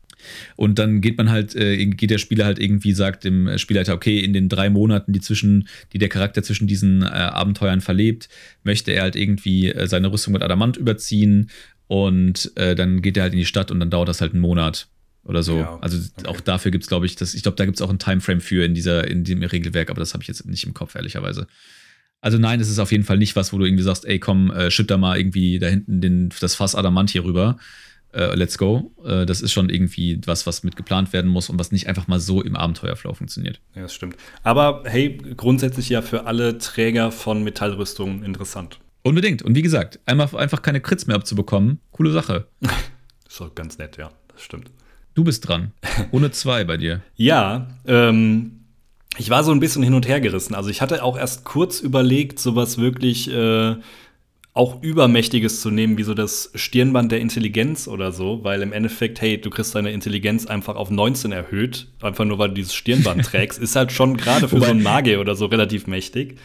Und 0.57 0.79
dann 0.79 1.01
geht 1.01 1.19
man 1.19 1.31
halt, 1.31 1.55
äh, 1.55 1.85
geht 1.87 2.11
der 2.11 2.19
Spieler 2.19 2.45
halt 2.45 2.59
irgendwie, 2.59 2.93
sagt 2.93 3.25
dem 3.25 3.59
Spielleiter, 3.59 3.95
okay, 3.95 4.21
in 4.21 4.33
den 4.33 4.49
drei 4.49 4.71
Monaten, 4.71 5.13
die 5.13 5.21
zwischen, 5.21 5.69
die 5.93 5.99
der 5.99 6.09
Charakter 6.09 6.43
zwischen 6.43 6.67
diesen 6.67 7.03
äh, 7.03 7.07
Abenteuern 7.07 7.81
verlebt, 7.81 8.29
möchte 8.65 8.93
er 8.93 9.03
halt 9.03 9.17
irgendwie 9.17 9.73
äh, 9.73 9.87
seine 9.87 10.13
Rüstung 10.13 10.33
mit 10.33 10.43
Adamant 10.43 10.77
überziehen 10.77 11.51
und 11.87 12.53
äh, 12.57 12.75
dann 12.75 13.03
geht 13.03 13.17
er 13.17 13.25
halt 13.25 13.33
in 13.33 13.39
die 13.39 13.45
Stadt 13.45 13.71
und 13.71 13.81
dann 13.81 13.91
dauert 13.91 14.09
das 14.09 14.21
halt 14.21 14.33
einen 14.33 14.41
Monat 14.41 14.89
oder 15.25 15.43
so. 15.43 15.59
Ja, 15.59 15.79
also 15.81 15.99
okay. 16.17 16.29
auch 16.29 16.41
dafür 16.41 16.71
gibt 16.71 16.85
es, 16.85 16.89
glaube 16.89 17.07
ich, 17.07 17.17
das, 17.17 17.35
ich 17.35 17.43
glaube, 17.43 17.57
da 17.57 17.65
gibt 17.65 17.77
es 17.77 17.83
auch 17.83 17.91
ein 17.91 17.99
Timeframe 17.99 18.41
für 18.41 18.65
in 18.65 18.75
dieser, 18.75 19.07
in 19.07 19.25
dem 19.25 19.43
Regelwerk, 19.43 19.91
aber 19.91 20.01
das 20.01 20.15
habe 20.15 20.23
ich 20.23 20.29
jetzt 20.29 20.47
nicht 20.47 20.65
im 20.65 20.75
Kopf, 20.75 20.95
ehrlicherweise. 20.95 21.47
Also 22.21 22.39
nein, 22.39 22.61
es 22.61 22.71
ist 22.71 22.79
auf 22.79 22.93
jeden 22.93 23.05
Fall 23.05 23.19
nicht 23.19 23.35
was, 23.35 23.53
wo 23.53 23.59
du 23.59 23.65
irgendwie 23.65 23.83
sagst, 23.83 24.05
ey, 24.05 24.19
komm, 24.19 24.51
äh, 24.53 24.71
schütt 24.71 24.91
da 24.91 24.97
mal 24.97 25.19
irgendwie 25.19 25.59
da 25.59 25.67
hinten 25.67 26.01
den, 26.01 26.33
das 26.41 26.55
Fass 26.55 26.75
Adamant 26.75 27.11
hier 27.11 27.25
rüber. 27.25 27.59
Äh, 28.13 28.35
let's 28.35 28.59
go. 28.59 28.93
Äh, 29.05 29.27
das 29.27 29.41
ist 29.41 29.53
schon 29.53 29.71
irgendwie 29.71 30.21
was, 30.27 30.47
was 30.47 30.63
mit 30.63 30.77
geplant 30.77 31.13
werden 31.13 31.31
muss 31.31 31.49
und 31.49 31.59
was 31.59 31.73
nicht 31.73 31.87
einfach 31.87 32.09
mal 32.09 32.21
so 32.21 32.43
im 32.43 32.57
Abenteuerflow 32.57 33.15
funktioniert. 33.15 33.61
Ja, 33.75 33.83
das 33.83 33.95
stimmt. 33.95 34.17
Aber 34.43 34.83
hey, 34.87 35.19
grundsätzlich 35.37 35.89
ja 35.89 36.03
für 36.03 36.27
alle 36.27 36.59
Träger 36.59 37.11
von 37.11 37.43
Metallrüstungen 37.43 38.23
interessant. 38.23 38.79
Unbedingt. 39.03 39.43
Und 39.43 39.55
wie 39.55 39.63
gesagt, 39.63 39.99
einmal 40.07 40.29
einfach 40.37 40.63
keine 40.63 40.81
Crits 40.81 41.07
mehr 41.07 41.17
abzubekommen, 41.17 41.81
coole 41.91 42.13
Sache. 42.13 42.47
ist 43.29 43.41
doch 43.41 43.55
ganz 43.55 43.79
nett, 43.79 43.97
ja, 43.97 44.11
das 44.29 44.43
stimmt. 44.43 44.71
Du 45.15 45.25
bist 45.25 45.47
dran. 45.47 45.73
Ohne 46.11 46.31
zwei 46.31 46.65
bei 46.65 46.77
dir. 46.77 47.03
ja, 47.17 47.69
ähm, 47.87 48.63
ich 49.19 49.29
war 49.29 49.45
so 49.45 49.53
ein 49.53 49.61
bisschen 49.61 49.83
hin 49.83 49.95
und 49.95 50.09
her 50.09 50.21
gerissen. 50.21 50.55
Also 50.55 50.71
ich 50.71 50.81
hatte 50.81 51.03
auch 51.03 51.19
erst 51.19 51.45
kurz 51.45 51.81
überlegt, 51.81 52.39
sowas 52.39 52.79
wirklich 52.79 53.31
äh, 53.31 53.77
auch 54.55 54.83
Übermächtiges 54.83 55.63
zu 55.63 55.71
nehmen, 55.71 55.97
wie 55.97 56.03
so 56.03 56.13
das 56.13 56.51
Stirnband 56.55 57.11
der 57.11 57.21
Intelligenz 57.21 57.89
oder 57.89 58.13
so, 58.13 58.45
weil 58.45 58.61
im 58.61 58.73
Endeffekt, 58.73 59.21
hey, 59.23 59.41
du 59.41 59.49
kriegst 59.49 59.75
deine 59.75 59.93
Intelligenz 59.93 60.47
einfach 60.47 60.77
auf 60.77 60.91
19 60.91 61.33
erhöht, 61.33 61.89
einfach 62.03 62.27
nur 62.27 62.39
weil 62.39 62.49
du 62.49 62.55
dieses 62.57 62.75
Stirnband 62.75 63.25
trägst, 63.27 63.59
ist 63.59 63.77
halt 63.77 63.93
schon 63.93 64.17
gerade 64.17 64.49
für 64.49 64.57
Wobei, 64.57 64.67
so 64.67 64.73
einen 64.73 64.83
Magier 64.83 65.21
oder 65.21 65.35
so 65.37 65.47
relativ 65.47 65.87
mächtig. 65.87 66.37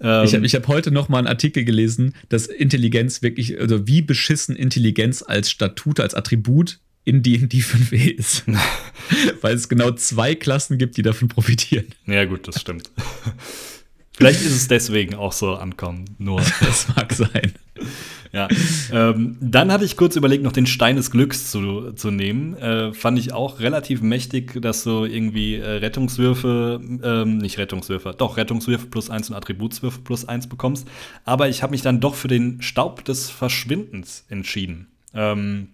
Ähm, 0.00 0.24
ich 0.24 0.34
habe 0.34 0.44
ich 0.44 0.54
hab 0.56 0.66
heute 0.66 0.90
noch 0.90 1.08
mal 1.08 1.18
einen 1.18 1.28
Artikel 1.28 1.64
gelesen, 1.64 2.14
dass 2.28 2.46
Intelligenz 2.46 3.22
wirklich, 3.22 3.60
also 3.60 3.86
wie 3.86 4.02
beschissen 4.02 4.56
Intelligenz 4.56 5.22
als 5.22 5.48
Statut, 5.48 6.00
als 6.00 6.14
Attribut 6.14 6.80
in 7.04 7.22
D&D 7.22 7.58
5e 7.58 8.10
ist. 8.10 8.44
Weil 9.42 9.54
es 9.54 9.68
genau 9.68 9.92
zwei 9.92 10.34
Klassen 10.34 10.78
gibt, 10.78 10.96
die 10.96 11.02
davon 11.02 11.28
profitieren. 11.28 11.86
Ja 12.06 12.24
gut, 12.24 12.48
das 12.48 12.60
stimmt. 12.60 12.90
Vielleicht 14.16 14.42
ist 14.42 14.52
es 14.52 14.68
deswegen 14.68 15.16
auch 15.16 15.32
so 15.32 15.54
ankommen, 15.54 16.04
nur. 16.18 16.40
Das 16.60 16.88
mag 16.94 17.12
sein. 17.12 17.52
Ja. 18.32 18.48
Ähm, 18.92 19.36
dann 19.40 19.70
hatte 19.70 19.84
ich 19.84 19.96
kurz 19.96 20.16
überlegt, 20.16 20.42
noch 20.42 20.52
den 20.52 20.66
Stein 20.66 20.96
des 20.96 21.10
Glücks 21.10 21.50
zu, 21.50 21.92
zu 21.92 22.10
nehmen. 22.10 22.56
Äh, 22.56 22.92
fand 22.92 23.18
ich 23.18 23.32
auch 23.32 23.60
relativ 23.60 24.02
mächtig, 24.02 24.60
dass 24.60 24.84
du 24.84 25.04
irgendwie 25.04 25.56
äh, 25.56 25.64
Rettungswürfe, 25.64 26.80
ähm, 27.02 27.38
nicht 27.38 27.58
Rettungswürfe, 27.58 28.14
doch 28.16 28.36
Rettungswürfe 28.36 28.86
plus 28.86 29.10
eins 29.10 29.30
und 29.30 29.36
Attributswürfe 29.36 30.00
plus 30.00 30.26
eins 30.26 30.48
bekommst. 30.48 30.88
Aber 31.24 31.48
ich 31.48 31.62
habe 31.62 31.72
mich 31.72 31.82
dann 31.82 32.00
doch 32.00 32.14
für 32.14 32.28
den 32.28 32.60
Staub 32.60 33.04
des 33.04 33.30
Verschwindens 33.30 34.24
entschieden. 34.28 34.88
Ähm, 35.12 35.68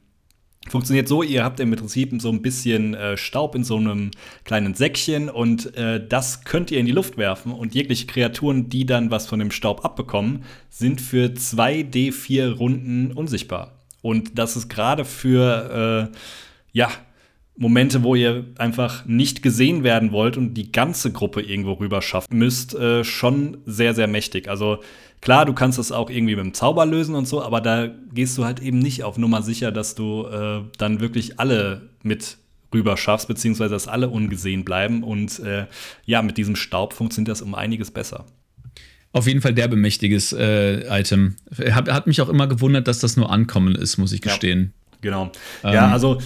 Funktioniert 0.71 1.09
so, 1.09 1.25
ihr 1.25 1.43
habt 1.43 1.59
im 1.59 1.73
Prinzip 1.73 2.13
so 2.23 2.31
ein 2.31 2.43
bisschen 2.43 2.95
äh, 2.95 3.17
Staub 3.17 3.57
in 3.57 3.65
so 3.65 3.77
einem 3.77 4.13
kleinen 4.45 4.75
Säckchen 4.75 5.29
und 5.29 5.75
äh, 5.75 6.01
das 6.07 6.45
könnt 6.45 6.71
ihr 6.71 6.79
in 6.79 6.87
die 6.87 6.93
Luft 6.93 7.17
werfen 7.17 7.51
und 7.51 7.75
jegliche 7.75 8.07
Kreaturen, 8.07 8.69
die 8.69 8.87
dann 8.87 9.11
was 9.11 9.27
von 9.27 9.41
dem 9.41 9.51
Staub 9.51 9.85
abbekommen, 9.85 10.45
sind 10.69 11.01
für 11.01 11.27
2d4 11.27 12.53
Runden 12.53 13.11
unsichtbar. 13.11 13.81
Und 14.01 14.39
das 14.39 14.57
ist 14.57 14.69
gerade 14.69 15.05
für, 15.05 16.09
äh, 16.13 16.17
ja, 16.71 16.89
Momente, 17.57 18.05
wo 18.05 18.15
ihr 18.15 18.45
einfach 18.57 19.05
nicht 19.07 19.43
gesehen 19.43 19.83
werden 19.83 20.13
wollt 20.13 20.37
und 20.37 20.55
die 20.55 20.71
ganze 20.71 21.11
Gruppe 21.11 21.43
irgendwo 21.43 21.73
rüber 21.73 22.01
schaffen 22.01 22.39
müsst, 22.39 22.77
äh, 22.77 23.03
schon 23.03 23.59
sehr, 23.67 23.93
sehr 23.93 24.07
mächtig. 24.07 24.49
Also 24.49 24.79
Klar, 25.21 25.45
du 25.45 25.53
kannst 25.53 25.79
das 25.79 25.93
auch 25.93 26.09
irgendwie 26.09 26.35
mit 26.35 26.45
dem 26.45 26.55
Zauber 26.55 26.87
lösen 26.87 27.15
und 27.15 27.29
so, 27.29 27.43
aber 27.43 27.61
da 27.61 27.89
gehst 28.13 28.39
du 28.39 28.45
halt 28.45 28.61
eben 28.61 28.79
nicht 28.79 29.05
auf 29.05 29.19
Nummer 29.19 29.43
sicher, 29.43 29.71
dass 29.71 29.95
du 29.95 30.27
äh, 30.27 30.63
dann 30.79 31.01
wirklich 31.01 31.39
alle 31.39 31.91
mit 32.03 32.39
rüber 32.73 32.97
schaffst, 32.97 33.29
beziehungsweise 33.29 33.75
dass 33.75 33.89
alle 33.89 34.09
ungesehen 34.09 34.65
bleiben. 34.65 35.03
Und 35.03 35.39
äh, 35.41 35.67
ja, 36.07 36.23
mit 36.23 36.39
diesem 36.39 36.57
Staub 36.57 36.95
funktioniert 36.95 37.29
das 37.29 37.43
um 37.43 37.55
einiges 37.55 37.91
besser. 37.91 38.25
Auf 39.13 39.27
jeden 39.27 39.41
Fall 39.41 39.53
derbemächtiges 39.55 40.33
äh, 40.33 41.01
Item. 41.01 41.37
Hat, 41.73 41.91
hat 41.91 42.07
mich 42.07 42.21
auch 42.21 42.29
immer 42.29 42.47
gewundert, 42.47 42.87
dass 42.87 43.01
das 43.01 43.17
nur 43.17 43.31
Ankommen 43.31 43.75
ist, 43.75 43.99
muss 43.99 44.13
ich 44.13 44.21
gestehen. 44.21 44.73
Ja, 44.77 44.99
genau. 45.01 45.33
Ähm, 45.65 45.75
ja, 45.75 45.91
also 45.91 46.21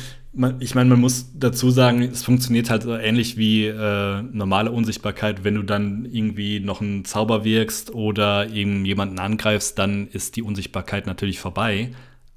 ich 0.58 0.74
meine, 0.74 0.90
man 0.90 1.00
muss 1.00 1.30
dazu 1.34 1.70
sagen, 1.70 2.02
es 2.02 2.24
funktioniert 2.24 2.68
halt 2.68 2.82
so 2.82 2.96
ähnlich 2.96 3.36
wie 3.36 3.66
äh, 3.66 4.22
normale 4.22 4.72
Unsichtbarkeit. 4.72 5.44
Wenn 5.44 5.54
du 5.54 5.62
dann 5.62 6.06
irgendwie 6.10 6.60
noch 6.60 6.80
einen 6.80 7.04
Zauber 7.04 7.44
wirkst 7.44 7.94
oder 7.94 8.50
eben 8.50 8.84
jemanden 8.84 9.18
angreifst, 9.18 9.78
dann 9.78 10.08
ist 10.08 10.36
die 10.36 10.42
Unsichtbarkeit 10.42 11.06
natürlich 11.06 11.38
vorbei. 11.38 11.90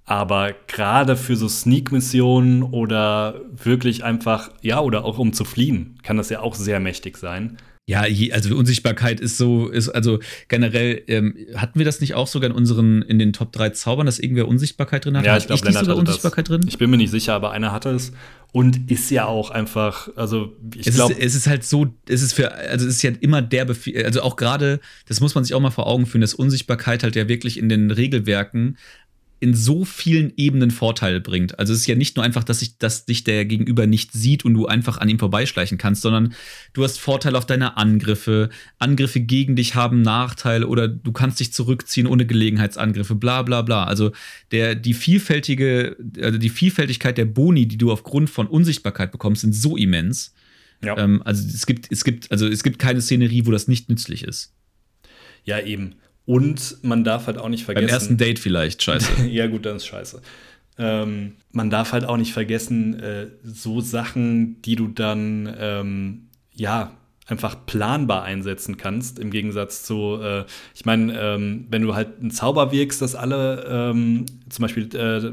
Aber 0.05 0.53
gerade 0.67 1.17
für 1.17 1.35
so 1.35 1.49
Sneak-Missionen 1.49 2.63
oder 2.63 3.41
wirklich 3.51 4.03
einfach, 4.03 4.51
ja, 4.61 4.79
oder 4.79 5.03
auch 5.03 5.17
um 5.17 5.33
zu 5.33 5.43
fliehen, 5.43 5.97
kann 6.03 6.17
das 6.17 6.29
ja 6.29 6.39
auch 6.39 6.55
sehr 6.55 6.79
mächtig 6.79 7.17
sein. 7.17 7.57
Ja, 7.89 8.01
also 8.33 8.53
Unsichtbarkeit 8.57 9.21
ist 9.21 9.37
so, 9.37 9.69
ist 9.69 9.87
also 9.87 10.19
generell, 10.49 11.03
ähm, 11.07 11.37
hatten 11.55 11.79
wir 11.79 11.85
das 11.85 12.01
nicht 12.01 12.15
auch 12.15 12.27
sogar 12.27 12.49
in 12.49 12.55
unseren, 12.55 13.01
in 13.01 13.17
den 13.17 13.31
Top 13.31 13.53
3 13.53 13.69
Zaubern, 13.69 14.05
dass 14.05 14.19
irgendwer 14.19 14.45
Unsichtbarkeit 14.49 15.05
drin 15.05 15.15
hat? 15.15 15.25
Ja, 15.25 15.37
ich 15.37 15.47
glaube, 15.47 15.63
Lennart 15.63 15.85
sogar 15.85 15.97
Unsichtbarkeit 15.97 16.49
das. 16.49 16.57
drin. 16.57 16.67
Ich 16.67 16.77
bin 16.77 16.89
mir 16.89 16.97
nicht 16.97 17.11
sicher, 17.11 17.33
aber 17.33 17.51
einer 17.51 17.71
hatte 17.71 17.91
es 17.91 18.11
und 18.51 18.91
ist 18.91 19.09
ja 19.09 19.25
auch 19.25 19.51
einfach, 19.51 20.09
also 20.17 20.53
ich 20.75 20.87
glaube. 20.87 21.15
Es 21.17 21.33
ist 21.33 21.47
halt 21.47 21.63
so, 21.63 21.87
es 22.09 22.21
ist 22.21 22.33
für, 22.33 22.53
also 22.53 22.85
es 22.85 22.95
ist 22.95 23.03
ja 23.03 23.11
immer 23.21 23.41
der 23.41 23.63
Befehl, 23.63 24.03
also 24.03 24.21
auch 24.21 24.35
gerade, 24.35 24.81
das 25.07 25.21
muss 25.21 25.33
man 25.33 25.45
sich 25.45 25.53
auch 25.53 25.61
mal 25.61 25.71
vor 25.71 25.87
Augen 25.87 26.05
führen, 26.05 26.21
dass 26.21 26.33
Unsichtbarkeit 26.33 27.03
halt 27.03 27.15
ja 27.15 27.29
wirklich 27.29 27.57
in 27.57 27.69
den 27.69 27.89
Regelwerken 27.91 28.77
in 29.39 29.53
so 29.53 29.85
vielen 29.85 30.33
Ebenen 30.35 30.71
Vorteile 30.71 31.21
bringt. 31.21 31.59
Also 31.59 31.73
es 31.73 31.81
ist 31.81 31.87
ja 31.87 31.95
nicht 31.95 32.15
nur 32.15 32.25
einfach, 32.25 32.43
dass, 32.43 32.61
ich, 32.61 32.77
dass 32.77 33.05
dich 33.05 33.23
der 33.23 33.45
Gegenüber 33.45 33.85
nicht 33.85 34.11
sieht 34.11 34.43
und 34.45 34.55
du 34.55 34.65
einfach 34.65 34.97
an 34.97 35.09
ihm 35.09 35.19
vorbeischleichen 35.19 35.77
kannst, 35.77 36.01
sondern 36.01 36.33
du 36.73 36.83
hast 36.83 36.99
Vorteile 36.99 37.37
auf 37.37 37.45
deine 37.45 37.77
Angriffe. 37.77 38.49
Angriffe 38.79 39.19
gegen 39.19 39.55
dich 39.55 39.75
haben 39.75 40.01
Nachteile 40.01 40.67
oder 40.67 40.87
du 40.87 41.11
kannst 41.11 41.39
dich 41.39 41.53
zurückziehen 41.53 42.07
ohne 42.07 42.25
Gelegenheitsangriffe, 42.25 43.15
bla 43.15 43.43
bla 43.43 43.61
bla. 43.61 43.83
Also 43.83 44.11
der, 44.51 44.73
die 44.73 44.95
vielfältige, 44.95 45.97
also 46.19 46.39
die 46.39 46.49
Vielfältigkeit 46.49 47.17
der 47.17 47.25
Boni, 47.25 47.67
die 47.67 47.77
du 47.77 47.91
aufgrund 47.91 48.29
von 48.29 48.47
Unsichtbarkeit 48.47 49.11
bekommst, 49.11 49.41
sind 49.41 49.53
so 49.53 49.77
immens. 49.77 50.33
Ja. 50.83 50.97
Ähm, 50.97 51.21
also 51.25 51.43
es 51.47 51.65
gibt, 51.65 51.91
es 51.91 52.03
gibt, 52.03 52.31
also 52.31 52.47
es 52.47 52.63
gibt 52.63 52.79
keine 52.79 53.01
Szenerie, 53.01 53.45
wo 53.45 53.51
das 53.51 53.67
nicht 53.67 53.89
nützlich 53.89 54.23
ist. 54.23 54.53
Ja, 55.43 55.59
eben. 55.59 55.95
Und 56.27 56.79
man 56.83 57.05
darf 57.05 57.27
halt 57.27 57.37
auch 57.37 57.47
nicht 57.47 57.63
vergessen. 57.63 57.87
Beim 57.87 57.93
ersten 57.93 58.17
Date 58.17 58.37
vielleicht, 58.37 58.83
scheiße. 58.83 59.25
ja, 59.27 59.47
gut, 59.47 59.65
dann 59.65 59.77
ist 59.77 59.85
scheiße. 59.87 60.21
Ähm, 60.77 61.37
man 61.53 61.69
darf 61.69 61.93
halt 61.93 62.03
auch 62.03 62.17
nicht 62.17 62.33
vergessen, 62.33 62.99
äh, 62.99 63.27
so 63.43 63.79
Sachen, 63.79 64.61
die 64.61 64.75
du 64.75 64.89
dann, 64.89 65.55
ähm, 65.57 66.27
ja, 66.51 66.91
einfach 67.27 67.65
planbar 67.65 68.23
einsetzen 68.23 68.75
kannst, 68.75 69.19
im 69.19 69.31
Gegensatz 69.31 69.83
zu, 69.83 70.19
äh, 70.21 70.43
ich 70.75 70.83
meine, 70.83 71.17
ähm, 71.17 71.65
wenn 71.69 71.81
du 71.81 71.95
halt 71.95 72.19
einen 72.19 72.31
Zauber 72.31 72.73
wirkst, 72.73 73.01
dass 73.01 73.15
alle, 73.15 73.65
ähm, 73.65 74.25
zum 74.49 74.63
Beispiel 74.63 74.93
äh, 74.97 75.31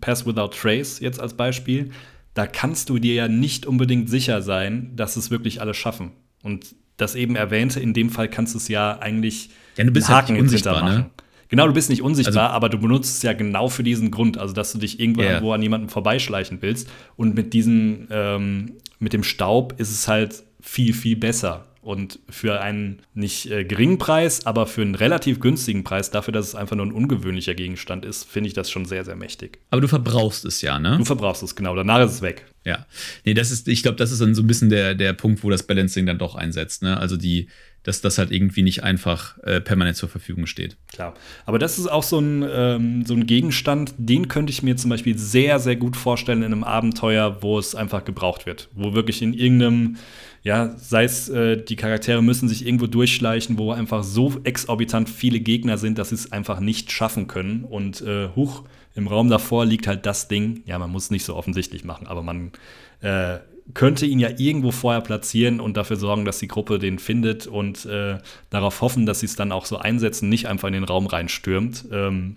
Pass 0.00 0.26
Without 0.26 0.48
Trace 0.48 0.98
jetzt 0.98 1.20
als 1.20 1.34
Beispiel, 1.34 1.90
da 2.34 2.48
kannst 2.48 2.88
du 2.88 2.98
dir 2.98 3.14
ja 3.14 3.28
nicht 3.28 3.64
unbedingt 3.64 4.10
sicher 4.10 4.42
sein, 4.42 4.90
dass 4.96 5.14
es 5.14 5.30
wirklich 5.30 5.60
alle 5.60 5.74
schaffen. 5.74 6.10
Und 6.42 6.74
das 6.96 7.14
eben 7.14 7.36
erwähnte, 7.36 7.78
in 7.78 7.94
dem 7.94 8.10
Fall 8.10 8.28
kannst 8.28 8.54
du 8.54 8.58
es 8.58 8.66
ja 8.66 8.98
eigentlich 8.98 9.50
ja, 9.76 9.84
du 9.84 9.90
bist 9.90 10.08
Haken 10.08 10.36
ja 10.36 10.42
unsichtbar, 10.42 10.84
ne? 10.84 11.10
Genau, 11.48 11.66
du 11.66 11.74
bist 11.74 11.90
nicht 11.90 12.00
unsichtbar, 12.00 12.44
also, 12.44 12.54
aber 12.54 12.70
du 12.70 12.78
benutzt 12.78 13.18
es 13.18 13.22
ja 13.22 13.34
genau 13.34 13.68
für 13.68 13.82
diesen 13.82 14.10
Grund, 14.10 14.38
also 14.38 14.54
dass 14.54 14.72
du 14.72 14.78
dich 14.78 14.98
irgendwo 14.98 15.20
yeah. 15.20 15.54
an 15.54 15.60
jemanden 15.60 15.90
vorbeischleichen 15.90 16.62
willst. 16.62 16.88
Und 17.16 17.34
mit 17.34 17.52
diesem, 17.52 18.08
ähm, 18.10 18.76
mit 19.00 19.12
dem 19.12 19.22
Staub 19.22 19.74
ist 19.78 19.90
es 19.90 20.08
halt 20.08 20.44
viel, 20.62 20.94
viel 20.94 21.16
besser. 21.16 21.66
Und 21.82 22.20
für 22.30 22.60
einen 22.60 23.00
nicht 23.12 23.50
äh, 23.50 23.64
geringen 23.64 23.98
Preis, 23.98 24.46
aber 24.46 24.66
für 24.66 24.82
einen 24.82 24.94
relativ 24.94 25.40
günstigen 25.40 25.82
Preis, 25.84 26.10
dafür, 26.10 26.32
dass 26.32 26.46
es 26.46 26.54
einfach 26.54 26.76
nur 26.76 26.86
ein 26.86 26.92
ungewöhnlicher 26.92 27.54
Gegenstand 27.54 28.04
ist, 28.04 28.24
finde 28.24 28.46
ich 28.46 28.54
das 28.54 28.70
schon 28.70 28.84
sehr, 28.84 29.04
sehr 29.04 29.16
mächtig. 29.16 29.58
Aber 29.70 29.80
du 29.80 29.88
verbrauchst 29.88 30.44
es 30.44 30.62
ja, 30.62 30.78
ne? 30.78 30.96
Du 30.96 31.04
verbrauchst 31.04 31.42
es, 31.42 31.56
genau. 31.56 31.74
Danach 31.74 32.00
ist 32.06 32.12
es 32.12 32.22
weg. 32.22 32.46
Ja. 32.64 32.86
Nee, 33.24 33.34
das 33.34 33.50
ist, 33.50 33.66
ich 33.66 33.82
glaube, 33.82 33.96
das 33.96 34.12
ist 34.12 34.22
dann 34.22 34.34
so 34.34 34.42
ein 34.42 34.46
bisschen 34.46 34.70
der, 34.70 34.94
der 34.94 35.12
Punkt, 35.12 35.42
wo 35.42 35.50
das 35.50 35.64
Balancing 35.64 36.06
dann 36.06 36.18
doch 36.18 36.36
einsetzt, 36.36 36.82
ne? 36.82 36.96
Also 36.96 37.16
die, 37.16 37.48
dass 37.82 38.00
das 38.00 38.18
halt 38.18 38.30
irgendwie 38.30 38.62
nicht 38.62 38.82
einfach 38.82 39.38
äh, 39.42 39.60
permanent 39.60 39.96
zur 39.96 40.08
Verfügung 40.08 40.46
steht. 40.46 40.76
Klar. 40.92 41.14
Aber 41.46 41.58
das 41.58 41.78
ist 41.78 41.88
auch 41.88 42.02
so 42.02 42.18
ein, 42.18 42.44
ähm, 42.48 43.04
so 43.04 43.14
ein 43.14 43.26
Gegenstand, 43.26 43.94
den 43.98 44.28
könnte 44.28 44.52
ich 44.52 44.62
mir 44.62 44.76
zum 44.76 44.90
Beispiel 44.90 45.18
sehr, 45.18 45.58
sehr 45.58 45.76
gut 45.76 45.96
vorstellen 45.96 46.42
in 46.42 46.52
einem 46.52 46.64
Abenteuer, 46.64 47.42
wo 47.42 47.58
es 47.58 47.74
einfach 47.74 48.04
gebraucht 48.04 48.46
wird. 48.46 48.68
Wo 48.74 48.94
wirklich 48.94 49.20
in 49.22 49.34
irgendeinem, 49.34 49.96
ja, 50.42 50.76
sei 50.76 51.04
es, 51.04 51.28
äh, 51.28 51.56
die 51.62 51.76
Charaktere 51.76 52.22
müssen 52.22 52.48
sich 52.48 52.64
irgendwo 52.64 52.86
durchschleichen, 52.86 53.58
wo 53.58 53.72
einfach 53.72 54.04
so 54.04 54.40
exorbitant 54.44 55.08
viele 55.08 55.40
Gegner 55.40 55.78
sind, 55.78 55.98
dass 55.98 56.10
sie 56.10 56.16
es 56.16 56.30
einfach 56.30 56.60
nicht 56.60 56.92
schaffen 56.92 57.26
können. 57.26 57.64
Und 57.64 58.00
äh, 58.02 58.28
huch, 58.36 58.64
im 58.94 59.08
Raum 59.08 59.28
davor 59.28 59.64
liegt 59.64 59.86
halt 59.86 60.06
das 60.06 60.28
Ding. 60.28 60.62
Ja, 60.66 60.78
man 60.78 60.90
muss 60.90 61.04
es 61.04 61.10
nicht 61.10 61.24
so 61.24 61.34
offensichtlich 61.34 61.84
machen, 61.84 62.06
aber 62.06 62.22
man 62.22 62.52
äh, 63.00 63.38
könnte 63.74 64.06
ihn 64.06 64.18
ja 64.18 64.30
irgendwo 64.36 64.70
vorher 64.70 65.00
platzieren 65.00 65.60
und 65.60 65.76
dafür 65.76 65.96
sorgen, 65.96 66.24
dass 66.24 66.38
die 66.38 66.48
Gruppe 66.48 66.78
den 66.78 66.98
findet 66.98 67.46
und 67.46 67.84
äh, 67.86 68.18
darauf 68.50 68.80
hoffen, 68.80 69.06
dass 69.06 69.20
sie 69.20 69.26
es 69.26 69.36
dann 69.36 69.52
auch 69.52 69.66
so 69.66 69.78
einsetzen, 69.78 70.28
nicht 70.28 70.46
einfach 70.46 70.68
in 70.68 70.74
den 70.74 70.84
Raum 70.84 71.06
reinstürmt. 71.06 71.86
Ähm, 71.90 72.36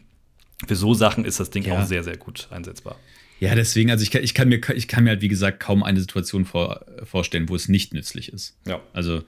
für 0.68 0.76
so 0.76 0.94
Sachen 0.94 1.26
ist 1.26 1.40
das 1.40 1.50
Ding 1.50 1.64
ja. 1.64 1.78
auch 1.80 1.86
sehr, 1.86 2.04
sehr 2.04 2.18
gut 2.18 2.48
einsetzbar. 2.52 2.98
Ja, 3.40 3.54
deswegen, 3.54 3.92
also 3.92 4.04
ich 4.04 4.12
kann, 4.12 4.24
ich 4.24 4.34
kann, 4.34 4.48
mir, 4.48 4.62
ich 4.76 4.88
kann 4.88 5.04
mir 5.04 5.12
halt, 5.12 5.22
wie 5.22 5.28
gesagt, 5.28 5.60
kaum 5.60 5.84
eine 5.84 6.00
Situation 6.00 6.46
vor, 6.46 6.86
vorstellen, 7.04 7.50
wo 7.50 7.56
es 7.56 7.68
nicht 7.68 7.94
nützlich 7.94 8.32
ist. 8.32 8.58
Ja. 8.66 8.82
Also 8.94 9.24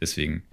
deswegen. 0.00 0.44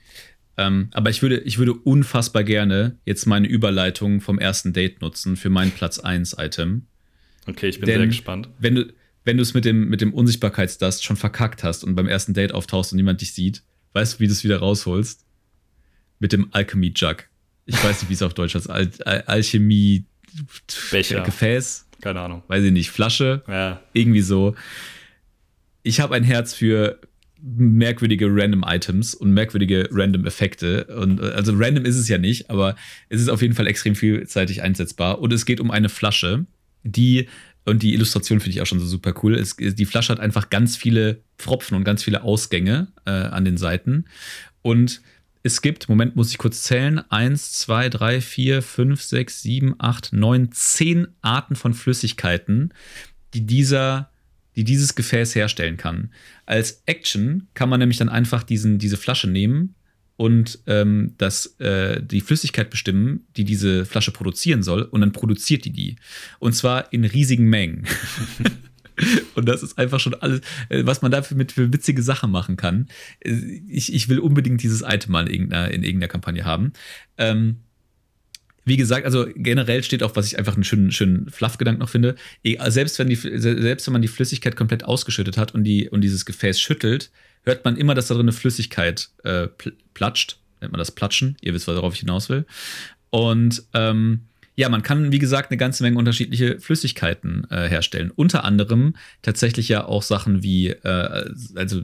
Ähm, 0.58 0.89
aber 0.91 1.10
ich 1.10 1.22
würde, 1.22 1.39
ich 1.39 1.58
würde 1.58 1.74
unfassbar 1.74 2.43
gerne 2.43 2.98
jetzt 3.06 3.26
meine 3.26 3.48
Überleitung 3.48 4.22
vom 4.22 4.39
ersten 4.39 4.74
Date 4.74 5.02
nutzen 5.02 5.36
für 5.36 5.50
mein 5.50 5.72
Platz 5.72 6.00
1-Item. 6.00 6.88
Okay, 7.48 7.68
ich 7.68 7.80
bin 7.80 7.88
Denn 7.88 8.00
sehr 8.00 8.08
gespannt. 8.08 8.50
Wenn 8.58 8.76
du, 8.76 8.93
wenn 9.26 9.38
du 9.38 9.44
es 9.44 9.54
mit 9.54 9.66
dem, 9.66 9.90
mit 9.90 10.02
dem 10.02 10.14
Unsichtbarkeitsdust 10.14 11.04
schon 11.04 11.18
verkackt 11.18 11.64
hast 11.64 11.84
und 11.84 11.96
beim 11.96 12.08
ersten 12.08 12.34
Date 12.34 12.54
auftauchst 12.54 12.94
und 12.94 12.98
niemand 12.98 13.22
dich 13.22 13.34
sieht, 13.34 13.64
weißt 13.94 14.16
du, 14.16 14.20
wie 14.20 14.28
du 14.28 14.34
es 14.34 14.44
wieder 14.44 14.60
rausholst? 14.60 15.26
Mit 16.20 16.32
dem 16.32 16.48
Alchemy 16.54 16.94
Jug. 16.96 17.26
Ich 17.66 17.84
weiß 17.84 18.02
nicht, 18.02 18.10
wie 18.10 18.14
es 18.14 18.22
auf 18.22 18.34
Deutsch 18.34 18.56
heißt. 18.56 18.70
Al 18.70 18.90
Al 19.04 19.22
Alchemie 19.24 20.06
Becher. 20.92 21.22
Gefäß. 21.22 21.88
Keine 22.02 22.22
Ahnung. 22.22 22.44
Weiß 22.48 22.64
ich 22.64 22.72
nicht. 22.72 22.92
Flasche. 22.92 23.44
Ja. 23.48 23.82
Irgendwie 23.94 24.22
so. 24.22 24.56
Ich 25.84 26.00
habe 26.00 26.16
ein 26.16 26.24
Herz 26.24 26.54
für 26.54 27.00
merkwürdige 27.42 28.28
random 28.30 28.64
Items 28.66 29.14
und 29.14 29.32
merkwürdige 29.32 29.90
random 29.92 30.26
Effekte. 30.26 30.86
Und 30.86 31.22
also 31.22 31.54
random 31.56 31.86
ist 31.86 31.98
es 31.98 32.08
ja 32.08 32.18
nicht, 32.18 32.50
aber 32.50 32.76
es 33.10 33.22
ist 33.22 33.30
auf 33.30 33.42
jeden 33.42 33.54
Fall 33.54 33.68
extrem 33.68 33.96
vielseitig 33.96 34.62
einsetzbar. 34.62 35.20
Und 35.20 35.34
es 35.34 35.46
geht 35.46 35.60
um 35.60 35.72
eine 35.72 35.90
Flasche, 35.90 36.46
die 36.84 37.28
und 37.66 37.84
die 37.84 37.93
Illustration 37.93 38.39
finde 38.39 38.55
ich 38.55 38.61
auch 38.61 38.66
schon 38.66 38.80
so 38.80 38.86
super 38.86 39.13
cool. 39.24 39.36
Es, 39.36 39.55
die 39.57 39.86
Flasche 39.86 40.11
hat 40.11 40.20
einfach 40.20 40.49
ganz 40.49 40.78
viele 40.78 41.22
Pfropfen 41.38 41.76
und 41.76 41.84
ganz 41.84 42.03
viele 42.03 42.24
Ausgänge 42.24 42.88
äh, 43.05 43.11
an 43.11 43.43
den 43.43 43.57
Seiten. 43.57 44.05
Und 44.61 45.01
es 45.43 45.61
gibt, 45.61 45.89
Moment, 45.89 46.16
muss 46.16 46.32
ich 46.32 46.38
kurz 46.38 46.63
zählen, 46.63 46.99
eins, 47.11 47.53
zwei, 47.53 47.89
drei, 47.89 48.22
vier, 48.22 48.61
fünf, 48.61 49.01
sechs, 49.01 49.41
sieben, 49.41 49.76
acht, 49.80 50.13
neun, 50.13 50.51
zehn 50.51 51.07
Arten 51.22 51.55
von 51.55 51.74
Flüssigkeiten, 51.74 52.74
die 53.34 53.45
dieser 53.45 54.09
die 54.55 54.63
dieses 54.63 54.95
Gefäß 54.95 55.36
herstellen 55.36 55.78
kann. 55.78 56.11
Als 56.45 56.82
Action 56.86 57.47
kann 57.53 57.70
man 57.70 57.80
nämlich 57.80 57.97
dann 57.97 58.09
einfach 58.09 58.43
diesen, 58.43 58.78
diese 58.78 58.97
Flasche 58.97 59.30
nehmen, 59.30 59.76
und 60.18 60.59
ähm, 60.68 61.13
das, 61.18 61.59
äh, 61.59 62.01
die 62.01 62.22
Flüssigkeit 62.22 62.70
bestimmen, 62.70 63.26
die 63.36 63.43
diese 63.43 63.86
Flasche 63.86 64.11
produzieren 64.11 64.63
soll, 64.63 64.84
und 64.84 65.01
dann 65.01 65.11
produziert 65.11 65.66
die 65.66 65.72
die. 65.72 65.95
Und 66.39 66.53
zwar 66.53 66.93
in 66.93 67.03
riesigen 67.03 67.45
Mengen. 67.45 67.86
und 69.36 69.47
das 69.47 69.61
ist 69.61 69.78
einfach 69.78 69.99
schon 69.99 70.13
alles, 70.16 70.41
äh, 70.70 70.86
was 70.86 71.01
man 71.01 71.11
dafür 71.11 71.36
mit 71.36 71.51
für 71.51 71.72
witzige 71.74 72.01
Sachen 72.01 72.32
machen 72.32 72.55
kann. 72.55 72.88
Äh, 73.20 73.34
ich, 73.68 73.93
ich 73.93 74.07
will 74.07 74.20
unbedingt 74.20 74.63
dieses 74.63 74.82
Item 74.82 75.11
mal 75.11 75.28
in 75.28 75.34
irgendeiner, 75.34 75.72
in 75.72 75.84
irgendeiner 75.84 76.11
Kampagne 76.11 76.45
haben. 76.45 76.72
Ähm, 77.18 77.57
wie 78.63 78.78
gesagt, 78.78 79.05
also 79.05 79.28
generell 79.36 79.84
steht 79.84 80.01
auch, 80.01 80.16
was 80.16 80.26
ich 80.26 80.39
einfach 80.39 80.55
einen 80.55 80.63
schönen, 80.63 80.91
schönen 80.91 81.30
Fluff-Gedanken 81.30 81.82
noch 81.82 81.89
finde. 81.89 82.16
Selbst 82.68 82.97
wenn, 82.97 83.09
die, 83.09 83.16
selbst 83.16 83.86
wenn 83.86 83.91
man 83.91 84.01
die 84.01 84.07
Flüssigkeit 84.07 84.55
komplett 84.55 84.84
ausgeschüttet 84.84 85.38
hat 85.38 85.53
und, 85.53 85.63
die, 85.63 85.88
und 85.88 86.01
dieses 86.01 86.26
Gefäß 86.26 86.59
schüttelt, 86.59 87.11
hört 87.46 87.66
man 87.66 87.78
immer, 87.78 87.96
dass 87.96 88.08
da 88.08 88.16
drin 88.16 88.26
eine 88.26 88.32
Flüssigkeit 88.32 89.10
äh, 89.24 89.48
platscht. 89.93 90.38
Nennt 90.62 90.72
man 90.72 90.80
das 90.80 90.91
Platschen. 90.91 91.38
Ihr 91.41 91.54
wisst, 91.54 91.68
worauf 91.68 91.93
ich 91.93 92.00
hinaus 92.02 92.30
will. 92.30 92.46
Und 93.10 93.64
ähm, 93.74 94.22
ja, 94.56 94.70
man 94.70 94.84
kann, 94.84 95.12
wie 95.12 95.20
gesagt, 95.20 95.52
eine 95.52 95.58
ganze 95.58 95.84
Menge 95.84 95.98
unterschiedliche 95.98 96.60
Flüssigkeiten 96.60 97.46
äh, 97.50 97.68
herstellen. 97.68 98.12
Unter 98.16 98.46
anderem 98.46 98.96
tatsächlich 99.22 99.68
ja 99.68 99.86
auch 99.86 100.02
Sachen 100.02 100.43
wie, 100.43 100.70
äh, 100.70 101.30
also 101.56 101.82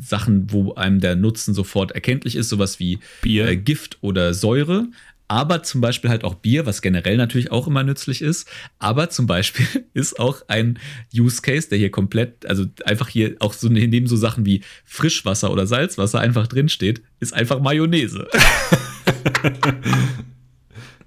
Sachen, 0.00 0.50
wo 0.52 0.74
einem 0.74 1.00
der 1.00 1.14
Nutzen 1.14 1.54
sofort 1.54 1.92
erkenntlich 1.92 2.34
ist, 2.34 2.48
sowas 2.48 2.80
wie. 2.80 2.98
Äh, 3.24 3.56
Gift 3.56 3.98
oder 4.00 4.34
Säure 4.34 4.88
aber 5.32 5.62
zum 5.62 5.80
Beispiel 5.80 6.10
halt 6.10 6.24
auch 6.24 6.34
Bier, 6.34 6.66
was 6.66 6.82
generell 6.82 7.16
natürlich 7.16 7.50
auch 7.50 7.66
immer 7.66 7.82
nützlich 7.82 8.20
ist. 8.20 8.46
Aber 8.78 9.08
zum 9.08 9.26
Beispiel 9.26 9.66
ist 9.94 10.20
auch 10.20 10.42
ein 10.46 10.78
Use 11.16 11.40
Case, 11.40 11.70
der 11.70 11.78
hier 11.78 11.90
komplett, 11.90 12.44
also 12.44 12.66
einfach 12.84 13.08
hier 13.08 13.36
auch 13.38 13.54
so 13.54 13.68
neben 13.70 14.06
so 14.06 14.16
Sachen 14.16 14.44
wie 14.44 14.60
Frischwasser 14.84 15.50
oder 15.50 15.66
Salzwasser 15.66 16.20
einfach 16.20 16.48
drin 16.48 16.68
steht, 16.68 17.00
ist 17.18 17.32
einfach 17.32 17.60
Mayonnaise. 17.60 18.28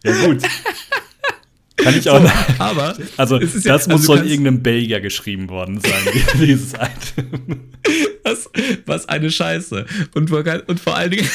ja, 0.03 0.26
gut. 0.26 0.41
Kann 1.76 1.95
ich 1.95 2.09
auch. 2.09 2.19
So, 2.19 2.32
aber 2.57 2.97
also 3.17 3.38
das 3.38 3.63
ja, 3.63 3.73
muss 3.73 3.88
also 3.88 4.15
von 4.15 4.26
irgendeinem 4.28 4.63
Belgier 4.63 5.01
geschrieben 5.01 5.49
worden 5.49 5.80
sein, 5.82 5.91
dieses 6.39 6.73
Item. 6.73 7.69
Was, 8.23 8.49
was 8.88 9.07
eine 9.07 9.30
Scheiße. 9.30 9.86
Und, 10.15 10.32
und 10.32 10.80
vor 10.80 10.97
allen 10.97 11.11
Dingen. 11.11 11.30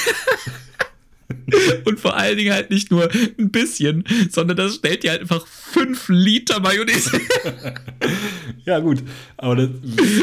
Und 1.85 2.01
vor 2.01 2.17
allen 2.17 2.37
Dingen 2.37 2.53
halt 2.53 2.71
nicht 2.71 2.91
nur 2.91 3.09
ein 3.39 3.51
bisschen, 3.51 4.05
sondern 4.31 4.57
das 4.57 4.77
stellt 4.77 5.03
dir 5.03 5.11
halt 5.11 5.23
einfach 5.23 5.47
5 5.47 6.09
Liter 6.09 6.61
Mayonnaise. 6.61 7.11
ja, 8.65 8.79
gut. 8.81 9.03
Aber 9.37 9.57
das, 9.57 9.69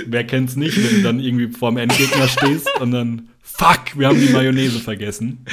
wer 0.05 0.23
kennt's 0.23 0.55
nicht, 0.55 0.77
wenn 0.77 0.97
du 0.97 1.03
dann 1.03 1.19
irgendwie 1.19 1.47
vorm 1.47 1.77
Endgegner 1.77 2.27
stehst 2.27 2.69
und 2.79 2.91
dann, 2.91 3.29
fuck, 3.41 3.97
wir 3.97 4.07
haben 4.07 4.19
die 4.19 4.31
Mayonnaise 4.31 4.79
vergessen. 4.79 5.45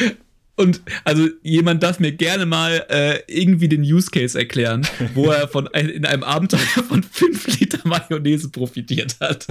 Und 0.56 0.82
also 1.02 1.28
jemand 1.42 1.82
darf 1.82 1.98
mir 1.98 2.12
gerne 2.12 2.46
mal 2.46 2.84
äh, 2.88 3.20
irgendwie 3.26 3.68
den 3.68 3.82
Use 3.82 4.10
Case 4.10 4.38
erklären, 4.38 4.86
wo 5.14 5.26
er 5.26 5.48
von 5.48 5.66
in 5.66 6.04
einem 6.06 6.22
Abenteuer 6.22 6.60
von 6.88 7.02
5 7.02 7.58
Liter 7.58 7.80
Mayonnaise 7.84 8.50
profitiert 8.50 9.16
hat. 9.20 9.46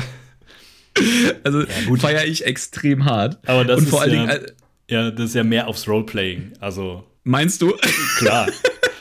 Also 1.43 1.61
ja, 1.61 1.95
feiere 1.97 2.25
ich 2.25 2.45
extrem 2.45 3.05
hart. 3.05 3.37
Aber 3.47 3.65
das 3.65 3.79
und 3.79 3.89
vor 3.89 4.01
allen 4.01 4.11
Dingen, 4.11 4.29
äh, 4.29 4.45
ja, 4.93 5.09
das 5.09 5.29
ist 5.29 5.35
ja 5.35 5.43
mehr 5.43 5.67
aufs 5.67 5.87
Roleplaying. 5.87 6.53
Also. 6.59 7.03
Meinst 7.23 7.61
du? 7.61 7.73
Klar. 8.17 8.47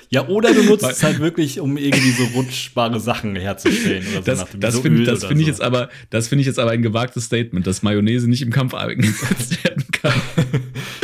Ja, 0.09 0.29
oder 0.29 0.53
du 0.53 0.63
nutzt 0.63 0.85
es 0.85 1.03
halt 1.03 1.21
wirklich, 1.21 1.59
um 1.59 1.77
irgendwie 1.77 2.11
so 2.11 2.25
rutschbare 2.35 3.01
Sachen 3.01 3.35
herzustellen 3.35 4.05
oder 4.09 4.37
so. 4.37 4.43
Das, 4.43 4.47
das 4.59 4.75
so 4.75 4.83
finde 4.83 5.17
find 5.17 5.41
ich, 5.41 5.47
jetzt 5.47 5.63
aber, 5.63 5.89
das 6.11 6.31
ich 6.31 6.47
jetzt 6.47 6.59
aber 6.59 6.71
ein 6.71 6.83
gewagtes 6.83 7.25
Statement, 7.25 7.67
dass 7.67 7.83
Mayonnaise 7.83 8.29
nicht 8.29 8.43
im 8.43 8.51
Kampf 8.51 8.75
eingesetzt 8.75 9.65
werden 9.65 9.85
kann. 9.91 10.13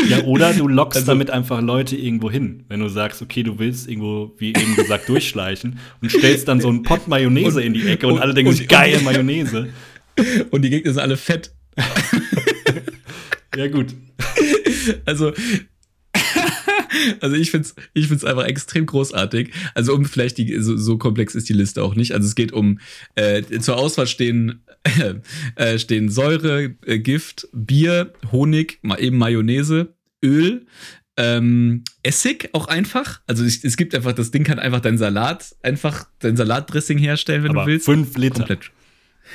ja, 0.08 0.24
oder 0.24 0.52
du 0.52 0.68
lockst 0.68 0.98
also, 0.98 1.12
damit 1.12 1.30
einfach 1.30 1.62
Leute 1.62 1.96
irgendwo 1.96 2.30
hin. 2.30 2.64
Wenn 2.68 2.80
du 2.80 2.88
sagst, 2.88 3.22
okay, 3.22 3.42
du 3.42 3.58
willst 3.58 3.88
irgendwo, 3.88 4.34
wie 4.38 4.50
eben 4.50 4.76
gesagt, 4.76 5.08
durchschleichen 5.08 5.78
und 6.02 6.10
stellst 6.10 6.46
dann 6.48 6.60
so 6.60 6.68
einen 6.68 6.82
Pott 6.82 7.08
Mayonnaise 7.08 7.58
und, 7.58 7.64
in 7.64 7.74
die 7.74 7.88
Ecke 7.88 8.06
und, 8.06 8.14
und 8.14 8.20
alle 8.20 8.34
denken 8.34 8.52
sich, 8.52 8.68
geil, 8.68 9.00
Mayonnaise. 9.02 9.68
Und 10.50 10.62
die 10.62 10.70
Gegner 10.70 10.92
sind 10.92 11.02
alle 11.02 11.16
fett. 11.16 11.52
ja, 13.56 13.68
gut. 13.68 13.94
Also, 15.04 15.32
also 17.20 17.36
ich 17.36 17.50
finde 17.50 17.68
es 17.68 17.74
ich 17.94 18.08
find's 18.08 18.24
einfach 18.24 18.44
extrem 18.44 18.86
großartig. 18.86 19.52
Also 19.74 19.94
um 19.94 20.04
vielleicht 20.04 20.38
die, 20.38 20.58
so, 20.60 20.76
so, 20.76 20.98
komplex 20.98 21.34
ist 21.34 21.48
die 21.48 21.54
Liste 21.54 21.82
auch 21.82 21.94
nicht. 21.94 22.12
Also 22.12 22.26
es 22.26 22.34
geht 22.34 22.52
um, 22.52 22.78
äh, 23.14 23.42
zur 23.60 23.76
Auswahl 23.76 24.06
stehen, 24.06 24.64
äh, 25.56 25.78
stehen 25.78 26.08
Säure, 26.08 26.74
äh, 26.86 26.98
Gift, 26.98 27.48
Bier, 27.52 28.12
Honig, 28.32 28.80
eben 28.98 29.18
Mayonnaise, 29.18 29.94
Öl, 30.24 30.66
ähm, 31.16 31.82
Essig 32.02 32.50
auch 32.52 32.68
einfach. 32.68 33.20
Also 33.26 33.44
es, 33.44 33.64
es, 33.64 33.76
gibt 33.76 33.94
einfach, 33.94 34.12
das 34.12 34.30
Ding 34.30 34.44
kann 34.44 34.58
einfach 34.58 34.80
dein 34.80 34.98
Salat, 34.98 35.54
einfach 35.62 36.06
dein 36.20 36.36
Salatdressing 36.36 36.98
herstellen, 36.98 37.42
wenn 37.44 37.50
Aber 37.50 37.62
du 37.62 37.72
willst. 37.72 37.86
Fünf 37.86 38.16
Liter. 38.16 38.46
Komplett. 38.46 38.70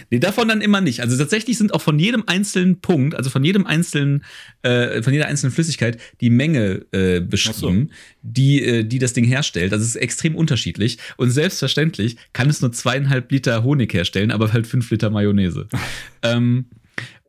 Nee, 0.09 0.19
davon 0.19 0.47
dann 0.47 0.61
immer 0.61 0.81
nicht. 0.81 1.01
Also 1.01 1.17
tatsächlich 1.17 1.57
sind 1.57 1.73
auch 1.73 1.81
von 1.81 1.99
jedem 1.99 2.23
einzelnen 2.27 2.79
Punkt, 2.79 3.15
also 3.15 3.29
von 3.29 3.43
jedem 3.43 3.65
einzelnen, 3.65 4.23
äh, 4.61 5.01
von 5.01 5.13
jeder 5.13 5.27
einzelnen 5.27 5.51
Flüssigkeit 5.51 5.99
die 6.21 6.29
Menge 6.29 6.85
äh, 6.91 7.19
beschrieben, 7.19 7.89
so. 7.89 7.95
die, 8.21 8.63
äh, 8.63 8.83
die 8.83 8.99
das 8.99 9.13
Ding 9.13 9.25
herstellt. 9.25 9.71
Das 9.71 9.81
ist 9.81 9.95
extrem 9.95 10.35
unterschiedlich. 10.35 10.97
Und 11.17 11.31
selbstverständlich 11.31 12.17
kann 12.33 12.49
es 12.49 12.61
nur 12.61 12.71
zweieinhalb 12.71 13.31
Liter 13.31 13.63
Honig 13.63 13.93
herstellen, 13.93 14.31
aber 14.31 14.53
halt 14.53 14.67
fünf 14.67 14.89
Liter 14.89 15.09
Mayonnaise. 15.09 15.67
ähm, 16.23 16.65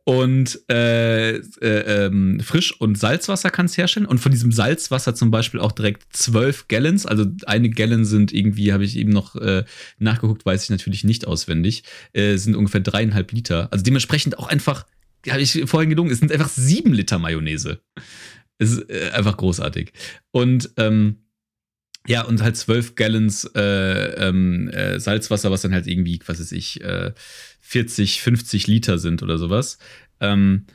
und 0.07 0.59
äh, 0.69 1.37
äh, 1.37 1.41
ähm, 1.61 2.39
Frisch- 2.39 2.79
und 2.79 2.95
Salzwasser 2.95 3.49
kann 3.49 3.65
es 3.65 3.75
herstellen. 3.75 4.05
Und 4.05 4.19
von 4.19 4.31
diesem 4.31 4.51
Salzwasser 4.51 5.15
zum 5.15 5.31
Beispiel 5.31 5.59
auch 5.59 5.71
direkt 5.71 6.15
zwölf 6.15 6.67
Gallons. 6.67 7.07
Also 7.07 7.25
eine 7.47 7.71
Gallon 7.71 8.05
sind 8.05 8.31
irgendwie, 8.31 8.71
habe 8.71 8.85
ich 8.85 8.97
eben 8.97 9.09
noch 9.09 9.35
äh, 9.35 9.65
nachgeguckt, 9.97 10.45
weiß 10.45 10.63
ich 10.63 10.69
natürlich 10.69 11.03
nicht 11.05 11.25
auswendig, 11.25 11.83
äh, 12.13 12.37
sind 12.37 12.55
ungefähr 12.55 12.81
dreieinhalb 12.81 13.31
Liter. 13.31 13.67
Also 13.71 13.83
dementsprechend 13.83 14.37
auch 14.37 14.47
einfach 14.47 14.85
habe 15.27 15.41
ich 15.41 15.63
vorhin 15.65 15.89
gelungen, 15.89 16.11
es 16.11 16.19
sind 16.19 16.31
einfach 16.31 16.49
sieben 16.49 16.93
Liter 16.93 17.17
Mayonnaise. 17.17 17.79
Es 18.59 18.73
ist 18.73 18.89
äh, 18.91 19.09
einfach 19.09 19.37
großartig. 19.37 19.91
Und 20.29 20.69
ähm, 20.77 21.17
ja, 22.07 22.21
und 22.21 22.43
halt 22.43 22.55
zwölf 22.57 22.93
Gallons 22.93 23.45
äh, 23.55 24.27
ähm, 24.27 24.69
äh, 24.69 24.99
Salzwasser, 24.99 25.49
was 25.49 25.63
dann 25.63 25.73
halt 25.73 25.87
irgendwie, 25.87 26.19
was 26.27 26.39
weiß 26.39 26.51
ich, 26.51 26.81
äh, 26.83 27.13
40, 27.67 28.21
50 28.21 28.67
Liter 28.67 28.99
sind 28.99 29.23
oder 29.23 29.39
sowas. 29.39 29.79
Ähm, 30.19 30.65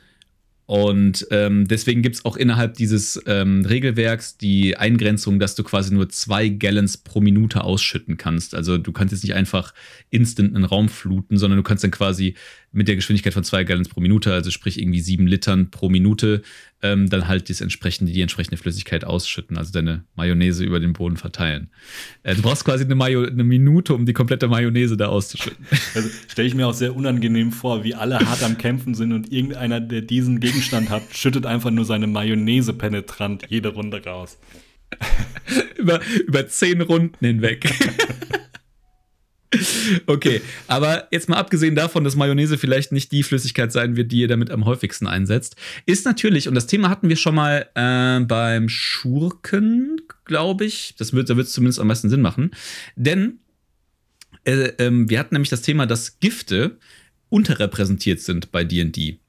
und 0.71 1.27
ähm, 1.31 1.67
deswegen 1.67 2.01
gibt 2.01 2.15
es 2.15 2.23
auch 2.23 2.37
innerhalb 2.37 2.75
dieses 2.75 3.21
ähm, 3.25 3.65
Regelwerks 3.65 4.37
die 4.37 4.77
Eingrenzung, 4.77 5.37
dass 5.37 5.53
du 5.53 5.63
quasi 5.63 5.93
nur 5.93 6.07
zwei 6.07 6.47
Gallons 6.47 6.95
pro 6.95 7.19
Minute 7.19 7.65
ausschütten 7.65 8.15
kannst. 8.15 8.55
Also 8.55 8.77
du 8.77 8.93
kannst 8.93 9.11
jetzt 9.11 9.23
nicht 9.25 9.33
einfach 9.33 9.73
instant 10.11 10.55
einen 10.55 10.63
Raum 10.63 10.87
fluten, 10.87 11.37
sondern 11.37 11.57
du 11.57 11.63
kannst 11.63 11.83
dann 11.83 11.91
quasi 11.91 12.35
mit 12.71 12.87
der 12.87 12.95
Geschwindigkeit 12.95 13.33
von 13.33 13.43
zwei 13.43 13.65
Gallons 13.65 13.89
pro 13.89 13.99
Minute, 13.99 14.33
also 14.33 14.49
sprich 14.49 14.79
irgendwie 14.79 15.01
sieben 15.01 15.27
Litern 15.27 15.71
pro 15.71 15.89
Minute, 15.89 16.41
ähm, 16.81 17.09
dann 17.09 17.27
halt 17.27 17.49
das 17.49 17.61
entsprechende, 17.61 18.11
die 18.11 18.21
entsprechende 18.21 18.57
Flüssigkeit 18.57 19.03
ausschütten, 19.03 19.57
also 19.57 19.71
deine 19.71 20.05
Mayonnaise 20.15 20.63
über 20.63 20.79
den 20.79 20.93
Boden 20.93 21.17
verteilen. 21.17 21.69
Äh, 22.23 22.35
du 22.35 22.41
brauchst 22.41 22.65
quasi 22.65 22.85
eine, 22.85 22.95
Mayo 22.95 23.25
eine 23.25 23.43
Minute, 23.43 23.93
um 23.93 24.05
die 24.05 24.13
komplette 24.13 24.47
Mayonnaise 24.47 24.97
da 24.97 25.07
auszuschütten. 25.07 25.65
Also 25.93 26.09
stelle 26.29 26.47
ich 26.47 26.55
mir 26.55 26.67
auch 26.67 26.73
sehr 26.73 26.95
unangenehm 26.95 27.51
vor, 27.51 27.83
wie 27.83 27.93
alle 27.93 28.19
hart 28.19 28.41
am 28.43 28.57
Kämpfen 28.57 28.95
sind 28.95 29.11
und 29.11 29.31
irgendeiner, 29.31 29.81
der 29.81 30.01
diesen 30.01 30.39
Gegenstand 30.61 30.91
hat, 30.91 31.01
schüttet 31.17 31.47
einfach 31.47 31.71
nur 31.71 31.85
seine 31.85 32.05
Mayonnaise 32.05 32.73
penetrant 32.73 33.47
jede 33.49 33.69
Runde 33.69 34.03
raus. 34.05 34.37
über, 35.75 35.99
über 36.27 36.47
zehn 36.47 36.81
Runden 36.81 37.25
hinweg. 37.25 37.67
Okay, 40.07 40.39
aber 40.67 41.09
jetzt 41.11 41.27
mal 41.27 41.35
abgesehen 41.35 41.75
davon, 41.75 42.05
dass 42.05 42.15
Mayonnaise 42.15 42.57
vielleicht 42.57 42.93
nicht 42.93 43.11
die 43.11 43.21
Flüssigkeit 43.21 43.69
sein 43.69 43.97
wird, 43.97 44.09
die 44.13 44.19
ihr 44.19 44.29
damit 44.29 44.49
am 44.49 44.63
häufigsten 44.63 45.07
einsetzt, 45.07 45.57
ist 45.85 46.05
natürlich, 46.05 46.47
und 46.47 46.55
das 46.55 46.67
Thema 46.67 46.89
hatten 46.89 47.09
wir 47.09 47.17
schon 47.17 47.35
mal 47.35 47.67
äh, 47.75 48.21
beim 48.23 48.69
Schurken, 48.69 49.99
glaube 50.23 50.63
ich, 50.63 50.95
das 50.97 51.11
wird, 51.11 51.29
da 51.29 51.35
wird 51.35 51.47
es 51.47 51.53
zumindest 51.53 51.81
am 51.81 51.87
meisten 51.87 52.09
Sinn 52.09 52.21
machen, 52.21 52.51
denn 52.95 53.39
äh, 54.45 54.67
äh, 54.77 54.89
wir 54.89 55.19
hatten 55.19 55.35
nämlich 55.35 55.49
das 55.49 55.63
Thema, 55.63 55.85
dass 55.85 56.21
Gifte 56.21 56.77
unterrepräsentiert 57.27 58.21
sind 58.21 58.53
bei 58.53 58.63
D&D. 58.63 59.20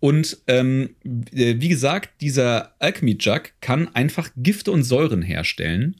Und 0.00 0.38
ähm, 0.46 0.96
äh, 1.04 1.56
wie 1.58 1.68
gesagt, 1.68 2.22
dieser 2.22 2.74
Alchemy 2.78 3.18
Jug 3.20 3.52
kann 3.60 3.94
einfach 3.94 4.30
Gifte 4.36 4.72
und 4.72 4.82
Säuren 4.82 5.20
herstellen, 5.20 5.96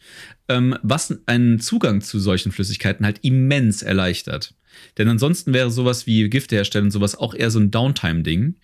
ähm, 0.49 0.77
was 0.83 1.19
einen 1.27 1.61
Zugang 1.61 2.01
zu 2.01 2.19
solchen 2.19 2.51
Flüssigkeiten 2.51 3.05
halt 3.05 3.19
immens 3.23 3.83
erleichtert. 3.83 4.55
Denn 4.97 5.09
ansonsten 5.09 5.53
wäre 5.53 5.71
sowas 5.71 6.07
wie 6.07 6.31
Gifte 6.31 6.57
herstellen 6.57 6.87
und 6.87 6.91
sowas 6.93 7.15
auch 7.17 7.35
eher 7.35 7.51
so 7.51 7.59
ein 7.59 7.71
Downtime-Ding. 7.71 8.57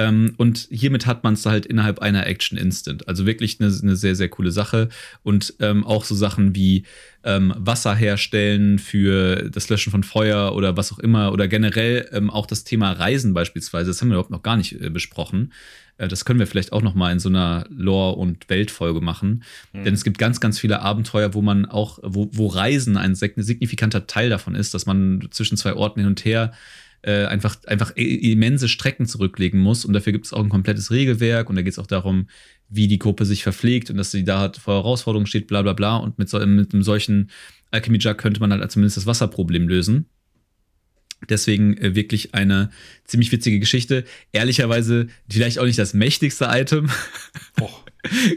Ähm, 0.00 0.32
und 0.38 0.68
hiermit 0.70 1.06
hat 1.06 1.24
man 1.24 1.34
es 1.34 1.44
halt 1.44 1.66
innerhalb 1.66 1.98
einer 1.98 2.26
Action 2.26 2.56
Instant. 2.56 3.06
Also 3.06 3.26
wirklich 3.26 3.60
eine, 3.60 3.70
eine 3.82 3.96
sehr, 3.96 4.16
sehr 4.16 4.30
coole 4.30 4.50
Sache. 4.50 4.88
Und 5.22 5.54
ähm, 5.60 5.84
auch 5.84 6.04
so 6.04 6.14
Sachen 6.14 6.54
wie 6.54 6.84
ähm, 7.22 7.52
Wasser 7.56 7.94
herstellen 7.94 8.78
für 8.78 9.50
das 9.50 9.68
Löschen 9.68 9.90
von 9.90 10.02
Feuer 10.02 10.54
oder 10.54 10.78
was 10.78 10.90
auch 10.90 10.98
immer. 11.00 11.32
Oder 11.32 11.48
generell 11.48 12.08
ähm, 12.12 12.30
auch 12.30 12.46
das 12.46 12.64
Thema 12.64 12.92
Reisen 12.92 13.34
beispielsweise. 13.34 13.90
Das 13.90 14.00
haben 14.00 14.08
wir 14.08 14.14
überhaupt 14.14 14.30
noch 14.30 14.42
gar 14.42 14.56
nicht 14.56 14.80
äh, 14.80 14.88
besprochen. 14.88 15.52
Äh, 15.98 16.08
das 16.08 16.24
können 16.24 16.38
wir 16.38 16.46
vielleicht 16.46 16.72
auch 16.72 16.82
noch 16.82 16.94
mal 16.94 17.12
in 17.12 17.18
so 17.18 17.28
einer 17.28 17.66
Lore- 17.68 18.16
und 18.16 18.48
Weltfolge 18.48 19.02
machen. 19.02 19.42
Mhm. 19.74 19.84
Denn 19.84 19.94
es 19.94 20.02
gibt 20.02 20.16
ganz, 20.16 20.40
ganz 20.40 20.58
viele 20.58 20.80
Abenteuer, 20.80 21.34
wo 21.34 21.42
man 21.42 21.66
auch, 21.66 21.98
wo, 22.02 22.30
wo 22.32 22.46
Reisen 22.46 22.96
ein 22.96 23.14
signifikanter 23.14 24.06
Teil 24.06 24.30
davon 24.30 24.54
ist, 24.54 24.72
dass 24.72 24.86
man 24.86 25.28
zwischen 25.30 25.58
zwei 25.58 25.74
Orten 25.74 26.00
hin 26.00 26.08
und 26.08 26.24
her 26.24 26.52
äh, 27.02 27.24
einfach, 27.24 27.56
einfach 27.66 27.92
immense 27.96 28.68
Strecken 28.68 29.06
zurücklegen 29.06 29.60
muss. 29.60 29.84
Und 29.84 29.92
dafür 29.92 30.12
gibt 30.12 30.26
es 30.26 30.32
auch 30.32 30.42
ein 30.42 30.48
komplettes 30.48 30.90
Regelwerk 30.90 31.48
und 31.48 31.56
da 31.56 31.62
geht 31.62 31.72
es 31.72 31.78
auch 31.78 31.86
darum, 31.86 32.28
wie 32.68 32.88
die 32.88 32.98
Gruppe 32.98 33.24
sich 33.24 33.42
verpflegt 33.42 33.90
und 33.90 33.96
dass 33.96 34.10
sie 34.10 34.24
da 34.24 34.40
halt 34.40 34.56
vor 34.56 34.74
Herausforderungen 34.74 35.26
steht, 35.26 35.46
bla 35.46 35.62
bla 35.62 35.72
bla. 35.72 35.96
Und 35.96 36.18
mit, 36.18 36.28
so, 36.28 36.38
mit 36.44 36.72
einem 36.72 36.82
solchen 36.82 37.30
Alchemy 37.70 37.98
Jug 37.98 38.18
könnte 38.18 38.40
man 38.40 38.52
halt 38.52 38.70
zumindest 38.70 38.96
das 38.96 39.06
Wasserproblem 39.06 39.68
lösen. 39.68 40.06
Deswegen 41.28 41.76
äh, 41.76 41.94
wirklich 41.94 42.34
eine 42.34 42.70
ziemlich 43.04 43.30
witzige 43.32 43.58
Geschichte. 43.58 44.04
Ehrlicherweise 44.32 45.08
vielleicht 45.28 45.58
auch 45.58 45.66
nicht 45.66 45.78
das 45.78 45.94
mächtigste 45.94 46.48
Item. 46.50 46.90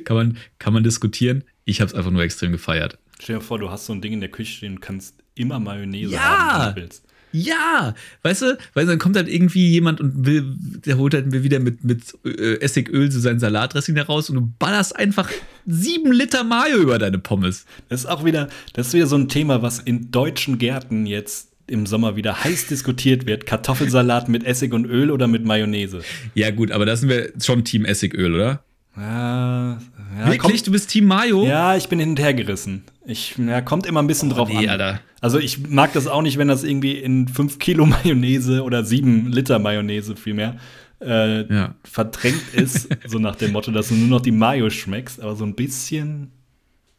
kann, 0.06 0.16
man, 0.16 0.38
kann 0.60 0.74
man 0.74 0.84
diskutieren. 0.84 1.44
Ich 1.66 1.80
habe 1.80 1.90
es 1.90 1.96
einfach 1.96 2.12
nur 2.12 2.24
extrem 2.24 2.52
gefeiert. 2.52 2.98
Stell 3.22 3.38
dir 3.38 3.42
vor, 3.42 3.60
du 3.60 3.70
hast 3.70 3.86
so 3.86 3.94
ein 3.94 4.02
Ding 4.02 4.14
in 4.14 4.20
der 4.20 4.30
Küche 4.30 4.58
stehen 4.58 4.74
und 4.74 4.82
kannst 4.82 5.24
immer 5.36 5.60
Mayonnaise 5.60 6.12
ja! 6.12 6.20
haben, 6.20 6.66
wenn 6.66 6.76
du 6.76 6.82
willst. 6.82 7.06
Ja, 7.34 7.96
weißt 8.22 8.42
du, 8.44 8.58
weil 8.76 8.86
dann 8.86 9.00
kommt 9.00 9.16
halt 9.18 9.28
irgendwie 9.28 9.70
jemand 9.70 10.00
und 10.00 10.26
will, 10.26 10.56
der 10.86 10.98
holt 10.98 11.16
halt 11.16 11.32
wieder 11.32 11.60
mit, 11.60 11.84
mit 11.84 12.02
äh, 12.24 12.60
Essigöl 12.62 13.12
so 13.12 13.20
sein 13.20 13.40
Salatdressing 13.40 13.96
da 13.96 14.04
raus 14.04 14.30
und 14.30 14.36
du 14.36 14.54
ballerst 14.60 14.96
einfach 14.96 15.30
sieben 15.66 16.12
Liter 16.12 16.44
Mayo 16.44 16.78
über 16.78 17.00
deine 17.00 17.18
Pommes. 17.18 17.66
Das 17.90 18.02
ist 18.02 18.06
auch 18.06 18.24
wieder, 18.24 18.50
das 18.74 18.88
ist 18.88 18.94
wieder 18.94 19.08
so 19.08 19.16
ein 19.16 19.30
Thema, 19.30 19.64
was 19.64 19.80
in 19.80 20.12
deutschen 20.12 20.60
Gärten 20.60 21.08
jetzt 21.08 21.50
im 21.66 21.88
Sommer 21.88 22.16
wieder 22.16 22.44
heiß 22.44 22.68
diskutiert 22.68 23.26
wird. 23.26 23.48
Kartoffelsalat 23.48 24.30
mit 24.30 24.44
Essig 24.44 24.74
und 24.74 24.86
Öl 24.86 25.10
oder 25.10 25.28
mit 25.28 25.44
Mayonnaise. 25.44 26.02
Ja, 26.36 26.52
gut, 26.52 26.72
aber 26.72 26.86
da 26.86 26.96
sind 26.96 27.10
wir 27.10 27.32
schon 27.42 27.64
Team 27.64 27.86
Essigöl, 27.86 28.36
oder? 28.36 28.64
Ja, 28.96 29.80
ja, 30.20 30.26
Wirklich? 30.26 30.40
Kommt, 30.40 30.68
du 30.68 30.72
bist 30.72 30.90
Team 30.90 31.06
Mayo? 31.06 31.46
Ja, 31.48 31.76
ich 31.76 31.90
bin 31.90 32.00
hinterhergerissen. 32.00 32.84
Ich, 33.06 33.36
ja, 33.38 33.62
kommt 33.62 33.86
immer 33.86 34.02
ein 34.02 34.08
bisschen 34.08 34.32
oh, 34.32 34.36
drauf 34.36 34.50
nee, 34.50 34.68
an. 34.68 34.70
Alter. 34.70 35.00
Also 35.20 35.40
ich 35.40 35.68
mag 35.70 35.94
das 35.94 36.08
auch 36.08 36.22
nicht, 36.22 36.38
wenn 36.38 36.48
das 36.48 36.64
irgendwie 36.64 36.94
in 36.94 37.28
5 37.28 37.60
Kilo 37.60 37.86
Mayonnaise 38.04 38.64
oder 38.64 38.84
7 38.84 39.32
Liter 39.32 39.60
Mayonnaise 39.60 40.16
vielmehr 40.16 40.58
äh, 41.02 41.54
ja. 41.54 41.76
verdrängt 41.84 42.54
ist. 42.54 42.90
so 43.08 43.20
nach 43.20 43.36
dem 43.36 43.52
Motto, 43.52 43.72
dass 43.72 43.90
du 43.90 43.96
nur 43.96 44.08
noch 44.08 44.22
die 44.22 44.32
Mayo 44.32 44.70
schmeckst, 44.70 45.22
aber 45.22 45.36
so 45.36 45.46
ein 45.46 45.56
bisschen. 45.56 46.32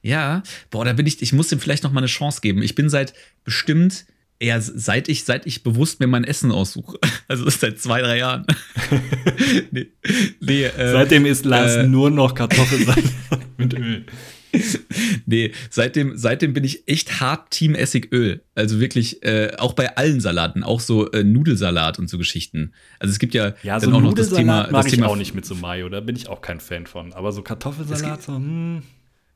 Ja, 0.02 0.42
boah, 0.70 0.84
da 0.84 0.92
bin 0.92 1.06
ich, 1.06 1.22
ich 1.22 1.32
muss 1.32 1.48
dem 1.48 1.60
vielleicht 1.60 1.82
noch 1.82 1.92
mal 1.92 2.00
eine 2.00 2.06
Chance 2.08 2.40
geben. 2.42 2.62
Ich 2.62 2.74
bin 2.74 2.90
seit 2.90 3.14
bestimmt 3.44 4.04
eher 4.38 4.60
seit 4.60 5.08
ich, 5.08 5.24
seit 5.24 5.46
ich 5.46 5.62
bewusst 5.62 6.00
mir 6.00 6.06
mein 6.06 6.24
Essen 6.24 6.52
aussuche. 6.52 6.98
Also 7.26 7.48
seit 7.48 7.80
zwei, 7.80 8.02
drei 8.02 8.18
Jahren. 8.18 8.44
nee, 9.70 9.86
nee, 10.40 10.64
äh, 10.64 10.92
Seitdem 10.92 11.24
isst 11.24 11.46
Lars 11.46 11.76
äh, 11.76 11.86
nur 11.86 12.10
noch 12.10 12.34
Kartoffelsalat 12.34 13.02
mit 13.56 13.72
Öl. 13.72 14.04
Nee, 15.26 15.52
seitdem, 15.70 16.16
seitdem 16.16 16.52
bin 16.52 16.64
ich 16.64 16.86
echt 16.88 17.20
hart 17.20 17.50
Team 17.50 17.74
Essigöl. 17.74 18.42
Also 18.54 18.80
wirklich, 18.80 19.22
äh, 19.24 19.52
auch 19.58 19.72
bei 19.72 19.96
allen 19.96 20.20
Salaten, 20.20 20.62
auch 20.62 20.80
so 20.80 21.10
äh, 21.10 21.24
Nudelsalat 21.24 21.98
und 21.98 22.08
so 22.08 22.18
Geschichten. 22.18 22.72
Also 22.98 23.12
es 23.12 23.18
gibt 23.18 23.34
ja, 23.34 23.54
ja 23.62 23.80
so 23.80 23.90
auch 23.92 24.00
noch 24.00 24.14
das 24.14 24.30
Thema. 24.30 24.68
Mag 24.70 24.82
das 24.82 24.86
ich 24.86 24.92
Thema 24.94 25.08
auch 25.08 25.16
nicht 25.16 25.34
mit 25.34 25.44
so 25.46 25.54
Mayo, 25.54 25.88
da 25.88 26.00
bin 26.00 26.16
ich 26.16 26.28
auch 26.28 26.40
kein 26.40 26.60
Fan 26.60 26.86
von. 26.86 27.12
Aber 27.12 27.32
so 27.32 27.42
Kartoffelsalat, 27.42 28.22
so, 28.22 28.34
hm. 28.34 28.82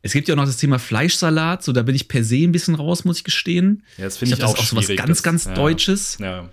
Es 0.03 0.13
gibt 0.13 0.29
ja 0.29 0.35
auch 0.35 0.37
noch 0.37 0.47
das 0.47 0.57
Thema 0.59 0.79
Fleischsalat, 0.79 1.65
so 1.65 1.73
da 1.73 1.83
bin 1.83 1.95
ich 1.95 2.09
per 2.09 2.23
se 2.23 2.37
ein 2.37 2.53
bisschen 2.53 2.77
raus, 2.77 3.05
muss 3.05 3.19
ich 3.19 3.25
gestehen. 3.25 3.83
Ja, 3.97 4.05
das 4.05 4.19
finde 4.19 4.35
ich, 4.35 4.39
ich 4.39 4.45
auch, 4.45 4.53
das 4.53 4.65
ist 4.65 4.73
auch 4.73 4.83
so 4.83 4.91
was 4.91 4.97
ganz, 4.97 5.23
ganz 5.23 5.45
das, 5.45 5.55
Deutsches. 5.55 6.19
Ja. 6.21 6.49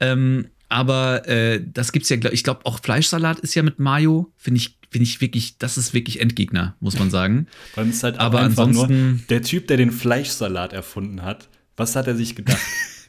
Ähm, 0.00 0.48
aber 0.70 1.28
äh, 1.28 1.60
das 1.62 1.92
gibt's 1.92 2.08
ja, 2.08 2.16
ich 2.30 2.44
glaube, 2.44 2.64
auch 2.64 2.80
Fleischsalat 2.80 3.40
ist 3.40 3.54
ja 3.54 3.62
mit 3.62 3.80
Mayo, 3.80 4.32
finde 4.36 4.58
ich, 4.58 4.78
finde 4.88 5.02
ich 5.02 5.20
wirklich, 5.20 5.58
das 5.58 5.76
ist 5.76 5.92
wirklich 5.92 6.20
Endgegner, 6.20 6.76
muss 6.80 6.98
man 6.98 7.10
sagen. 7.10 7.48
Allem 7.76 7.90
ist 7.90 8.02
halt 8.04 8.18
aber 8.18 8.40
ansonsten 8.40 9.10
nur, 9.10 9.20
der 9.28 9.42
Typ, 9.42 9.66
der 9.66 9.76
den 9.76 9.90
Fleischsalat 9.90 10.72
erfunden 10.72 11.22
hat, 11.22 11.48
was 11.76 11.96
hat 11.96 12.06
er 12.06 12.14
sich 12.14 12.36
gedacht? 12.36 12.60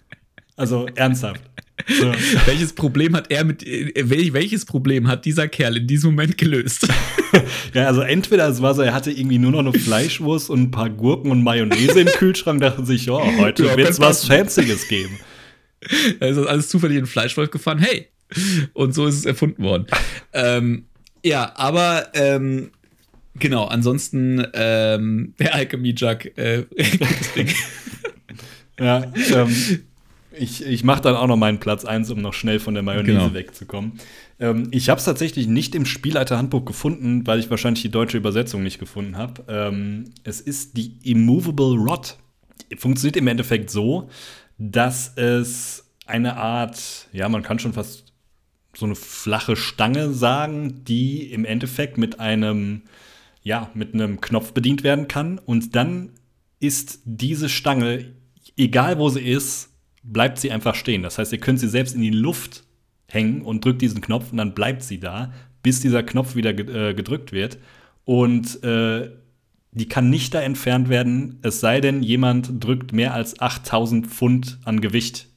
also 0.55 0.87
ernsthaft. 0.95 1.41
So. 1.87 2.11
welches 2.45 2.73
Problem 2.73 3.15
hat 3.15 3.29
er 3.31 3.43
mit 3.43 3.65
äh, 3.65 3.93
welches 4.33 4.65
Problem 4.65 5.07
hat 5.07 5.25
dieser 5.25 5.47
Kerl 5.47 5.77
in 5.77 5.87
diesem 5.87 6.11
Moment 6.11 6.39
gelöst? 6.39 6.87
ja, 7.75 7.85
also 7.85 8.01
entweder 8.01 8.47
es 8.49 8.61
war 8.61 8.73
so, 8.73 8.81
er 8.81 8.93
hatte 8.93 9.11
irgendwie 9.11 9.37
nur 9.37 9.51
noch 9.51 9.59
eine 9.59 9.73
Fleischwurst 9.73 10.49
und 10.49 10.61
ein 10.61 10.71
paar 10.71 10.89
Gurken 10.89 11.29
und 11.29 11.43
Mayonnaise 11.43 11.99
im 11.99 12.07
Kühlschrank, 12.07 12.61
dachte 12.61 12.85
sich, 12.85 13.05
ja, 13.05 13.19
heute 13.37 13.65
ja, 13.65 13.77
wird 13.77 13.89
es 13.89 13.99
was 13.99 14.25
Fancyes 14.25 14.87
geben. 14.87 15.19
Da 16.19 16.27
ist 16.27 16.37
alles 16.37 16.69
zufällig 16.69 16.97
in 16.97 17.05
Fleischwolf 17.05 17.51
gefahren, 17.51 17.79
hey! 17.79 18.07
Und 18.73 18.93
so 18.93 19.07
ist 19.07 19.15
es 19.15 19.25
erfunden 19.25 19.63
worden. 19.63 19.87
ähm, 20.33 20.85
ja, 21.23 21.51
aber 21.55 22.07
ähm, 22.13 22.71
genau, 23.35 23.65
ansonsten 23.65 24.45
ähm, 24.53 25.33
der 25.39 25.53
Alchemy 25.53 25.93
Jug, 25.97 26.37
äh, 26.37 26.65
ja, 28.79 29.11
ähm, 29.33 29.83
ich, 30.31 30.65
ich 30.65 30.83
mache 30.83 31.01
dann 31.01 31.15
auch 31.15 31.27
noch 31.27 31.35
meinen 31.35 31.59
Platz 31.59 31.83
1, 31.85 32.09
um 32.11 32.21
noch 32.21 32.33
schnell 32.33 32.59
von 32.59 32.73
der 32.73 32.83
Mayonnaise 32.83 33.17
genau. 33.17 33.33
wegzukommen. 33.33 33.93
Ähm, 34.39 34.69
ich 34.71 34.89
habe 34.89 34.97
es 34.97 35.05
tatsächlich 35.05 35.47
nicht 35.47 35.75
im 35.75 35.85
Spielleiterhandbuch 35.85 36.65
gefunden, 36.65 37.27
weil 37.27 37.39
ich 37.39 37.49
wahrscheinlich 37.49 37.81
die 37.81 37.91
deutsche 37.91 38.17
Übersetzung 38.17 38.63
nicht 38.63 38.79
gefunden 38.79 39.17
habe. 39.17 39.43
Ähm, 39.47 40.05
es 40.23 40.41
ist 40.41 40.77
die 40.77 40.93
Immovable 41.03 41.75
Rod. 41.77 42.17
Funktioniert 42.77 43.17
im 43.17 43.27
Endeffekt 43.27 43.69
so, 43.69 44.09
dass 44.63 45.17
es 45.17 45.91
eine 46.05 46.37
Art, 46.37 47.07
ja, 47.11 47.27
man 47.29 47.41
kann 47.41 47.57
schon 47.57 47.73
fast 47.73 48.13
so 48.75 48.85
eine 48.85 48.93
flache 48.93 49.55
Stange 49.55 50.13
sagen, 50.13 50.85
die 50.85 51.31
im 51.33 51.45
Endeffekt 51.45 51.97
mit 51.97 52.19
einem, 52.19 52.83
ja, 53.41 53.71
mit 53.73 53.95
einem 53.95 54.21
Knopf 54.21 54.53
bedient 54.53 54.83
werden 54.83 55.07
kann. 55.07 55.39
Und 55.39 55.75
dann 55.75 56.11
ist 56.59 56.99
diese 57.05 57.49
Stange, 57.49 58.13
egal 58.55 58.99
wo 58.99 59.09
sie 59.09 59.21
ist, 59.21 59.69
bleibt 60.03 60.37
sie 60.37 60.51
einfach 60.51 60.75
stehen. 60.75 61.01
Das 61.01 61.17
heißt, 61.17 61.31
ihr 61.31 61.39
könnt 61.39 61.59
sie 61.59 61.67
selbst 61.67 61.95
in 61.95 62.01
die 62.01 62.11
Luft 62.11 62.63
hängen 63.07 63.41
und 63.41 63.65
drückt 63.65 63.81
diesen 63.81 64.01
Knopf 64.01 64.31
und 64.31 64.37
dann 64.37 64.53
bleibt 64.53 64.83
sie 64.83 64.99
da, 64.99 65.33
bis 65.63 65.79
dieser 65.79 66.03
Knopf 66.03 66.35
wieder 66.35 66.51
äh, 66.51 66.93
gedrückt 66.93 67.31
wird. 67.31 67.57
Und 68.05 68.63
äh, 68.63 69.09
die 69.71 69.87
kann 69.87 70.09
nicht 70.09 70.33
da 70.33 70.41
entfernt 70.41 70.89
werden, 70.89 71.39
es 71.41 71.59
sei 71.61 71.79
denn, 71.79 72.03
jemand 72.03 72.63
drückt 72.63 72.91
mehr 72.91 73.13
als 73.13 73.39
8000 73.39 74.07
Pfund 74.07 74.59
an 74.65 74.81
Gewicht 74.81 75.27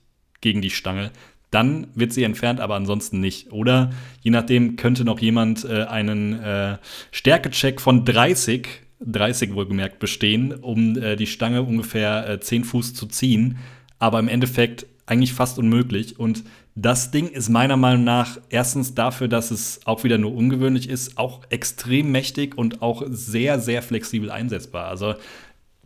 gegen 0.40 0.60
die 0.60 0.70
Stange. 0.70 1.10
Dann 1.50 1.86
wird 1.94 2.12
sie 2.12 2.24
entfernt, 2.24 2.58
aber 2.58 2.74
ansonsten 2.74 3.20
nicht. 3.20 3.52
Oder 3.52 3.90
je 4.22 4.32
nachdem 4.32 4.74
könnte 4.74 5.04
noch 5.04 5.20
jemand 5.20 5.64
äh, 5.64 5.84
einen 5.84 6.32
äh, 6.40 6.78
Stärkecheck 7.12 7.80
von 7.80 8.04
30, 8.04 8.66
30 9.00 9.54
wohlgemerkt, 9.54 10.00
bestehen, 10.00 10.52
um 10.52 10.98
äh, 10.98 11.14
die 11.14 11.28
Stange 11.28 11.62
ungefähr 11.62 12.28
äh, 12.28 12.40
10 12.40 12.64
Fuß 12.64 12.94
zu 12.94 13.06
ziehen. 13.06 13.58
Aber 14.00 14.18
im 14.18 14.26
Endeffekt 14.26 14.86
eigentlich 15.06 15.32
fast 15.32 15.58
unmöglich. 15.58 16.18
Und 16.18 16.44
das 16.74 17.10
Ding 17.10 17.28
ist 17.28 17.48
meiner 17.48 17.76
Meinung 17.76 18.04
nach 18.04 18.38
erstens 18.48 18.94
dafür, 18.94 19.28
dass 19.28 19.50
es 19.50 19.80
auch 19.84 20.04
wieder 20.04 20.18
nur 20.18 20.34
ungewöhnlich 20.34 20.88
ist, 20.88 21.18
auch 21.18 21.42
extrem 21.50 22.10
mächtig 22.10 22.56
und 22.56 22.82
auch 22.82 23.02
sehr, 23.08 23.60
sehr 23.60 23.82
flexibel 23.82 24.30
einsetzbar. 24.30 24.88
Also 24.88 25.14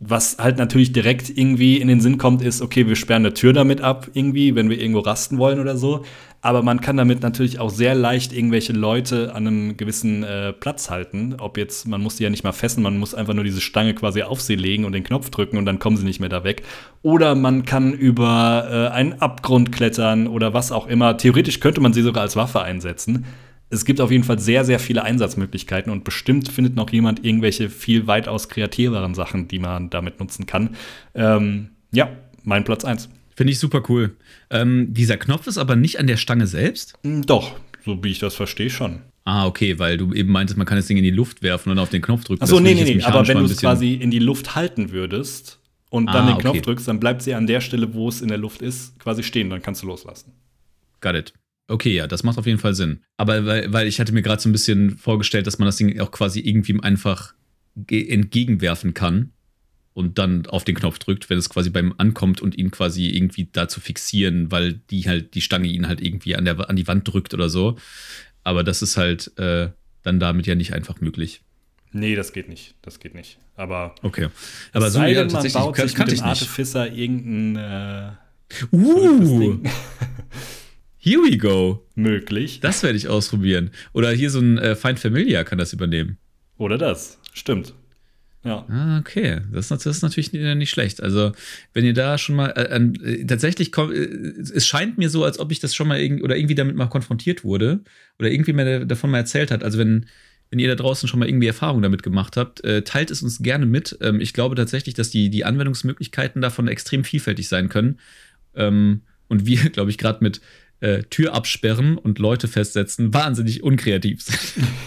was 0.01 0.37
halt 0.39 0.57
natürlich 0.57 0.93
direkt 0.93 1.29
irgendwie 1.29 1.77
in 1.77 1.89
den 1.89 1.99
Sinn 1.99 2.17
kommt, 2.17 2.41
ist, 2.41 2.61
okay, 2.61 2.87
wir 2.87 2.95
sperren 2.95 3.25
eine 3.25 3.33
Tür 3.33 3.51
damit 3.51 3.81
ab, 3.81 4.07
irgendwie, 4.13 4.55
wenn 4.55 4.69
wir 4.69 4.79
irgendwo 4.79 5.01
rasten 5.01 5.37
wollen 5.37 5.59
oder 5.59 5.75
so. 5.75 6.05
Aber 6.41 6.63
man 6.63 6.79
kann 6.79 6.95
damit 6.95 7.21
natürlich 7.21 7.59
auch 7.59 7.69
sehr 7.69 7.95
leicht 7.95 8.31
irgendwelche 8.31 8.71
Leute 8.71 9.35
an 9.35 9.45
einem 9.45 9.75
gewissen 9.75 10.23
äh, 10.23 10.53
Platz 10.53 10.89
halten. 10.89 11.35
Ob 11.37 11.57
jetzt, 11.57 11.85
man 11.85 12.01
muss 12.01 12.15
die 12.15 12.23
ja 12.23 12.29
nicht 12.29 12.45
mal 12.45 12.53
fessen, 12.53 12.81
man 12.81 12.97
muss 12.97 13.13
einfach 13.13 13.33
nur 13.33 13.43
diese 13.43 13.59
Stange 13.59 13.93
quasi 13.93 14.23
auf 14.23 14.39
sie 14.39 14.55
legen 14.55 14.85
und 14.85 14.93
den 14.93 15.03
Knopf 15.03 15.31
drücken 15.31 15.57
und 15.57 15.65
dann 15.65 15.79
kommen 15.79 15.97
sie 15.97 16.05
nicht 16.05 16.21
mehr 16.21 16.29
da 16.29 16.45
weg. 16.45 16.63
Oder 17.01 17.35
man 17.35 17.65
kann 17.65 17.91
über 17.91 18.69
äh, 18.71 18.93
einen 18.93 19.21
Abgrund 19.21 19.73
klettern 19.73 20.27
oder 20.27 20.53
was 20.53 20.71
auch 20.71 20.87
immer. 20.87 21.17
Theoretisch 21.17 21.59
könnte 21.59 21.81
man 21.81 21.91
sie 21.91 22.03
sogar 22.03 22.23
als 22.23 22.37
Waffe 22.37 22.61
einsetzen 22.61 23.25
es 23.69 23.85
gibt 23.85 24.01
auf 24.01 24.11
jeden 24.11 24.23
Fall 24.23 24.39
sehr, 24.39 24.65
sehr 24.65 24.79
viele 24.79 25.03
Einsatzmöglichkeiten 25.03 25.91
und 25.91 26.03
bestimmt 26.03 26.49
findet 26.49 26.75
noch 26.75 26.91
jemand 26.91 27.23
irgendwelche 27.23 27.69
viel 27.69 28.07
weitaus 28.07 28.49
kreativeren 28.49 29.13
Sachen, 29.13 29.47
die 29.47 29.59
man 29.59 29.89
damit 29.89 30.19
nutzen 30.19 30.45
kann. 30.45 30.75
Ähm, 31.13 31.69
ja, 31.91 32.09
mein 32.43 32.63
Platz 32.63 32.83
1. 32.83 33.09
Finde 33.35 33.53
ich 33.53 33.59
super 33.59 33.83
cool. 33.89 34.15
Ähm, 34.49 34.93
dieser 34.93 35.17
Knopf 35.17 35.47
ist 35.47 35.57
aber 35.57 35.75
nicht 35.75 35.99
an 35.99 36.07
der 36.07 36.17
Stange 36.17 36.47
selbst? 36.47 36.95
Hm, 37.03 37.25
doch, 37.25 37.55
so 37.85 38.03
wie 38.03 38.09
ich 38.09 38.19
das 38.19 38.35
verstehe, 38.35 38.69
schon. 38.69 39.01
Ah, 39.23 39.45
okay, 39.45 39.77
weil 39.77 39.97
du 39.97 40.13
eben 40.13 40.31
meintest, 40.31 40.57
man 40.57 40.65
kann 40.65 40.77
das 40.77 40.87
Ding 40.87 40.97
in 40.97 41.03
die 41.03 41.11
Luft 41.11 41.43
werfen 41.43 41.71
und 41.71 41.77
auf 41.77 41.89
den 41.89 42.01
Knopf 42.01 42.23
drücken. 42.23 42.41
Achso, 42.41 42.59
nee, 42.59 42.73
nee, 42.73 42.83
nee, 42.83 43.03
aber 43.03 43.27
wenn 43.27 43.37
du 43.37 43.45
es 43.45 43.57
quasi 43.57 43.93
in 43.93 44.09
die 44.09 44.19
Luft 44.19 44.55
halten 44.55 44.91
würdest 44.91 45.59
und 45.91 46.07
dann 46.07 46.27
ah, 46.27 46.31
den 46.31 46.37
Knopf 46.39 46.55
okay. 46.55 46.61
drückst, 46.61 46.87
dann 46.87 46.99
bleibt 46.99 47.21
sie 47.21 47.35
an 47.35 47.45
der 47.45 47.61
Stelle, 47.61 47.93
wo 47.93 48.09
es 48.09 48.21
in 48.21 48.29
der 48.29 48.39
Luft 48.39 48.61
ist, 48.63 48.99
quasi 48.99 49.21
stehen, 49.21 49.51
dann 49.51 49.61
kannst 49.61 49.83
du 49.83 49.87
loslassen. 49.87 50.33
Got 50.99 51.15
it. 51.15 51.33
Okay, 51.69 51.95
ja, 51.95 52.07
das 52.07 52.23
macht 52.23 52.39
auf 52.39 52.47
jeden 52.47 52.59
Fall 52.59 52.73
Sinn. 52.73 53.03
Aber 53.17 53.45
weil, 53.45 53.71
weil 53.71 53.87
ich 53.87 53.99
hatte 53.99 54.11
mir 54.11 54.23
gerade 54.23 54.41
so 54.41 54.49
ein 54.49 54.51
bisschen 54.51 54.97
vorgestellt, 54.97 55.45
dass 55.47 55.59
man 55.59 55.67
das 55.67 55.77
Ding 55.77 55.99
auch 55.99 56.11
quasi 56.11 56.39
irgendwie 56.39 56.81
einfach 56.81 57.33
entgegenwerfen 57.87 58.93
kann 58.93 59.31
und 59.93 60.17
dann 60.17 60.47
auf 60.47 60.63
den 60.63 60.75
Knopf 60.75 60.97
drückt, 60.97 61.29
wenn 61.29 61.37
es 61.37 61.49
quasi 61.49 61.69
beim 61.69 61.93
ankommt 61.97 62.41
und 62.41 62.57
ihn 62.57 62.71
quasi 62.71 63.07
irgendwie 63.09 63.49
da 63.51 63.67
zu 63.67 63.79
fixieren, 63.81 64.51
weil 64.51 64.73
die 64.89 65.07
halt 65.07 65.35
die 65.35 65.41
Stange 65.41 65.67
ihn 65.67 65.87
halt 65.87 66.01
irgendwie 66.01 66.35
an, 66.35 66.45
der, 66.45 66.69
an 66.69 66.75
die 66.75 66.87
Wand 66.87 67.07
drückt 67.07 67.33
oder 67.33 67.49
so. 67.49 67.77
Aber 68.43 68.63
das 68.63 68.81
ist 68.81 68.97
halt 68.97 69.37
äh, 69.37 69.69
dann 70.01 70.19
damit 70.19 70.47
ja 70.47 70.55
nicht 70.55 70.73
einfach 70.73 71.01
möglich. 71.01 71.41
Nee, 71.91 72.15
das 72.15 72.33
geht 72.33 72.49
nicht. 72.49 72.75
Das 72.81 72.99
geht 72.99 73.13
nicht. 73.13 73.37
Aber 73.55 73.93
okay. 74.01 74.29
Aber 74.73 74.89
so 74.89 75.01
ja, 75.01 75.21
tatsächlich 75.25 75.53
man 75.53 75.63
baut 75.63 75.75
kann, 75.75 75.87
sich 75.87 75.97
mit 75.97 76.11
dem 76.11 76.21
Artificer 76.21 76.91
irgendein 76.91 78.17
äh, 78.71 78.75
uh. 78.75 79.63
Here 81.01 81.21
we 81.21 81.37
go. 81.37 81.87
Möglich. 81.95 82.59
Das 82.59 82.83
werde 82.83 82.97
ich 82.97 83.07
ausprobieren. 83.07 83.71
Oder 83.93 84.11
hier 84.11 84.29
so 84.29 84.39
ein 84.39 84.57
äh, 84.57 84.75
Find 84.75 84.99
Familiar 84.99 85.45
kann 85.45 85.57
das 85.57 85.71
übernehmen. 85.71 86.17
Oder 86.57 86.77
das. 86.77 87.19
Stimmt. 87.31 87.73
Ja. 88.43 88.65
Ah, 88.67 88.99
okay. 88.99 89.41
Das, 89.53 89.69
das, 89.69 89.85
ist 89.85 90.01
natürlich 90.01 90.33
nicht 90.33 90.69
schlecht. 90.69 91.01
Also, 91.01 91.31
wenn 91.73 91.85
ihr 91.85 91.93
da 91.93 92.17
schon 92.17 92.35
mal 92.35 92.47
äh, 92.49 92.75
äh, 92.75 93.25
tatsächlich 93.25 93.71
kommt, 93.71 93.93
äh, 93.93 94.07
es 94.53 94.67
scheint 94.67 94.97
mir 94.97 95.09
so, 95.09 95.23
als 95.23 95.39
ob 95.39 95.53
ich 95.53 95.59
das 95.59 95.73
schon 95.73 95.87
mal 95.87 95.99
irgendwie 95.99 96.23
oder 96.23 96.35
irgendwie 96.35 96.55
damit 96.55 96.75
mal 96.75 96.87
konfrontiert 96.87 97.45
wurde 97.45 97.79
oder 98.17 98.29
irgendwie 98.29 98.51
mir 98.51 98.85
davon 98.85 99.09
mal 99.09 99.19
erzählt 99.19 99.51
hat. 99.51 99.63
Also, 99.63 99.77
wenn, 99.77 100.05
wenn 100.49 100.59
ihr 100.59 100.67
da 100.67 100.75
draußen 100.75 101.07
schon 101.07 101.19
mal 101.21 101.29
irgendwie 101.29 101.47
Erfahrung 101.47 101.81
damit 101.81 102.03
gemacht 102.03 102.35
habt, 102.35 102.61
äh, 102.65 102.81
teilt 102.81 103.09
es 103.09 103.23
uns 103.23 103.39
gerne 103.39 103.65
mit. 103.65 103.97
Ähm, 104.01 104.19
ich 104.19 104.33
glaube 104.33 104.55
tatsächlich, 104.55 104.95
dass 104.95 105.09
die, 105.09 105.29
die 105.29 105.45
Anwendungsmöglichkeiten 105.45 106.41
davon 106.41 106.67
extrem 106.67 107.05
vielfältig 107.05 107.47
sein 107.47 107.69
können. 107.69 107.99
Ähm, 108.53 109.01
und 109.29 109.45
wir, 109.45 109.69
glaube 109.69 109.91
ich, 109.91 109.97
gerade 109.97 110.23
mit 110.23 110.41
äh, 110.81 111.03
Tür 111.03 111.33
absperren 111.33 111.97
und 111.97 112.19
Leute 112.19 112.47
festsetzen 112.47 113.13
wahnsinnig 113.13 113.63
unkreativ 113.63 114.21
sind. 114.21 114.67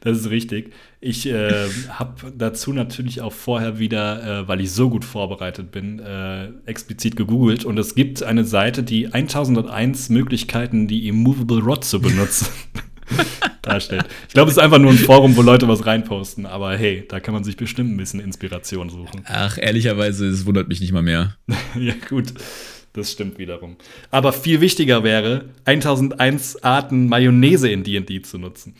Das 0.00 0.16
ist 0.16 0.30
richtig. 0.30 0.72
Ich 1.00 1.26
äh, 1.26 1.66
habe 1.88 2.32
dazu 2.34 2.72
natürlich 2.72 3.20
auch 3.20 3.32
vorher 3.32 3.80
wieder, 3.80 4.42
äh, 4.42 4.48
weil 4.48 4.60
ich 4.60 4.70
so 4.70 4.88
gut 4.88 5.04
vorbereitet 5.04 5.72
bin, 5.72 5.98
äh, 5.98 6.50
explizit 6.66 7.16
gegoogelt 7.16 7.64
und 7.64 7.76
es 7.78 7.96
gibt 7.96 8.22
eine 8.22 8.44
Seite, 8.44 8.84
die 8.84 9.12
1001 9.12 10.08
Möglichkeiten, 10.10 10.86
die 10.86 11.08
Immovable 11.08 11.58
Rod 11.58 11.84
zu 11.84 12.00
benutzen. 12.00 12.46
darstellt. 13.62 14.06
Ich 14.26 14.34
glaube, 14.34 14.50
es 14.50 14.56
ist 14.56 14.62
einfach 14.62 14.78
nur 14.78 14.90
ein 14.90 14.98
Forum, 14.98 15.36
wo 15.36 15.42
Leute 15.42 15.68
was 15.68 15.86
reinposten, 15.86 16.46
aber 16.46 16.76
hey, 16.76 17.04
da 17.08 17.20
kann 17.20 17.34
man 17.34 17.44
sich 17.44 17.56
bestimmt 17.56 17.90
ein 17.90 17.96
bisschen 17.96 18.20
Inspiration 18.20 18.90
suchen. 18.90 19.22
Ach, 19.24 19.58
ehrlicherweise, 19.60 20.26
es 20.26 20.46
wundert 20.46 20.68
mich 20.68 20.80
nicht 20.80 20.92
mal 20.92 21.02
mehr. 21.02 21.36
ja, 21.78 21.94
gut. 22.08 22.32
Das 22.92 23.12
stimmt 23.12 23.38
wiederum. 23.38 23.76
Aber 24.10 24.32
viel 24.32 24.60
wichtiger 24.60 25.04
wäre, 25.04 25.50
1001 25.64 26.62
Arten 26.62 27.06
Mayonnaise 27.06 27.68
in 27.68 27.84
D&D 27.84 28.22
zu 28.22 28.38
nutzen. 28.38 28.74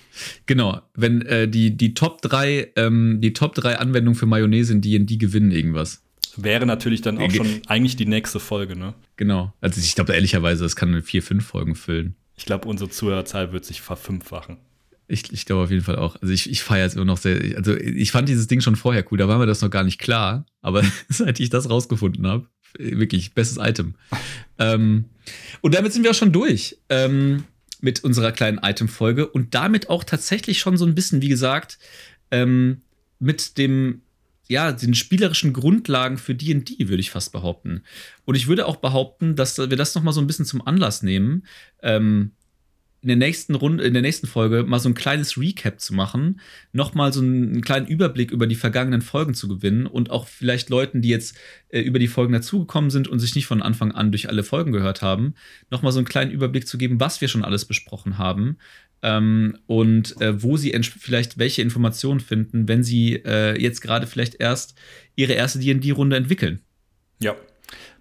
Genau, 0.47 0.81
wenn 0.95 1.23
äh, 1.23 1.49
die, 1.49 1.77
die, 1.77 1.95
Top 1.95 2.23
3, 2.23 2.73
ähm, 2.77 3.21
die 3.21 3.33
Top 3.33 3.55
3 3.55 3.79
Anwendungen 3.79 4.19
für 4.19 4.27
Mayonnaise 4.27 4.73
in 4.73 4.81
D&D 4.81 5.17
gewinnen 5.17 5.51
irgendwas. 5.51 6.03
Wäre 6.37 6.67
natürlich 6.67 7.03
dann 7.03 7.19
auch 7.19 7.31
schon 7.31 7.63
eigentlich 7.67 7.97
die 7.97 8.07
nächste 8.07 8.39
Folge, 8.39 8.77
ne? 8.77 8.95
Genau. 9.17 9.53
Also 9.61 9.81
ich 9.81 9.95
glaube 9.95 10.15
ehrlicherweise, 10.15 10.63
das 10.63 10.77
kann 10.77 11.03
vier, 11.03 11.23
fünf 11.23 11.47
Folgen 11.47 11.75
füllen. 11.75 12.15
Ich 12.37 12.45
glaube, 12.45 12.69
unsere 12.69 12.89
Zuhörerzahl 12.89 13.53
wird 13.53 13.65
sich 13.65 13.81
verfünffachen. 13.81 14.59
Ich, 15.09 15.33
ich 15.33 15.47
glaube 15.47 15.65
auf 15.65 15.71
jeden 15.71 15.83
Fall 15.83 15.97
auch. 15.97 16.21
Also 16.21 16.33
ich, 16.33 16.51
ich 16.51 16.63
feiere 16.63 16.87
es 16.87 16.95
immer 16.95 17.07
noch 17.07 17.17
sehr. 17.17 17.57
Also 17.57 17.75
ich 17.75 18.13
fand 18.13 18.29
dieses 18.29 18.47
Ding 18.47 18.61
schon 18.61 18.77
vorher 18.77 19.05
cool, 19.11 19.19
da 19.19 19.27
war 19.27 19.39
mir 19.39 19.47
das 19.47 19.63
noch 19.63 19.71
gar 19.71 19.83
nicht 19.83 19.99
klar. 19.99 20.45
Aber 20.61 20.85
seit 21.09 21.41
ich 21.41 21.49
das 21.51 21.69
rausgefunden 21.69 22.27
habe, 22.27 22.47
Wirklich, 22.79 23.35
bestes 23.35 23.59
Item. 23.59 23.95
ähm, 24.59 25.07
und 25.61 25.75
damit 25.75 25.93
sind 25.93 26.05
wir 26.05 26.13
auch 26.13 26.17
schon 26.17 26.33
durch 26.33 26.79
ähm, 26.89 27.45
mit 27.81 28.05
unserer 28.05 28.33
kleinen 28.33 28.59
Item-Folge 28.59 29.27
und 29.27 29.55
damit 29.55 29.91
auch 29.91 30.05
tatsächlich 30.05 30.61
schon 30.61 30.77
so 30.77 30.87
ein 30.87 30.95
bisschen, 30.95 31.21
wie 31.21 31.29
gesagt, 31.29 31.79
ähm, 32.31 32.83
mit 33.19 33.59
dem, 33.59 34.03
ja, 34.49 34.73
den 34.73 34.95
spielerischen 34.95 35.53
Grundlagen 35.53 36.19
für 36.19 36.35
D&D, 36.35 36.89
würde 36.89 37.01
ich 37.01 37.11
fast 37.11 37.33
behaupten. 37.33 37.83
Und 38.25 38.37
ich 38.37 38.47
würde 38.47 38.67
auch 38.67 38.77
behaupten, 38.77 39.37
dass 39.37 39.59
wir 39.59 39.67
das 39.67 39.95
noch 39.95 40.03
mal 40.03 40.13
so 40.13 40.21
ein 40.21 40.27
bisschen 40.27 40.47
zum 40.47 40.67
Anlass 40.67 41.03
nehmen, 41.03 41.45
ähm, 41.83 42.33
in 43.01 43.09
der 43.09 43.17
nächsten 43.17 43.55
Runde, 43.55 43.85
in 43.85 43.93
der 43.93 44.03
nächsten 44.03 44.27
Folge 44.27 44.65
mal 44.65 44.81
so 44.81 44.89
ein 44.89 44.95
kleines 44.95 45.39
Recap 45.39 45.81
zu 45.81 45.95
machen, 45.95 46.41
nochmal 46.73 47.13
so 47.13 47.21
einen 47.21 47.61
kleinen 47.61 47.87
Überblick 47.87 48.31
über 48.31 48.47
die 48.47 48.57
vergangenen 48.57 49.03
Folgen 49.03 49.35
zu 49.35 49.47
gewinnen 49.47 49.87
und 49.87 50.11
auch 50.11 50.27
vielleicht 50.27 50.69
Leuten, 50.69 51.01
die 51.01 51.09
jetzt 51.09 51.37
äh, 51.69 51.81
über 51.81 52.01
die 52.01 52.09
Folgen 52.09 52.33
dazugekommen 52.33 52.91
sind 52.91 53.07
und 53.07 53.21
sich 53.21 53.35
nicht 53.37 53.47
von 53.47 53.63
Anfang 53.63 53.93
an 53.93 54.11
durch 54.11 54.29
alle 54.29 54.43
Folgen 54.43 54.73
gehört 54.73 55.01
haben, 55.01 55.35
nochmal 55.71 55.93
so 55.93 55.99
einen 55.99 56.09
kleinen 56.09 56.33
Überblick 56.33 56.67
zu 56.67 56.77
geben, 56.77 56.99
was 56.99 57.21
wir 57.21 57.29
schon 57.29 57.45
alles 57.45 57.67
besprochen 57.67 58.19
haben 58.19 58.59
ähm, 59.03 59.57
und 59.67 60.21
äh, 60.21 60.43
wo 60.43 60.57
sie 60.57 60.75
vielleicht 60.99 61.39
welche 61.39 61.63
Informationen 61.63 62.21
finden, 62.21 62.67
wenn 62.67 62.83
sie 62.83 63.15
äh, 63.25 63.61
jetzt 63.61 63.81
gerade 63.81 64.09
vielleicht 64.09 64.41
erst 64.41 64.75
ihre 65.15 65.35
erste 65.35 65.61
D&D-Runde 65.61 66.17
entwickeln. 66.17 66.63
Ja, 67.21 67.37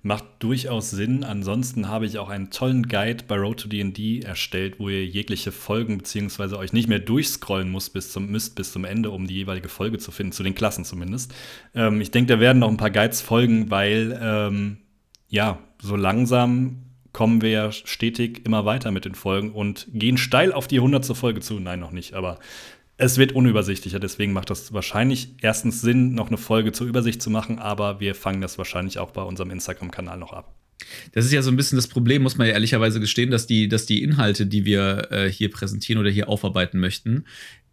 Macht 0.07 0.23
durchaus 0.39 0.89
Sinn. 0.89 1.25
Ansonsten 1.25 1.89
habe 1.89 2.05
ich 2.05 2.17
auch 2.17 2.29
einen 2.29 2.49
tollen 2.49 2.87
Guide 2.87 3.25
bei 3.27 3.35
Road 3.35 3.59
to 3.59 3.67
D&D 3.67 4.21
erstellt, 4.21 4.79
wo 4.79 4.87
ihr 4.87 5.05
jegliche 5.05 5.51
Folgen 5.51 5.97
beziehungsweise 5.97 6.57
euch 6.57 6.71
nicht 6.71 6.87
mehr 6.87 6.99
durchscrollen 6.99 7.69
muss 7.69 7.89
bis 7.89 8.13
zum, 8.13 8.27
müsst 8.31 8.55
bis 8.55 8.71
zum 8.71 8.85
Ende, 8.85 9.11
um 9.11 9.27
die 9.27 9.35
jeweilige 9.35 9.67
Folge 9.67 9.97
zu 9.97 10.11
finden, 10.11 10.31
zu 10.31 10.43
den 10.43 10.55
Klassen 10.55 10.85
zumindest. 10.85 11.33
Ähm, 11.75 11.99
ich 11.99 12.09
denke, 12.09 12.33
da 12.33 12.39
werden 12.39 12.59
noch 12.59 12.69
ein 12.69 12.77
paar 12.77 12.89
Guides 12.89 13.19
folgen, 13.19 13.69
weil 13.69 14.17
ähm, 14.21 14.77
ja, 15.27 15.59
so 15.81 15.97
langsam 15.97 16.83
kommen 17.11 17.41
wir 17.41 17.49
ja 17.49 17.71
stetig 17.73 18.45
immer 18.45 18.63
weiter 18.63 18.91
mit 18.91 19.03
den 19.03 19.15
Folgen 19.15 19.51
und 19.51 19.87
gehen 19.91 20.17
steil 20.17 20.53
auf 20.53 20.67
die 20.67 20.77
100. 20.77 21.05
Folge 21.17 21.41
zu. 21.41 21.59
Nein, 21.59 21.81
noch 21.81 21.91
nicht, 21.91 22.13
aber 22.13 22.39
es 22.97 23.17
wird 23.17 23.31
unübersichtlicher, 23.31 23.99
deswegen 23.99 24.33
macht 24.33 24.49
das 24.49 24.73
wahrscheinlich 24.73 25.29
erstens 25.41 25.81
Sinn, 25.81 26.13
noch 26.13 26.27
eine 26.27 26.37
Folge 26.37 26.71
zur 26.71 26.87
Übersicht 26.87 27.21
zu 27.21 27.29
machen, 27.29 27.59
aber 27.59 27.99
wir 27.99 28.15
fangen 28.15 28.41
das 28.41 28.57
wahrscheinlich 28.57 28.97
auch 28.99 29.11
bei 29.11 29.21
unserem 29.21 29.51
Instagram-Kanal 29.51 30.17
noch 30.17 30.33
ab. 30.33 30.55
Das 31.11 31.25
ist 31.25 31.31
ja 31.31 31.41
so 31.41 31.51
ein 31.51 31.57
bisschen 31.57 31.75
das 31.75 31.87
Problem, 31.87 32.23
muss 32.23 32.37
man 32.37 32.47
ja 32.47 32.53
ehrlicherweise 32.53 32.99
gestehen, 32.99 33.31
dass 33.31 33.47
die, 33.47 33.67
dass 33.67 33.85
die 33.85 34.03
Inhalte, 34.03 34.45
die 34.45 34.65
wir 34.65 35.11
äh, 35.11 35.31
hier 35.31 35.51
präsentieren 35.51 35.99
oder 35.99 36.09
hier 36.09 36.29
aufarbeiten 36.29 36.79
möchten, 36.79 37.25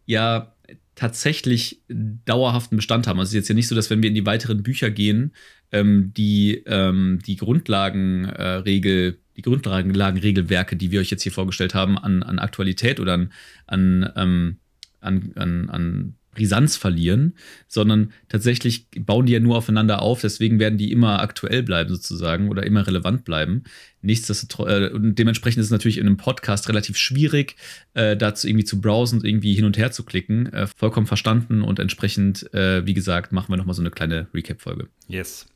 ja 0.07 0.55
tatsächlich 0.95 1.83
dauerhaften 1.89 2.77
Bestand 2.77 3.07
haben. 3.07 3.19
Also 3.19 3.29
es 3.29 3.33
ist 3.33 3.37
jetzt 3.37 3.49
ja 3.49 3.55
nicht 3.55 3.69
so, 3.69 3.75
dass 3.75 3.91
wenn 3.91 4.03
wir 4.03 4.09
in 4.09 4.15
die 4.15 4.27
weiteren 4.27 4.63
Bücher 4.63 4.91
gehen, 4.91 5.33
ähm, 5.73 6.13
die 6.17 6.63
ähm, 6.67 7.19
die 7.27 7.37
Grundlagenregel 7.37 9.09
äh, 9.11 9.15
die 9.37 9.43
Grundlagenregelwerke, 9.43 10.77
die 10.77 10.93
wir 10.93 11.01
euch 11.01 11.11
jetzt 11.11 11.25
hier 11.25 11.33
vorgestellt 11.33 11.75
haben, 11.75 11.99
an, 11.99 12.23
an 12.23 12.39
Aktualität 12.39 13.01
oder 13.01 13.15
an, 13.15 13.33
an, 13.67 14.13
ähm, 14.15 14.57
an, 15.05 15.33
an, 15.37 15.71
an 15.71 16.15
Brisanz 16.35 16.77
verlieren, 16.77 17.35
sondern 17.69 18.13
tatsächlich 18.29 18.89
bauen 18.99 19.27
die 19.27 19.33
ja 19.33 19.41
nur 19.41 19.57
aufeinander 19.57 20.03
auf, 20.03 20.21
deswegen 20.21 20.59
werden 20.59 20.79
die 20.79 20.93
immer 20.93 21.21
aktuell 21.21 21.63
bleiben 21.63 21.89
sozusagen 21.91 22.49
oder 22.49 22.65
immer 22.65 22.87
relevant 22.87 23.25
bleiben. 23.25 23.63
Nichtsdestotrotz, 24.03 24.69
äh, 24.69 24.91
und 24.91 25.15
dementsprechend 25.19 25.61
ist 25.61 25.67
es 25.67 25.73
natürlich 25.73 25.99
in 25.99 26.07
einem 26.07 26.17
Podcast 26.17 26.69
relativ 26.69 26.99
schwierig, 26.99 27.57
äh, 27.95 28.17
dazu 28.17 28.47
irgendwie 28.47 28.65
zu 28.65 28.81
browsen 28.81 29.21
und 29.21 29.25
irgendwie 29.25 29.55
hin 29.55 29.65
und 29.65 29.79
her 29.79 29.93
zu 29.93 30.05
klicken. 30.05 30.53
Äh, 30.53 30.67
vollkommen 30.67 31.07
verstanden 31.07 31.63
und 31.63 31.79
entsprechend, 31.79 32.53
äh, 32.53 32.85
wie 32.87 32.95
gesagt, 32.95 33.33
machen 33.33 33.51
wir 33.51 33.57
nochmal 33.57 33.75
so 33.75 33.83
eine 33.83 33.91
kleine 33.91 34.27
Recap-Folge. 34.35 34.89
Yes. 35.09 35.47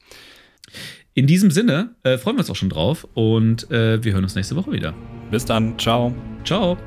In 1.15 1.27
diesem 1.27 1.51
Sinne 1.51 1.97
äh, 2.05 2.17
freuen 2.17 2.37
wir 2.37 2.41
uns 2.41 2.51
auch 2.51 2.57
schon 2.57 2.71
drauf 2.71 3.09
und 3.15 3.71
äh, 3.71 4.03
wir 4.05 4.13
hören 4.13 4.23
uns 4.23 4.35
nächste 4.35 4.55
Woche 4.55 4.71
wieder. 4.71 4.95
Bis 5.31 5.45
dann. 5.45 5.79
Ciao. 5.79 6.15
Ciao. 6.45 6.79